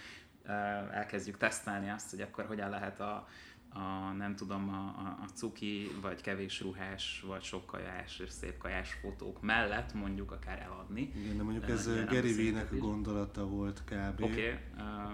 elkezdjük 0.92 1.36
tesztelni 1.36 1.90
azt, 1.90 2.10
hogy 2.10 2.20
akkor 2.20 2.44
hogyan 2.44 2.70
lehet 2.70 3.00
a, 3.00 3.28
a 3.72 4.12
nem 4.16 4.36
tudom, 4.36 4.68
a, 4.68 4.74
a, 4.74 5.18
a 5.22 5.26
cuki, 5.34 5.90
vagy 6.00 6.20
kevés 6.20 6.60
ruhás, 6.60 7.24
vagy 7.26 7.42
sok 7.42 7.66
kajás 7.66 8.18
és 8.18 8.30
szép 8.30 8.58
kajás 8.58 8.92
fotók 8.92 9.42
mellett 9.42 9.94
mondjuk 9.94 10.30
akár 10.32 10.60
eladni. 10.60 11.12
Igen, 11.16 11.36
de 11.36 11.42
mondjuk 11.42 11.68
ez 11.68 12.04
Gary 12.06 12.34
Vee-nek 12.34 12.72
a 12.72 12.76
gondolata 12.76 13.46
volt 13.46 13.82
kb. 13.84 14.22
Oké, 14.22 14.32
okay, 14.32 14.58
uh, 14.76 15.12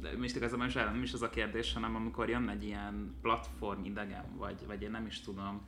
de 0.00 0.16
most 0.18 0.36
igazából 0.36 0.66
is 0.66 0.72
nem 0.72 1.02
is 1.02 1.12
az 1.12 1.22
a 1.22 1.30
kérdés, 1.30 1.72
hanem 1.72 1.94
amikor 1.94 2.28
jön 2.28 2.48
egy 2.48 2.64
ilyen 2.64 3.14
platform 3.22 3.84
idegen, 3.84 4.24
vagy, 4.36 4.66
vagy 4.66 4.82
én 4.82 4.90
nem 4.90 5.06
is 5.06 5.20
tudom, 5.20 5.66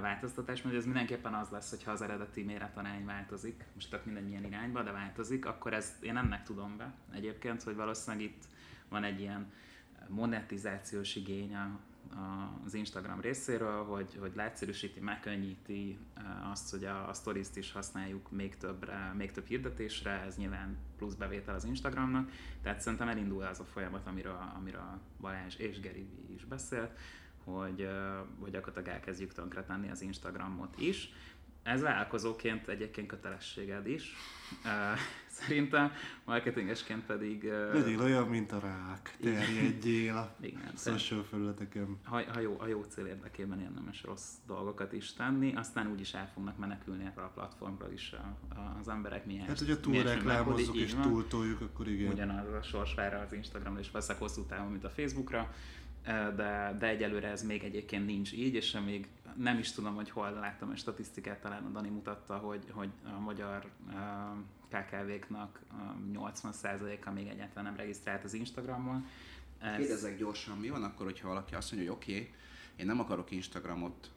változtatás, 0.00 0.62
mert 0.62 0.76
ez 0.76 0.84
mindenképpen 0.84 1.34
az 1.34 1.48
lesz, 1.50 1.70
hogyha 1.70 1.90
az 1.90 2.02
eredeti 2.02 2.42
méretarány 2.42 3.04
változik, 3.04 3.64
most 3.74 3.90
tehát 3.90 4.04
minden 4.04 4.28
ilyen 4.28 4.44
irányba, 4.44 4.82
de 4.82 4.92
változik, 4.92 5.46
akkor 5.46 5.72
ez 5.72 5.96
én 6.00 6.16
ennek 6.16 6.42
tudom 6.42 6.76
be 6.76 6.94
egyébként, 7.12 7.62
hogy 7.62 7.74
valószínűleg 7.74 8.26
itt 8.26 8.44
van 8.88 9.04
egy 9.04 9.20
ilyen 9.20 9.52
monetizációs 10.08 11.16
igény 11.16 11.56
az 12.64 12.74
Instagram 12.74 13.20
részéről, 13.20 13.84
hogy, 13.84 14.16
hogy 14.20 14.32
leegyszerűsíti, 14.34 15.00
megkönnyíti 15.00 15.98
eh, 16.14 16.50
azt, 16.50 16.70
hogy 16.70 16.84
a, 16.84 17.08
a 17.08 17.12
stories 17.12 17.46
is 17.54 17.72
használjuk 17.72 18.30
még 18.30 18.56
többre, 18.56 19.12
még 19.16 19.30
több 19.30 19.46
hirdetésre, 19.46 20.10
ez 20.10 20.36
nyilván 20.36 20.76
plusz 20.96 21.14
bevétel 21.14 21.54
az 21.54 21.64
Instagramnak, 21.64 22.30
tehát 22.62 22.80
szerintem 22.80 23.08
elindul 23.08 23.42
az 23.42 23.60
a 23.60 23.64
folyamat, 23.64 24.06
amiről, 24.06 24.52
amiről 24.56 25.00
Balázs 25.20 25.56
és 25.56 25.80
Geri 25.80 26.06
is 26.34 26.44
beszélt, 26.44 26.90
hogy, 27.44 27.80
eh, 27.80 28.18
hogy 28.40 28.50
gyakorlatilag 28.50 28.88
elkezdjük 28.88 29.32
tönkretenni 29.32 29.90
az 29.90 30.00
Instagramot 30.00 30.80
is. 30.80 31.12
Ez 31.62 31.80
vállalkozóként 31.80 32.68
egyébként 32.68 33.06
kötelességed 33.06 33.86
is. 33.86 34.12
Szerintem 35.34 35.92
marketingesként 36.24 37.02
pedig... 37.06 37.44
Legyél 37.72 38.00
olyan, 38.00 38.28
mint 38.28 38.52
a 38.52 38.58
rák, 38.58 39.16
terjedjél 39.20 40.16
a 40.16 40.34
Igen, 40.40 40.72
social 40.76 41.22
felületeken. 41.22 41.98
Ha, 42.02 42.22
ha, 42.32 42.40
jó, 42.40 42.56
a 42.58 42.66
jó 42.66 42.82
cél 42.82 43.06
érdekében 43.06 43.60
érdemes 43.60 44.02
rossz 44.02 44.32
dolgokat 44.46 44.92
is 44.92 45.12
tenni, 45.12 45.54
aztán 45.54 45.90
úgyis 45.90 46.14
el 46.14 46.30
fognak 46.34 46.58
menekülni 46.58 47.04
erre 47.04 47.22
a 47.22 47.30
platformra 47.34 47.92
is 47.92 48.12
a, 48.12 48.54
a, 48.54 48.76
az 48.80 48.88
emberek 48.88 49.26
miért. 49.26 49.46
Hát, 49.46 49.58
hogyha 49.58 49.80
túl 49.80 50.02
reklámozzuk 50.02 50.76
és 50.76 50.94
túltoljuk, 51.02 51.60
akkor 51.60 51.88
igen. 51.88 52.12
Ugyanaz 52.12 52.52
a 52.52 52.62
sors 52.62 52.94
vár 52.94 53.14
az 53.14 53.32
Instagramra 53.32 53.80
és 53.80 53.90
veszek 53.90 54.18
hosszú 54.18 54.42
távon, 54.42 54.70
mint 54.70 54.84
a 54.84 54.90
Facebookra 54.90 55.54
de, 56.36 56.76
de 56.78 56.86
egyelőre 56.86 57.28
ez 57.28 57.42
még 57.42 57.62
egyébként 57.62 58.06
nincs 58.06 58.32
így, 58.32 58.54
és 58.54 58.76
még 58.84 59.06
nem 59.36 59.58
is 59.58 59.72
tudom, 59.72 59.94
hogy 59.94 60.10
hol 60.10 60.30
láttam 60.30 60.70
a 60.70 60.76
statisztikát, 60.76 61.40
talán 61.40 61.64
a 61.64 61.68
Dani 61.68 61.88
mutatta, 61.88 62.36
hogy, 62.36 62.64
hogy 62.70 62.90
a 63.04 63.18
magyar 63.20 63.70
KKV-knak 64.68 65.60
uh, 65.72 66.32
80%-a 66.34 67.10
még 67.10 67.26
egyáltalán 67.26 67.64
nem 67.64 67.76
regisztrált 67.76 68.24
az 68.24 68.34
Instagramon. 68.34 69.06
Ez... 69.58 69.76
Kérdezek 69.76 70.18
gyorsan, 70.18 70.58
mi 70.58 70.68
van 70.68 70.82
akkor, 70.82 71.06
hogyha 71.06 71.28
valaki 71.28 71.54
azt 71.54 71.72
mondja, 71.72 71.90
hogy 71.90 72.00
oké, 72.00 72.12
okay, 72.12 72.32
én 72.76 72.86
nem 72.86 73.00
akarok 73.00 73.30
Instagramot 73.30 74.10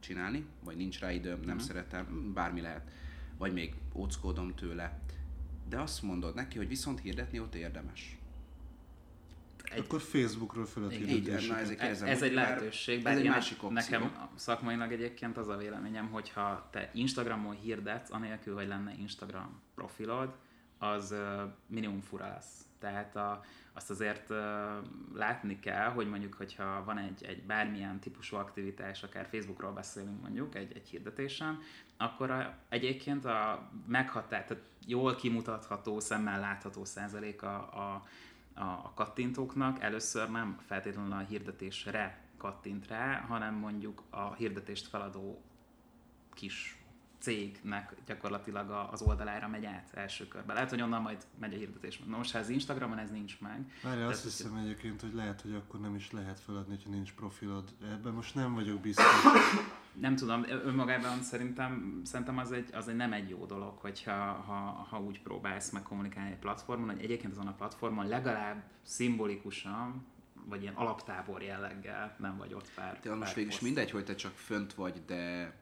csinálni, 0.00 0.46
vagy 0.64 0.76
nincs 0.76 1.00
rá 1.00 1.12
időm, 1.12 1.40
nem 1.40 1.48
uh-huh. 1.48 1.62
szeretem, 1.62 2.32
bármi 2.34 2.60
lehet, 2.60 2.90
vagy 3.38 3.52
még 3.52 3.74
óckodom 3.94 4.54
tőle, 4.54 5.00
de 5.68 5.80
azt 5.80 6.02
mondod 6.02 6.34
neki, 6.34 6.56
hogy 6.56 6.68
viszont 6.68 7.00
hirdetni 7.00 7.40
ott 7.40 7.54
érdemes 7.54 8.19
egy... 9.70 9.78
Akkor 9.78 10.00
Facebookról 10.00 10.66
fölött 10.66 10.92
Igen, 10.92 11.38
ez, 11.78 12.02
ez 12.02 12.22
egy 12.22 12.32
lehetőség, 12.32 13.02
bár 13.02 13.12
ez 13.12 13.18
egy 13.18 13.28
másik 13.28 13.62
opció. 13.62 13.74
Nekem 13.74 14.28
szakmailag 14.34 14.92
egyébként 14.92 15.36
az 15.36 15.48
a 15.48 15.56
véleményem, 15.56 16.08
hogyha 16.08 16.68
te 16.70 16.90
Instagramon 16.94 17.54
hirdetsz, 17.54 18.10
anélkül, 18.10 18.54
hogy 18.54 18.66
lenne 18.66 18.94
Instagram 18.98 19.60
profilod, 19.74 20.34
az 20.78 21.14
minimum 21.66 22.00
fura 22.00 22.28
lesz. 22.28 22.64
Tehát 22.78 23.16
a, 23.16 23.44
azt 23.72 23.90
azért 23.90 24.30
uh, 24.30 24.36
látni 25.14 25.58
kell, 25.58 25.88
hogy 25.88 26.08
mondjuk, 26.08 26.34
hogyha 26.34 26.84
van 26.84 26.98
egy, 26.98 27.24
egy 27.24 27.42
bármilyen 27.42 27.98
típusú 28.00 28.36
aktivitás, 28.36 29.02
akár 29.02 29.26
Facebookról 29.30 29.72
beszélünk 29.72 30.20
mondjuk 30.20 30.54
egy, 30.54 30.72
egy 30.74 30.88
hirdetésen, 30.88 31.58
akkor 31.96 32.30
a, 32.30 32.54
egyébként 32.68 33.24
a 33.24 33.70
meghatár, 33.86 34.44
tehát 34.44 34.62
jól 34.86 35.14
kimutatható, 35.14 36.00
szemmel 36.00 36.40
látható 36.40 36.84
százalék 36.84 37.42
a, 37.42 37.56
a 37.56 38.04
a 38.60 38.92
kattintóknak. 38.94 39.82
Először 39.82 40.30
nem 40.30 40.58
feltétlenül 40.66 41.12
a 41.12 41.18
hirdetésre 41.18 42.24
kattint 42.36 42.86
rá, 42.86 43.20
hanem 43.20 43.54
mondjuk 43.54 44.02
a 44.10 44.34
hirdetést 44.34 44.86
feladó 44.86 45.42
kis 46.34 46.79
cégnek 47.20 47.94
gyakorlatilag 48.06 48.88
az 48.92 49.02
oldalára 49.02 49.48
megy 49.48 49.64
át 49.64 49.90
első 49.94 50.28
körben. 50.28 50.54
Lehet, 50.54 50.70
hogy 50.70 50.82
onnan 50.82 51.02
majd 51.02 51.26
megy 51.38 51.54
a 51.54 51.56
hirdetés. 51.56 51.98
Na 51.98 52.16
most, 52.16 52.32
ha 52.32 52.38
ez 52.38 52.48
Instagramon 52.48 52.98
ez 52.98 53.10
nincs 53.10 53.40
meg. 53.40 53.72
Várj, 53.82 54.02
azt 54.02 54.22
hiszem 54.22 54.52
hogy... 54.52 54.64
egyébként, 54.64 55.00
hogy 55.00 55.14
lehet, 55.14 55.40
hogy 55.40 55.54
akkor 55.54 55.80
nem 55.80 55.94
is 55.94 56.10
lehet 56.10 56.40
feladni, 56.40 56.78
ha 56.84 56.90
nincs 56.90 57.12
profilod. 57.12 57.68
Ebben 57.82 58.12
most 58.12 58.34
nem 58.34 58.54
vagyok 58.54 58.80
biztos. 58.80 59.06
nem 60.00 60.16
tudom, 60.16 60.44
önmagában 60.48 61.22
szerintem, 61.22 62.00
szerintem 62.04 62.38
az, 62.38 62.52
egy, 62.52 62.68
az 62.72 62.88
egy 62.88 62.96
nem 62.96 63.12
egy 63.12 63.28
jó 63.28 63.46
dolog, 63.46 63.78
hogyha 63.78 64.32
ha, 64.32 64.86
ha 64.90 65.00
úgy 65.00 65.22
próbálsz 65.22 65.70
meg 65.70 65.82
kommunikálni 65.82 66.30
egy 66.30 66.38
platformon, 66.38 66.90
hogy 66.90 67.02
egyébként 67.02 67.32
azon 67.32 67.46
a 67.46 67.54
platformon 67.54 68.06
legalább 68.06 68.62
szimbolikusan 68.82 70.06
vagy 70.44 70.62
ilyen 70.62 70.74
alaptábor 70.74 71.42
jelleggel 71.42 72.16
nem 72.18 72.36
vagy 72.36 72.54
ott 72.54 72.70
pár. 72.74 73.00
De 73.02 73.14
most 73.14 73.34
végül 73.34 73.50
is 73.50 73.60
mindegy, 73.60 73.90
hogy 73.90 74.04
te 74.04 74.14
csak 74.14 74.32
fönt 74.32 74.74
vagy, 74.74 75.02
de 75.06 75.52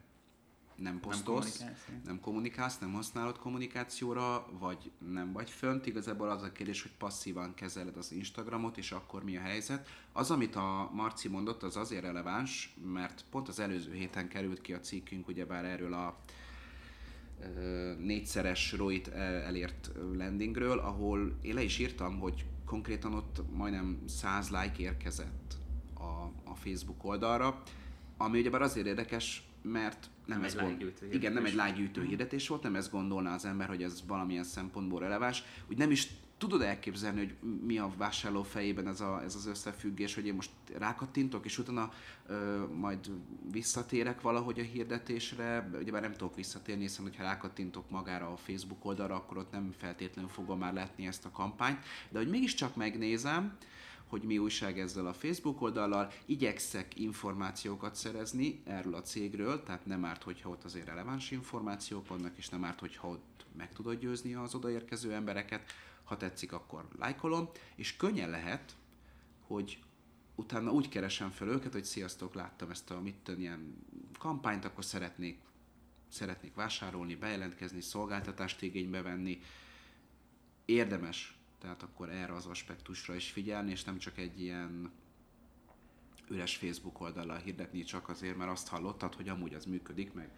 nem 0.81 0.99
posztolsz, 0.99 1.57
kommunikálsz, 1.57 1.87
igen. 1.87 2.01
nem 2.05 2.19
kommunikálsz, 2.19 2.77
nem 2.77 2.93
használod 2.93 3.37
kommunikációra, 3.37 4.45
vagy 4.59 4.91
nem 5.11 5.31
vagy 5.31 5.49
fönt. 5.49 5.85
Igazából 5.85 6.29
az 6.29 6.41
a 6.41 6.51
kérdés, 6.51 6.81
hogy 6.81 6.91
passzívan 6.97 7.53
kezeled 7.53 7.97
az 7.97 8.11
Instagramot, 8.11 8.77
és 8.77 8.91
akkor 8.91 9.23
mi 9.23 9.37
a 9.37 9.41
helyzet. 9.41 9.87
Az, 10.13 10.31
amit 10.31 10.55
a 10.55 10.89
Marci 10.93 11.27
mondott, 11.27 11.63
az 11.63 11.75
azért 11.75 12.03
releváns, 12.03 12.75
mert 12.93 13.25
pont 13.29 13.47
az 13.47 13.59
előző 13.59 13.93
héten 13.93 14.27
került 14.27 14.61
ki 14.61 14.73
a 14.73 14.79
cikkünk, 14.79 15.27
ugyebár 15.27 15.65
erről 15.65 15.93
a 15.93 16.17
négyszeres 17.97 18.71
ROIT 18.71 19.07
elért 19.07 19.91
landingről, 20.13 20.79
ahol 20.79 21.37
én 21.41 21.53
le 21.53 21.61
is 21.61 21.79
írtam, 21.79 22.19
hogy 22.19 22.45
konkrétan 22.65 23.13
ott 23.13 23.41
majdnem 23.51 23.99
100 24.07 24.49
like 24.49 24.75
érkezett 24.77 25.53
a, 25.93 26.49
a 26.49 26.55
Facebook 26.55 27.03
oldalra, 27.03 27.63
ami 28.17 28.39
ugyebár 28.39 28.61
azért 28.61 28.85
érdekes, 28.85 29.48
mert 29.61 30.09
nem, 30.25 30.37
Nem 30.37 30.47
ez 30.47 30.55
egy 30.55 30.61
gond... 30.61 30.81
Igen, 31.11 31.33
nem 31.33 31.45
egy 31.45 31.49
hirdetés. 31.49 31.53
lájkgyűjtő 31.53 32.03
hirdetés 32.03 32.47
volt, 32.47 32.63
nem 32.63 32.75
ezt 32.75 32.91
gondolná 32.91 33.33
az 33.33 33.45
ember, 33.45 33.67
hogy 33.67 33.83
ez 33.83 34.03
valamilyen 34.07 34.43
szempontból 34.43 34.99
releváns. 34.99 35.43
Úgy 35.69 35.77
nem 35.77 35.91
is 35.91 36.07
tudod 36.39 36.61
elképzelni, 36.61 37.19
hogy 37.19 37.35
mi 37.65 37.77
a 37.77 37.91
vásárló 37.97 38.43
fejében 38.43 38.87
ez, 38.87 39.01
a, 39.01 39.21
ez 39.23 39.35
az 39.35 39.45
összefüggés, 39.45 40.15
hogy 40.15 40.25
én 40.25 40.33
most 40.33 40.51
rákattintok, 40.77 41.45
és 41.45 41.57
utána 41.57 41.91
ö, 42.27 42.63
majd 42.73 42.99
visszatérek 43.51 44.21
valahogy 44.21 44.59
a 44.59 44.63
hirdetésre, 44.63 45.69
ugye 45.81 45.91
már 45.91 46.01
nem 46.01 46.11
tudok 46.11 46.35
visszatérni, 46.35 46.81
hiszen 46.81 47.03
hogyha 47.03 47.23
rákattintok 47.23 47.89
magára 47.89 48.31
a 48.31 48.37
Facebook 48.37 48.85
oldalra, 48.85 49.15
akkor 49.15 49.37
ott 49.37 49.51
nem 49.51 49.73
feltétlenül 49.77 50.31
fogom 50.31 50.59
már 50.59 50.73
látni 50.73 51.07
ezt 51.07 51.25
a 51.25 51.31
kampányt, 51.31 51.79
de 52.09 52.17
hogy 52.17 52.29
mégiscsak 52.29 52.75
megnézem, 52.75 53.57
hogy 54.09 54.21
mi 54.23 54.37
újság 54.37 54.79
ezzel 54.79 55.07
a 55.07 55.13
Facebook 55.13 55.61
oldallal, 55.61 56.11
igyekszek 56.25 56.99
információkat 56.99 57.95
szerezni 57.95 58.61
erről 58.65 58.95
a 58.95 59.01
cégről, 59.01 59.63
tehát 59.63 59.85
nem 59.85 60.05
árt, 60.05 60.23
hogyha 60.23 60.49
ott 60.49 60.63
azért 60.63 60.85
releváns 60.85 61.31
információk 61.31 62.07
vannak, 62.07 62.37
és 62.37 62.49
nem 62.49 62.63
árt, 62.63 62.79
hogyha 62.79 63.07
ott 63.07 63.45
meg 63.57 63.73
tudod 63.73 63.99
győzni 63.99 64.33
az 64.33 64.55
odaérkező 64.55 65.13
embereket, 65.13 65.71
ha 66.03 66.17
tetszik, 66.17 66.51
akkor 66.51 66.87
lájkolom, 66.99 67.49
és 67.75 67.95
könnyen 67.95 68.29
lehet, 68.29 68.75
hogy 69.47 69.79
utána 70.35 70.71
úgy 70.71 70.89
keresem 70.89 71.29
fel 71.29 71.47
őket, 71.47 71.73
hogy 71.73 71.85
sziasztok, 71.85 72.33
láttam 72.33 72.69
ezt 72.69 72.91
a 72.91 73.01
mit 73.01 73.31
ilyen 73.37 73.85
kampányt, 74.19 74.65
akkor 74.65 74.85
szeretnék, 74.85 75.39
szeretnék 76.07 76.53
vásárolni, 76.55 77.15
bejelentkezni, 77.15 77.81
szolgáltatást 77.81 78.61
igénybe 78.61 79.01
venni. 79.01 79.41
Érdemes 80.65 81.38
tehát 81.59 81.83
akkor 81.83 82.09
erre 82.09 82.33
az 82.33 82.45
aspektusra 82.45 83.15
is 83.15 83.31
figyelni, 83.31 83.71
és 83.71 83.83
nem 83.83 83.97
csak 83.97 84.17
egy 84.17 84.41
ilyen 84.41 84.91
üres 86.29 86.55
Facebook 86.55 87.01
oldallal 87.01 87.37
hirdetni 87.37 87.83
csak 87.83 88.09
azért, 88.09 88.37
mert 88.37 88.51
azt 88.51 88.67
hallottad, 88.67 89.15
hogy 89.15 89.29
amúgy 89.29 89.53
az 89.53 89.65
működik, 89.65 90.13
meg 90.13 90.29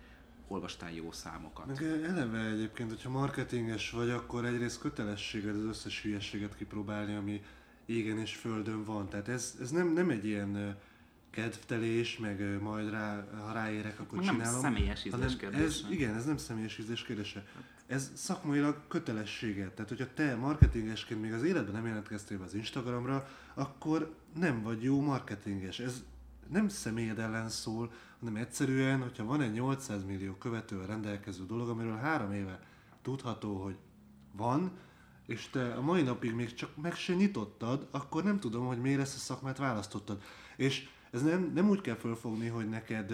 olvastál 0.48 0.94
jó 0.94 1.12
számokat. 1.12 1.66
Meg 1.66 1.84
eleve 1.84 2.46
egyébként, 2.46 2.90
hogyha 2.90 3.10
marketinges 3.10 3.90
vagy, 3.90 4.10
akkor 4.10 4.46
egyrészt 4.46 4.80
kötelességed 4.80 5.56
az 5.56 5.64
összes 5.64 6.02
hülyeséget 6.02 6.56
kipróbálni, 6.56 7.16
ami 7.16 7.42
égen 7.86 8.20
és 8.20 8.36
földön 8.36 8.84
van. 8.84 9.10
Tehát 9.10 9.28
ez, 9.28 9.58
ez 9.62 9.72
nem, 9.72 9.94
nem 9.94 10.10
egy 10.10 10.26
ilyen 10.26 10.78
kedvtelés, 11.30 12.18
meg 12.18 12.62
majd 12.62 12.90
rá, 12.90 13.28
ha 13.46 13.52
ráérek, 13.52 14.00
akkor 14.00 14.20
nem 14.20 14.36
csinálom. 14.36 14.62
személyes 14.62 15.06
ízlés 15.06 15.14
hanem 15.14 15.38
kérdése. 15.38 15.64
ez, 15.64 15.86
igen, 15.90 16.16
ez 16.16 16.26
nem 16.26 16.38
személyes 16.38 16.78
ízlés 16.78 17.04
kérdése. 17.04 17.46
Ez 17.92 18.12
szakmailag 18.14 18.88
kötelességed. 18.88 19.72
Tehát, 19.72 19.90
hogyha 19.90 20.14
te 20.14 20.36
marketingesként 20.36 21.22
még 21.22 21.34
az 21.34 21.44
életben 21.44 21.74
nem 21.74 21.86
jelentkeztél 21.86 22.38
be 22.38 22.44
az 22.44 22.54
Instagramra, 22.54 23.28
akkor 23.54 24.16
nem 24.36 24.62
vagy 24.62 24.84
jó 24.84 25.02
marketinges. 25.02 25.80
Ez 25.80 26.04
nem 26.50 26.68
személyed 26.68 27.20
ellen 27.20 27.50
szól, 27.50 27.92
hanem 28.20 28.36
egyszerűen, 28.36 29.02
hogyha 29.02 29.26
van 29.26 29.42
egy 29.42 29.52
800 29.52 30.04
millió 30.04 30.34
követővel 30.34 30.88
rendelkező 30.88 31.46
dolog, 31.46 31.70
amiről 31.70 31.96
három 31.96 32.32
éve 32.32 32.60
tudható, 33.02 33.64
hogy 33.64 33.76
van, 34.32 34.72
és 35.26 35.50
te 35.50 35.74
a 35.74 35.82
mai 35.82 36.02
napig 36.02 36.34
még 36.34 36.54
csak 36.54 36.76
meg 36.82 36.96
se 36.96 37.14
nyitottad, 37.14 37.88
akkor 37.92 38.24
nem 38.24 38.40
tudom, 38.40 38.66
hogy 38.66 38.82
miért 38.82 39.02
ezt 39.02 39.16
a 39.16 39.20
szakmát 39.20 39.58
választottad. 39.58 40.22
És 40.56 40.88
ez 41.12 41.22
nem, 41.22 41.52
nem 41.54 41.70
úgy 41.70 41.82
kell 41.82 41.96
fölfogni, 41.96 42.48
hogy 42.48 42.70
neked 42.70 43.14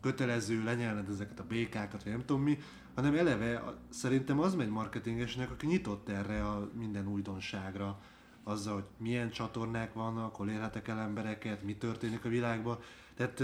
kötelező 0.00 0.64
lenyelned 0.64 1.08
ezeket 1.08 1.40
a 1.40 1.46
békákat, 1.46 2.02
vagy 2.02 2.12
nem 2.12 2.24
tudom 2.24 2.42
mi, 2.42 2.58
hanem 2.94 3.14
eleve 3.14 3.74
szerintem 3.88 4.40
az 4.40 4.54
megy 4.54 4.68
marketingesnek, 4.68 5.50
aki 5.50 5.66
nyitott 5.66 6.08
erre 6.08 6.44
a 6.44 6.70
minden 6.74 7.06
újdonságra, 7.06 7.98
azzal, 8.44 8.74
hogy 8.74 8.84
milyen 8.96 9.30
csatornák 9.30 9.92
vannak, 9.92 10.34
hol 10.34 10.50
érhetek 10.50 10.88
el 10.88 10.98
embereket, 10.98 11.62
mi 11.62 11.76
történik 11.76 12.24
a 12.24 12.28
világban. 12.28 12.78
Tehát 13.14 13.42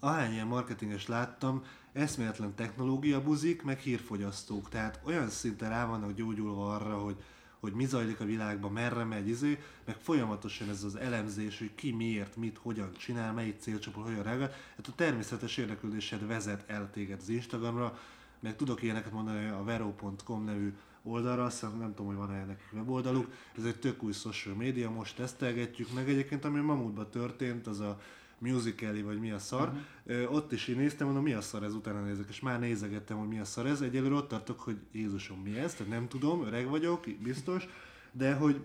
ahány 0.00 0.32
ilyen 0.32 0.46
marketinges 0.46 1.06
láttam, 1.06 1.64
eszméletlen 1.92 2.54
technológia 2.54 3.22
buzik, 3.22 3.62
meg 3.62 3.78
hírfogyasztók. 3.78 4.68
Tehát 4.68 5.00
olyan 5.04 5.28
szinten 5.28 5.68
rá 5.68 5.86
vannak 5.86 6.12
gyógyulva 6.12 6.74
arra, 6.74 6.98
hogy, 6.98 7.16
hogy 7.60 7.72
mi 7.72 7.84
zajlik 7.84 8.20
a 8.20 8.24
világban, 8.24 8.72
merre 8.72 9.04
megy, 9.04 9.28
izé, 9.28 9.58
meg 9.84 9.96
folyamatosan 9.96 10.68
ez 10.68 10.84
az 10.84 10.96
elemzés, 10.96 11.58
hogy 11.58 11.74
ki 11.74 11.92
miért, 11.92 12.36
mit, 12.36 12.58
hogyan 12.62 12.92
csinál, 12.92 13.32
melyik 13.32 13.60
célcsoport, 13.60 14.06
hogyan 14.06 14.22
reagál. 14.22 14.50
Hát 14.76 14.86
a 14.86 14.94
természetes 14.94 15.56
érdeklődésed 15.56 16.26
vezet 16.26 16.64
el 16.66 16.90
téged 16.90 17.20
az 17.20 17.28
Instagramra, 17.28 17.98
meg 18.40 18.56
tudok 18.56 18.82
ilyeneket 18.82 19.12
mondani 19.12 19.48
a 19.48 19.64
vero.com 19.64 20.44
nevű 20.44 20.74
oldalra, 21.02 21.44
azt 21.44 21.60
hiszem, 21.60 21.78
nem 21.78 21.94
tudom, 21.94 22.06
hogy 22.06 22.16
van-e 22.16 22.44
nekik 22.44 22.72
weboldaluk, 22.72 23.30
ez 23.56 23.64
egy 23.64 23.78
tök 23.78 24.02
új 24.02 24.12
social 24.12 24.54
média, 24.54 24.90
most 24.90 25.16
tesztelgetjük 25.16 25.92
meg. 25.94 26.08
Egyébként, 26.08 26.44
ami 26.44 26.60
Mamutban 26.60 27.10
történt, 27.10 27.66
az 27.66 27.80
a 27.80 28.00
Musical.ly, 28.38 29.02
vagy 29.02 29.20
mi 29.20 29.30
a 29.30 29.38
szar, 29.38 29.72
uh-huh. 30.06 30.34
ott 30.34 30.52
is 30.52 30.68
én 30.68 30.76
néztem, 30.76 31.06
mondom, 31.06 31.24
mi 31.24 31.32
a 31.32 31.40
szar 31.40 31.62
ez, 31.62 31.74
utána 31.74 32.00
nézek, 32.00 32.28
és 32.28 32.40
már 32.40 32.60
nézegettem, 32.60 33.18
hogy 33.18 33.28
mi 33.28 33.38
a 33.38 33.44
szar 33.44 33.66
ez, 33.66 33.80
egyelőre 33.80 34.14
ott 34.14 34.28
tartok, 34.28 34.60
hogy 34.60 34.76
Jézusom, 34.92 35.38
mi 35.38 35.58
ez, 35.58 35.74
tehát 35.74 35.92
nem 35.92 36.08
tudom, 36.08 36.44
öreg 36.44 36.68
vagyok, 36.68 37.06
biztos, 37.22 37.68
de 38.12 38.34
hogy 38.34 38.64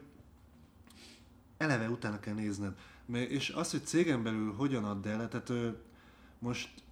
eleve 1.58 1.90
utána 1.90 2.20
kell 2.20 2.34
nézned. 2.34 2.74
És 3.14 3.50
az, 3.50 3.72
hogy 3.72 3.86
cégen 3.86 4.24
belül 4.24 4.54
hogyan 4.54 4.84
add 4.84 5.08
el, 5.08 5.28
tehát 5.28 5.52
most 6.40 6.83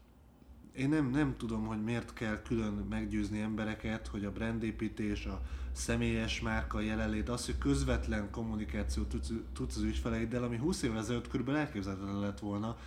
én 0.75 0.89
nem, 0.89 1.09
nem 1.09 1.35
tudom, 1.37 1.65
hogy 1.65 1.83
miért 1.83 2.13
kell 2.13 2.41
külön 2.41 2.73
meggyőzni 2.73 3.39
embereket, 3.39 4.07
hogy 4.07 4.25
a 4.25 4.31
brandépítés, 4.31 5.25
a 5.25 5.41
személyes 5.71 6.41
márka 6.41 6.79
jelenlét, 6.79 7.29
az, 7.29 7.45
hogy 7.45 7.57
közvetlen 7.57 8.31
kommunikációt 8.31 9.15
tudsz, 9.53 9.75
az 9.75 9.81
ügyfeleiddel, 9.81 10.43
ami 10.43 10.57
20 10.57 10.81
évvel 10.81 10.97
ezelőtt 10.97 11.27
körülbelül 11.27 11.59
elképzelhetetlen 11.59 12.19
lett 12.19 12.39
volna, 12.39 12.77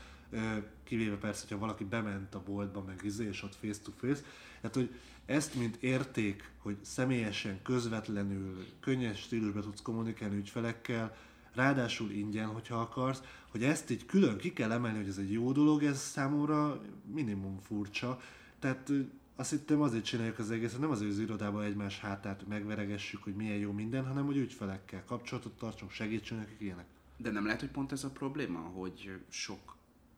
kivéve 0.85 1.17
persze, 1.17 1.41
hogyha 1.41 1.59
valaki 1.59 1.85
bement 1.85 2.35
a 2.35 2.43
boltba, 2.47 2.83
meg 2.83 3.01
izé, 3.05 3.27
és 3.27 3.43
ott 3.43 3.55
face 3.55 3.81
to 3.83 3.91
face. 3.91 4.23
Tehát, 4.61 4.75
hogy 4.77 4.95
ezt, 5.27 5.55
mint 5.55 5.77
érték, 5.81 6.51
hogy 6.59 6.77
személyesen, 6.83 7.63
közvetlenül, 7.63 8.67
könnyes 8.81 9.21
stílusban 9.21 9.63
tudsz 9.63 9.83
kommunikálni 9.83 10.37
ügyfelekkel, 10.37 11.17
ráadásul 11.55 12.11
ingyen, 12.11 12.47
hogyha 12.47 12.81
akarsz, 12.81 13.23
hogy 13.55 13.65
ezt 13.65 13.91
így 13.91 14.07
külön 14.07 14.37
ki 14.37 14.53
kell 14.53 14.73
emelni, 14.73 14.99
hogy 14.99 15.09
ez 15.09 15.19
egy 15.19 15.33
jó 15.33 15.53
dolog, 15.53 15.83
ez 15.83 15.99
számomra 15.99 16.81
minimum 17.13 17.59
furcsa. 17.61 18.21
Tehát 18.59 18.91
azt 19.37 19.51
hittem 19.51 19.81
azért 19.81 20.05
csináljuk 20.05 20.39
az 20.39 20.51
egészet, 20.51 20.81
nem 20.81 20.91
azért, 20.91 21.11
hogy 21.11 21.19
az 21.19 21.25
irodában 21.25 21.63
egymás 21.63 22.01
hátát 22.01 22.47
megveregessük, 22.49 23.23
hogy 23.23 23.35
milyen 23.35 23.57
jó 23.57 23.73
minden, 23.73 24.07
hanem 24.07 24.27
hogy 24.27 24.37
ügyfelekkel 24.37 25.05
kapcsolatot 25.05 25.53
tartsunk, 25.53 25.91
segítsünk 25.91 26.41
nekik 26.41 26.61
ilyenek. 26.61 26.87
De 27.17 27.31
nem 27.31 27.45
lehet, 27.45 27.61
hogy 27.61 27.71
pont 27.71 27.93
ez 27.93 28.05
a 28.05 28.11
probléma, 28.11 28.59
hogy 28.59 29.21
sok 29.29 29.77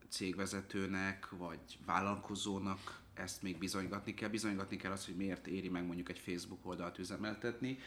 cégvezetőnek 0.09 1.29
vagy 1.39 1.79
vállalkozónak 1.87 3.01
ezt 3.15 3.43
még 3.43 3.59
bizonygatni 3.59 4.15
kell. 4.15 4.29
Bizonygatni 4.29 4.77
kell 4.77 4.93
azt, 4.93 5.07
hogy 5.07 5.17
miért 5.17 5.47
éri 5.47 5.69
meg 5.69 5.87
mondjuk 5.87 6.09
egy 6.09 6.19
Facebook 6.19 6.67
oldalt 6.67 6.99
üzemeltetni. 6.99 7.79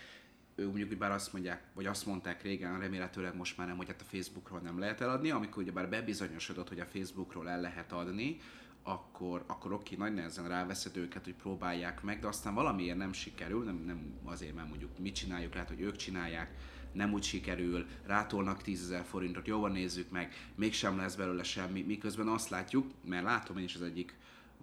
Ők 0.60 0.68
mondjuk, 0.68 0.98
bár 0.98 1.12
azt 1.12 1.34
mondják, 1.34 1.64
vagy 1.74 1.86
azt 1.86 2.06
mondták 2.06 2.42
régen, 2.42 2.80
remélhetőleg 2.80 3.36
most 3.36 3.58
már 3.58 3.68
nem, 3.68 3.78
hogy 3.78 3.88
hát 3.88 4.02
a 4.02 4.16
Facebookról 4.16 4.60
nem 4.60 4.80
lehet 4.80 5.02
eladni, 5.02 5.30
amikor 5.30 5.64
ugyebár 5.64 5.90
bebizonyosodott, 5.90 6.68
hogy 6.68 6.80
a 6.80 6.86
Facebookról 6.86 7.50
el 7.50 7.62
lehet 7.62 7.92
adni, 7.92 8.38
akkor, 8.84 9.44
akkor 9.48 9.74
oké, 9.74 9.96
nagy 9.96 10.14
nehezen 10.14 10.48
ráveszed 10.48 10.98
őket, 10.98 11.24
hogy 11.24 11.34
próbálják 11.34 12.02
meg, 12.02 12.20
de 12.20 12.28
aztán 12.28 12.54
valamiért 12.54 12.98
nem 12.98 13.14
sikerül, 13.14 13.64
nem, 13.64 13.84
nem 13.86 14.14
azért, 14.24 14.56
mert 14.56 14.70
mondjuk 14.70 15.00
mit 15.00 15.16
csináljuk, 15.16 15.54
lehet, 15.54 15.70
hogy 15.70 15.82
ők 15.82 15.96
csinálják, 15.96 16.54
nem 16.92 17.14
úgy 17.14 17.24
sikerül, 17.24 17.86
rátolnak 18.06 18.62
10 18.62 18.90
000 18.90 19.04
forintot, 19.04 19.48
jó 19.48 19.60
van 19.60 19.72
nézzük 19.72 20.10
meg, 20.10 20.34
mégsem 20.56 20.98
lesz 20.98 21.16
belőle 21.16 21.44
semmi, 21.44 21.82
miközben 21.82 22.28
azt 22.28 22.50
látjuk, 22.50 22.92
mert 23.06 23.24
látom 23.24 23.58
én 23.58 23.64
is 23.64 23.76
az 23.76 23.82
egyik 23.82 24.18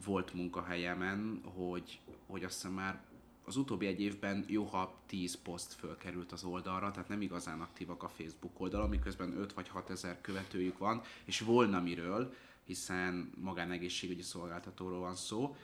volt 0.05 0.34
munkahelyemen, 0.34 1.40
hogy, 1.44 2.01
hogy 2.26 2.44
azt 2.44 2.55
hiszem 2.55 2.72
már 2.72 3.01
az 3.47 3.57
utóbbi 3.57 3.86
egy 3.86 4.01
évben 4.01 4.44
jó, 4.49 4.64
ha 4.64 5.01
10 5.07 5.34
poszt 5.42 5.72
fölkerült 5.72 6.32
az 6.32 6.44
oldalra, 6.44 6.90
tehát 6.90 7.09
nem 7.09 7.20
igazán 7.20 7.61
aktívak 7.61 8.03
a 8.03 8.09
Facebook 8.09 8.61
oldalon, 8.61 8.88
miközben 8.88 9.38
5 9.38 9.53
vagy 9.53 9.68
6 9.68 9.90
ezer 9.90 10.20
követőjük 10.20 10.78
van, 10.78 11.03
és 11.24 11.40
volna 11.40 11.80
miről, 11.80 12.34
hiszen 12.64 13.32
magánegészségügyi 13.40 14.22
szolgáltatóról 14.22 15.01
van 15.01 15.14
szó. 15.14 15.57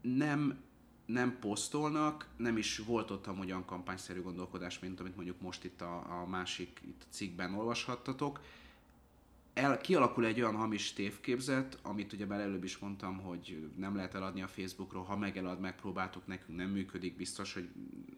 Nem, 0.00 0.60
nem 1.06 1.38
posztolnak, 1.38 2.28
nem 2.36 2.56
is 2.56 2.78
volt 2.78 3.10
ott 3.10 3.26
amúgy 3.26 3.50
olyan 3.50 3.64
kampányszerű 3.64 4.22
gondolkodás, 4.22 4.78
mint 4.78 5.00
amit 5.00 5.16
mondjuk 5.16 5.40
most 5.40 5.64
itt 5.64 5.80
a, 5.80 6.20
a 6.20 6.26
másik 6.26 6.80
itt 6.84 7.02
a 7.02 7.10
cikkben 7.10 7.54
olvashattatok. 7.54 8.40
El, 9.56 9.80
kialakul 9.80 10.26
egy 10.26 10.40
olyan 10.40 10.56
hamis 10.56 10.92
tévképzet, 10.92 11.78
amit 11.82 12.12
ugye 12.12 12.26
már 12.26 12.40
előbb 12.40 12.64
is 12.64 12.78
mondtam, 12.78 13.18
hogy 13.18 13.70
nem 13.76 13.96
lehet 13.96 14.14
eladni 14.14 14.42
a 14.42 14.48
Facebookról, 14.48 15.02
ha 15.02 15.16
megelad, 15.16 15.60
megpróbáltuk, 15.60 16.26
nekünk 16.26 16.58
nem 16.58 16.70
működik, 16.70 17.16
biztos, 17.16 17.54
hogy 17.54 17.68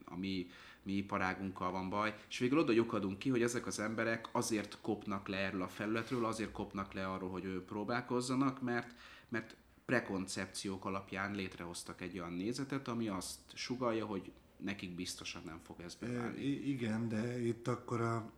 a 0.05 0.17
mi, 0.17 0.47
mi 0.83 0.93
iparágunkkal 0.93 1.71
van 1.71 1.89
baj, 1.89 2.15
és 2.29 2.39
végül 2.39 2.59
oda 2.59 2.73
lyukadunk 2.73 3.19
ki, 3.19 3.29
hogy 3.31 3.43
ezek 3.43 3.67
az 3.67 3.79
emberek 3.79 4.29
azért 4.33 4.79
kopnak 4.81 5.29
le 5.29 5.37
erről 5.37 5.63
a 5.63 5.69
felületről, 5.69 6.25
azért 6.25 6.53
kopnak 6.53 6.93
le 6.93 7.07
arról, 7.07 7.31
hogy 7.31 7.45
ő 7.45 7.65
próbálkozzanak, 7.65 8.63
mert, 8.63 8.95
mert 9.29 9.57
prekoncepciók 9.85 10.85
alapján 10.85 11.35
létrehoztak 11.35 12.01
egy 12.01 12.19
olyan 12.19 12.33
nézetet, 12.33 12.89
ami 12.89 13.09
azt 13.09 13.39
sugalja, 13.55 14.07
hogy 14.07 14.33
nekik 14.57 14.95
biztosan 14.95 15.43
nem 15.45 15.61
fog 15.63 15.81
ez 15.81 15.95
beválni. 15.95 16.41
I- 16.41 16.71
igen, 16.71 17.09
de 17.09 17.47
itt 17.47 17.69
akkor 17.69 18.01
a 18.01 18.31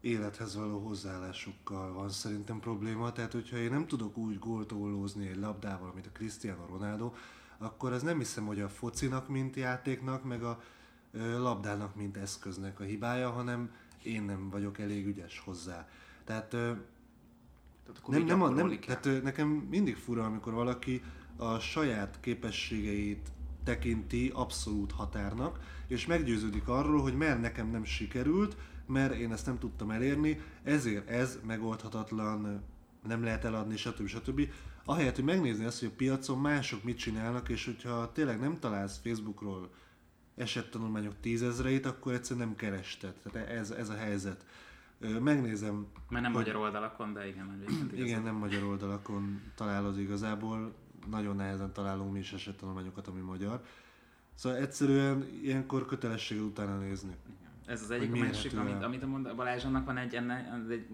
élethez 0.00 0.56
való 0.56 0.78
hozzáállásukkal 0.78 1.92
van 1.92 2.08
szerintem 2.08 2.60
probléma. 2.60 3.12
Tehát, 3.12 3.32
hogyha 3.32 3.56
én 3.56 3.70
nem 3.70 3.86
tudok 3.86 4.16
úgy 4.16 4.38
góltólózni 4.38 5.28
egy 5.28 5.36
labdával, 5.36 5.92
mint 5.94 6.06
a 6.06 6.10
Cristiano 6.12 6.66
Ronaldo, 6.66 7.12
akkor 7.58 7.92
ez 7.92 8.02
nem 8.02 8.18
hiszem, 8.18 8.46
hogy 8.46 8.60
a 8.60 8.68
focinak, 8.68 9.28
mint 9.28 9.56
játéknak, 9.56 10.24
meg 10.24 10.42
a 10.42 10.62
labdának, 11.38 11.94
mint 11.94 12.16
eszköznek 12.16 12.80
a 12.80 12.84
hibája, 12.84 13.30
hanem 13.30 13.70
én 14.02 14.22
nem 14.22 14.50
vagyok 14.50 14.78
elég 14.78 15.06
ügyes 15.06 15.38
hozzá. 15.44 15.88
Tehát 16.24 16.48
Tehát 16.48 18.02
akkor 18.02 18.14
nem, 18.14 18.24
nem, 18.24 18.42
a, 18.42 18.48
nem, 18.48 18.78
tehát 18.80 19.22
nekem 19.22 19.48
mindig 19.48 19.96
fura, 19.96 20.24
amikor 20.24 20.52
valaki 20.52 21.02
a 21.36 21.58
saját 21.58 22.18
képességeit 22.20 23.28
tekinti 23.64 24.30
abszolút 24.34 24.92
határnak, 24.92 25.60
és 25.86 26.06
meggyőződik 26.06 26.68
arról, 26.68 27.02
hogy 27.02 27.16
mert 27.16 27.40
nekem 27.40 27.70
nem 27.70 27.84
sikerült, 27.84 28.56
mert 28.88 29.14
én 29.14 29.32
ezt 29.32 29.46
nem 29.46 29.58
tudtam 29.58 29.90
elérni, 29.90 30.40
ezért 30.62 31.08
ez 31.08 31.38
megoldhatatlan, 31.46 32.62
nem 33.06 33.22
lehet 33.24 33.44
eladni, 33.44 33.76
stb. 33.76 34.06
stb. 34.06 34.48
Ahelyett, 34.84 35.14
hogy 35.14 35.24
megnézni 35.24 35.64
azt, 35.64 35.78
hogy 35.80 35.88
a 35.92 35.96
piacon 35.96 36.38
mások 36.38 36.84
mit 36.84 36.98
csinálnak, 36.98 37.48
és 37.48 37.64
hogyha 37.64 38.12
tényleg 38.12 38.40
nem 38.40 38.58
találsz 38.58 39.00
Facebookról 39.04 39.70
esettanulmányok 40.36 41.14
tízezreit, 41.20 41.86
akkor 41.86 42.12
egyszerűen 42.12 42.46
nem 42.46 42.56
kerested. 42.56 43.14
Tehát 43.22 43.48
ez, 43.48 43.70
ez 43.70 43.88
a 43.88 43.94
helyzet. 43.96 44.44
Megnézem, 45.20 45.86
Mert 46.08 46.22
nem 46.22 46.32
hogy- 46.32 46.44
magyar 46.46 46.60
oldalakon, 46.62 47.12
de 47.12 47.28
igen, 47.28 47.64
igen, 48.04 48.22
nem 48.22 48.34
magyar 48.34 48.62
oldalakon 48.62 49.40
találod 49.54 49.98
igazából, 49.98 50.74
nagyon 51.10 51.36
nehezen 51.36 51.72
találunk 51.72 52.12
mi 52.12 52.18
is 52.18 52.32
esettanulmányokat, 52.32 53.06
ami 53.08 53.20
magyar. 53.20 53.62
Szóval 54.34 54.58
egyszerűen 54.58 55.26
ilyenkor 55.42 55.86
kötelességed 55.86 56.42
utána 56.44 56.78
nézni. 56.78 57.14
Ez 57.68 57.82
az 57.82 57.90
egyik, 57.90 58.12
a 58.14 58.16
másik, 58.16 58.56
amit, 58.56 58.82
amit 58.82 59.06
mond, 59.06 59.34
Balázs, 59.34 59.64
annak 59.64 59.86
van 59.86 59.96
egy, 59.96 60.14
enne, 60.14 60.64
egy 60.70 60.86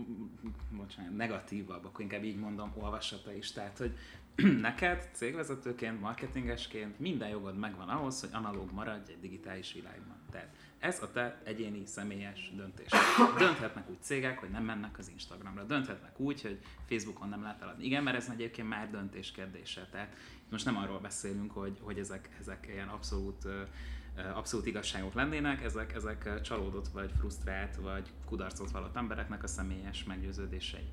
bocsánat, 0.71 1.17
negatívabb, 1.17 1.85
akkor 1.85 2.01
inkább 2.01 2.25
így 2.25 2.37
mondom, 2.37 2.73
olvasata 2.75 3.33
is. 3.33 3.53
Tehát, 3.53 3.79
hogy 3.79 3.97
neked 4.61 5.09
cégvezetőként, 5.13 6.01
marketingesként 6.01 6.99
minden 6.99 7.29
jogod 7.29 7.59
megvan 7.59 7.89
ahhoz, 7.89 8.21
hogy 8.21 8.29
analóg 8.33 8.73
maradj 8.73 9.11
egy 9.11 9.21
digitális 9.21 9.73
világban. 9.73 10.17
Tehát 10.31 10.49
ez 10.79 11.03
a 11.03 11.11
te 11.13 11.41
egyéni, 11.45 11.83
személyes 11.87 12.53
döntés. 12.57 12.91
Dönthetnek 13.39 13.91
úgy 13.91 14.03
cégek, 14.03 14.39
hogy 14.39 14.51
nem 14.51 14.65
mennek 14.65 14.99
az 14.99 15.09
Instagramra. 15.09 15.63
Dönthetnek 15.63 16.21
úgy, 16.21 16.43
hogy 16.43 16.59
Facebookon 16.89 17.29
nem 17.29 17.43
lehet 17.43 17.63
eladni. 17.63 17.85
Igen, 17.85 18.03
mert 18.03 18.17
ez 18.17 18.29
egyébként 18.33 18.69
már 18.69 18.91
döntés 18.91 19.33
kérdése. 19.33 19.89
Tehát 19.91 20.17
most 20.51 20.65
nem 20.65 20.77
arról 20.77 20.99
beszélünk, 20.99 21.51
hogy, 21.53 21.79
hogy 21.81 21.99
ezek, 21.99 22.29
ezek 22.41 22.67
ilyen 22.73 22.89
abszolút 22.89 23.45
ö, 23.45 23.63
abszolút 24.35 24.67
igazságok 24.67 25.15
lennének, 25.15 25.63
ezek, 25.63 25.95
ezek 25.95 26.25
ö, 26.25 26.41
csalódott, 26.41 26.89
vagy 26.89 27.11
frusztrált, 27.19 27.77
vagy 27.77 28.11
kudarcot 28.25 28.71
vallott 28.71 28.97
embereknek 28.97 29.43
a 29.43 29.47
személyes 29.47 30.05
meggyőződései. 30.05 30.89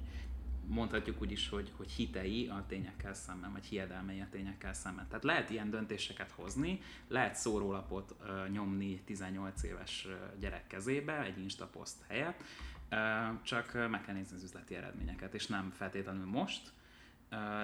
Mondhatjuk 0.67 1.22
úgy 1.22 1.32
is, 1.32 1.49
hogy, 1.49 1.72
hogy 1.78 1.91
hitei 1.91 2.47
a 2.47 2.65
tényekkel 2.67 3.13
szemben, 3.13 3.51
vagy 3.51 3.65
hiedelmei 3.65 4.19
a 4.19 4.28
tényekkel 4.32 4.74
szemben. 4.74 5.07
Tehát 5.07 5.24
lehet 5.24 5.49
ilyen 5.49 5.69
döntéseket 5.69 6.32
hozni, 6.32 6.82
lehet 7.07 7.36
szórólapot 7.36 8.15
ö, 8.26 8.47
nyomni 8.47 9.01
18 9.05 9.63
éves 9.63 10.07
gyerek 10.39 10.67
kezébe, 10.67 11.24
egy 11.24 11.39
Insta 11.39 11.65
poszt 11.65 11.97
helyett, 12.07 12.43
csak 13.41 13.74
meg 13.89 14.01
kell 14.01 14.15
nézni 14.15 14.36
az 14.36 14.43
üzleti 14.43 14.76
eredményeket, 14.76 15.34
és 15.34 15.47
nem 15.47 15.72
feltétlenül 15.78 16.26
most, 16.26 16.72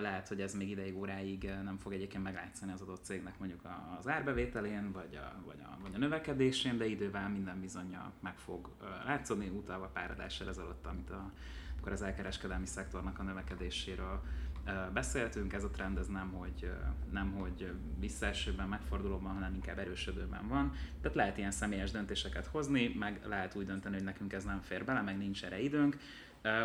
lehet, 0.02 0.28
hogy 0.28 0.42
ez 0.42 0.54
még 0.54 0.70
ideig 0.70 0.98
óráig 0.98 1.52
nem 1.64 1.78
fog 1.78 1.94
egyébként 1.94 2.24
meglátszani 2.24 2.72
az 2.72 2.82
adott 2.82 3.04
cégnek 3.04 3.40
mondjuk 3.40 3.62
az 4.00 4.08
árbevételén, 4.08 4.92
vagy 4.92 5.16
a, 5.16 5.42
vagy 5.46 5.60
a, 5.60 5.78
vagy 5.82 5.94
a 5.94 5.98
növekedésén, 5.98 6.78
de 6.78 6.86
idővel 6.86 7.30
minden 7.30 7.60
bizonyja 7.60 8.12
meg 8.20 8.38
fog 8.38 8.70
ö, 8.82 8.86
látszódni, 9.06 9.48
utalva 9.48 9.88
pár 9.88 10.12
adással 10.12 10.48
ezelőtt, 10.48 10.86
amit 10.86 11.10
a, 11.10 11.32
akkor 11.80 11.92
az 11.92 12.02
elkereskedelmi 12.02 12.66
szektornak 12.66 13.20
a 13.20 13.24
növekedéséről 13.24 14.22
beszéltünk, 14.94 15.54
ez 15.54 15.64
a 15.64 15.70
trend 15.70 15.98
ez 15.98 16.08
nem, 16.08 16.32
hogy, 16.32 16.72
nem, 17.12 17.32
hogy 17.32 17.72
visszaesőben, 18.00 18.68
megfordulóban, 18.68 19.34
hanem 19.34 19.54
inkább 19.54 19.78
erősödőben 19.78 20.48
van. 20.48 20.74
Tehát 21.02 21.18
lehet 21.18 21.38
ilyen 21.38 21.52
személyes 21.52 21.92
döntéseket 21.92 22.46
hozni, 22.46 22.96
meg 23.00 23.20
lehet 23.26 23.56
úgy 23.56 23.66
dönteni, 23.66 23.96
hogy 23.96 24.04
nekünk 24.04 24.34
ez 24.34 24.44
nem 24.44 24.62
fér 24.62 24.86
bele, 24.86 25.02
meg 25.02 25.18
nincs 25.18 25.44
erre 25.44 25.60
időnk, 25.60 25.98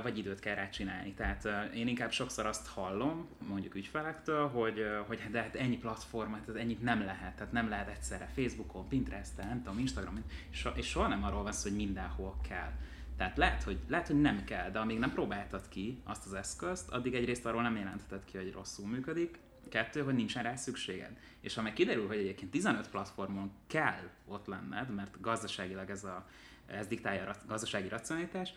vagy 0.03 0.19
időt 0.19 0.41
kell 0.41 0.55
rá 0.55 0.69
csinálni. 0.69 1.13
Tehát 1.13 1.49
én 1.75 1.89
inkább 1.89 2.13
sokszor 2.13 2.47
azt 2.47 2.67
hallom, 2.67 3.29
mondjuk 3.49 3.75
ügyfelektől, 3.75 4.49
hogy, 4.49 4.87
hogy 5.07 5.21
de 5.31 5.41
hát 5.41 5.55
ennyi 5.55 5.79
platform, 5.79 6.33
tehát 6.33 6.61
ennyit 6.61 6.83
nem 6.83 7.05
lehet, 7.05 7.35
tehát 7.35 7.53
nem 7.53 7.69
lehet 7.69 7.89
egyszerre 7.89 8.29
Facebookon, 8.35 8.89
Pinteresten, 8.89 9.47
nem 9.49 9.63
tudom, 9.63 9.79
Instagramon, 9.79 10.25
és, 10.51 10.69
és 10.75 10.87
soha 10.87 11.09
nem 11.09 11.25
arról 11.25 11.43
van 11.43 11.53
szó, 11.53 11.69
hogy 11.69 11.79
mindenhol 11.79 12.37
kell. 12.49 12.73
Tehát 13.17 13.37
lehet 13.37 13.63
hogy, 13.63 13.79
lehet, 13.89 14.07
hogy 14.07 14.21
nem 14.21 14.45
kell, 14.45 14.71
de 14.71 14.79
amíg 14.79 14.99
nem 14.99 15.13
próbáltad 15.13 15.69
ki 15.69 16.01
azt 16.05 16.27
az 16.27 16.35
eszközt, 16.35 16.91
addig 16.91 17.15
egyrészt 17.15 17.47
arról 17.47 17.63
nem 17.63 17.77
jelentheted 17.77 18.25
ki, 18.25 18.37
hogy 18.37 18.53
rosszul 18.53 18.87
működik, 18.87 19.39
kettő, 19.69 20.03
hogy 20.03 20.15
nincsen 20.15 20.43
rá 20.43 20.57
szükséged. 20.57 21.17
És 21.41 21.55
ha 21.55 21.63
meg 21.63 21.73
kiderül, 21.73 22.07
hogy 22.07 22.17
egyébként 22.17 22.51
15 22.51 22.89
platformon 22.89 23.53
kell 23.67 24.11
ott 24.27 24.47
lenned, 24.47 24.95
mert 24.95 25.21
gazdaságilag 25.21 25.91
ez, 25.91 26.05
a, 26.05 26.27
ez 26.67 26.87
diktálja 26.87 27.29
a 27.29 27.37
gazdasági 27.47 27.89
racionalitás, 27.89 28.53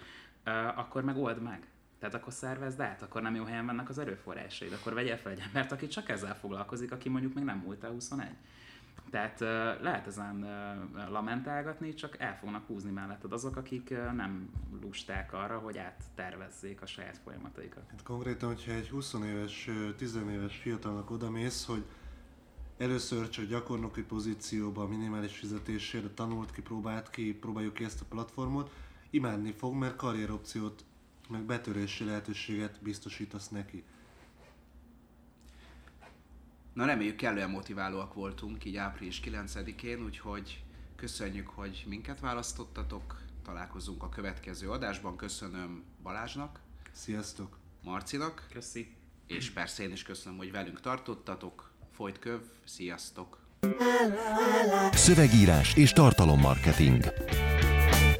akkor 0.76 1.04
meg 1.04 1.18
old 1.18 1.42
meg. 1.42 1.68
Tehát 2.00 2.16
akkor 2.16 2.34
szervezd 2.34 2.80
át, 2.80 3.02
akkor 3.02 3.22
nem 3.22 3.36
jó 3.36 3.44
helyen 3.44 3.66
vannak 3.66 3.90
az 3.90 3.98
erőforrásaid, 3.98 4.74
akkor 4.74 4.94
vegyél 4.94 5.18
fel 5.18 5.32
egy 5.32 5.44
embert, 5.46 5.72
aki 5.72 5.88
csak 5.88 6.10
ezzel 6.10 6.36
foglalkozik, 6.36 6.92
aki 6.92 7.10
mondjuk 7.10 7.34
még 7.34 7.44
nem 7.44 7.58
múlt 7.58 7.84
el 7.84 7.92
21. 7.92 8.28
Tehát 9.10 9.40
lehet 9.82 10.08
ezen 10.08 10.48
lamentálgatni, 11.10 11.94
csak 11.94 12.20
el 12.20 12.38
fognak 12.38 12.68
húzni 12.68 12.92
melletted 12.92 13.32
azok, 13.32 13.56
akik 13.56 13.90
nem 13.90 14.50
lusták 14.82 15.34
arra, 15.34 15.58
hogy 15.58 15.78
áttervezzék 15.78 16.82
a 16.82 16.86
saját 16.86 17.20
folyamataikat. 17.24 17.84
Hát 17.90 18.04
konkrétan, 18.04 18.50
hogyha 18.50 18.72
egy 18.72 18.90
20 18.90 19.14
éves, 19.14 19.68
ö, 19.68 19.94
10 19.96 20.20
éves 20.32 20.56
fiatalnak 20.58 21.12
odamész, 21.12 21.66
hogy 21.66 21.86
először 22.78 23.30
csak 23.30 23.46
gyakornoki 23.46 24.04
pozícióban 24.04 24.90
minimális 24.90 25.38
fizetésért 25.38 26.12
tanult 26.12 26.52
ki, 26.52 26.62
próbált 26.62 27.10
ki, 27.10 27.34
próbáljuk 27.34 27.74
ki 27.74 27.84
ezt 27.84 28.02
a 28.02 28.06
platformot, 28.10 28.72
imádni 29.16 29.52
fog, 29.52 29.74
mert 29.74 29.96
karrieropciót, 29.96 30.86
meg 31.30 31.42
betörési 31.42 32.04
lehetőséget 32.04 32.82
biztosítasz 32.82 33.50
neki. 33.50 33.84
Na 36.74 36.86
reméljük 36.86 37.16
kellően 37.16 37.50
motiválóak 37.50 38.14
voltunk 38.14 38.66
így 38.66 38.76
április 38.76 39.22
9-én, 39.26 40.04
úgyhogy 40.04 40.64
köszönjük, 40.96 41.48
hogy 41.48 41.84
minket 41.88 42.20
választottatok. 42.20 43.24
Találkozunk 43.44 44.04
a 44.04 44.10
következő 44.10 44.70
adásban. 44.70 45.16
Köszönöm 45.16 45.84
Balázsnak, 46.04 46.60
Sziasztok! 46.92 47.58
Marcinak, 47.84 48.48
Köszi! 48.52 48.96
és 49.28 49.50
persze 49.50 49.84
én 49.84 49.92
is 49.92 50.04
köszönöm, 50.04 50.38
hogy 50.38 50.52
velünk 50.52 50.82
tartottatok. 50.82 51.72
Folyt 51.92 52.20
köv, 52.20 52.40
sziasztok! 52.66 53.40
Szövegírás 54.92 55.76
és 55.76 55.92
tartalommarketing. 55.92 57.04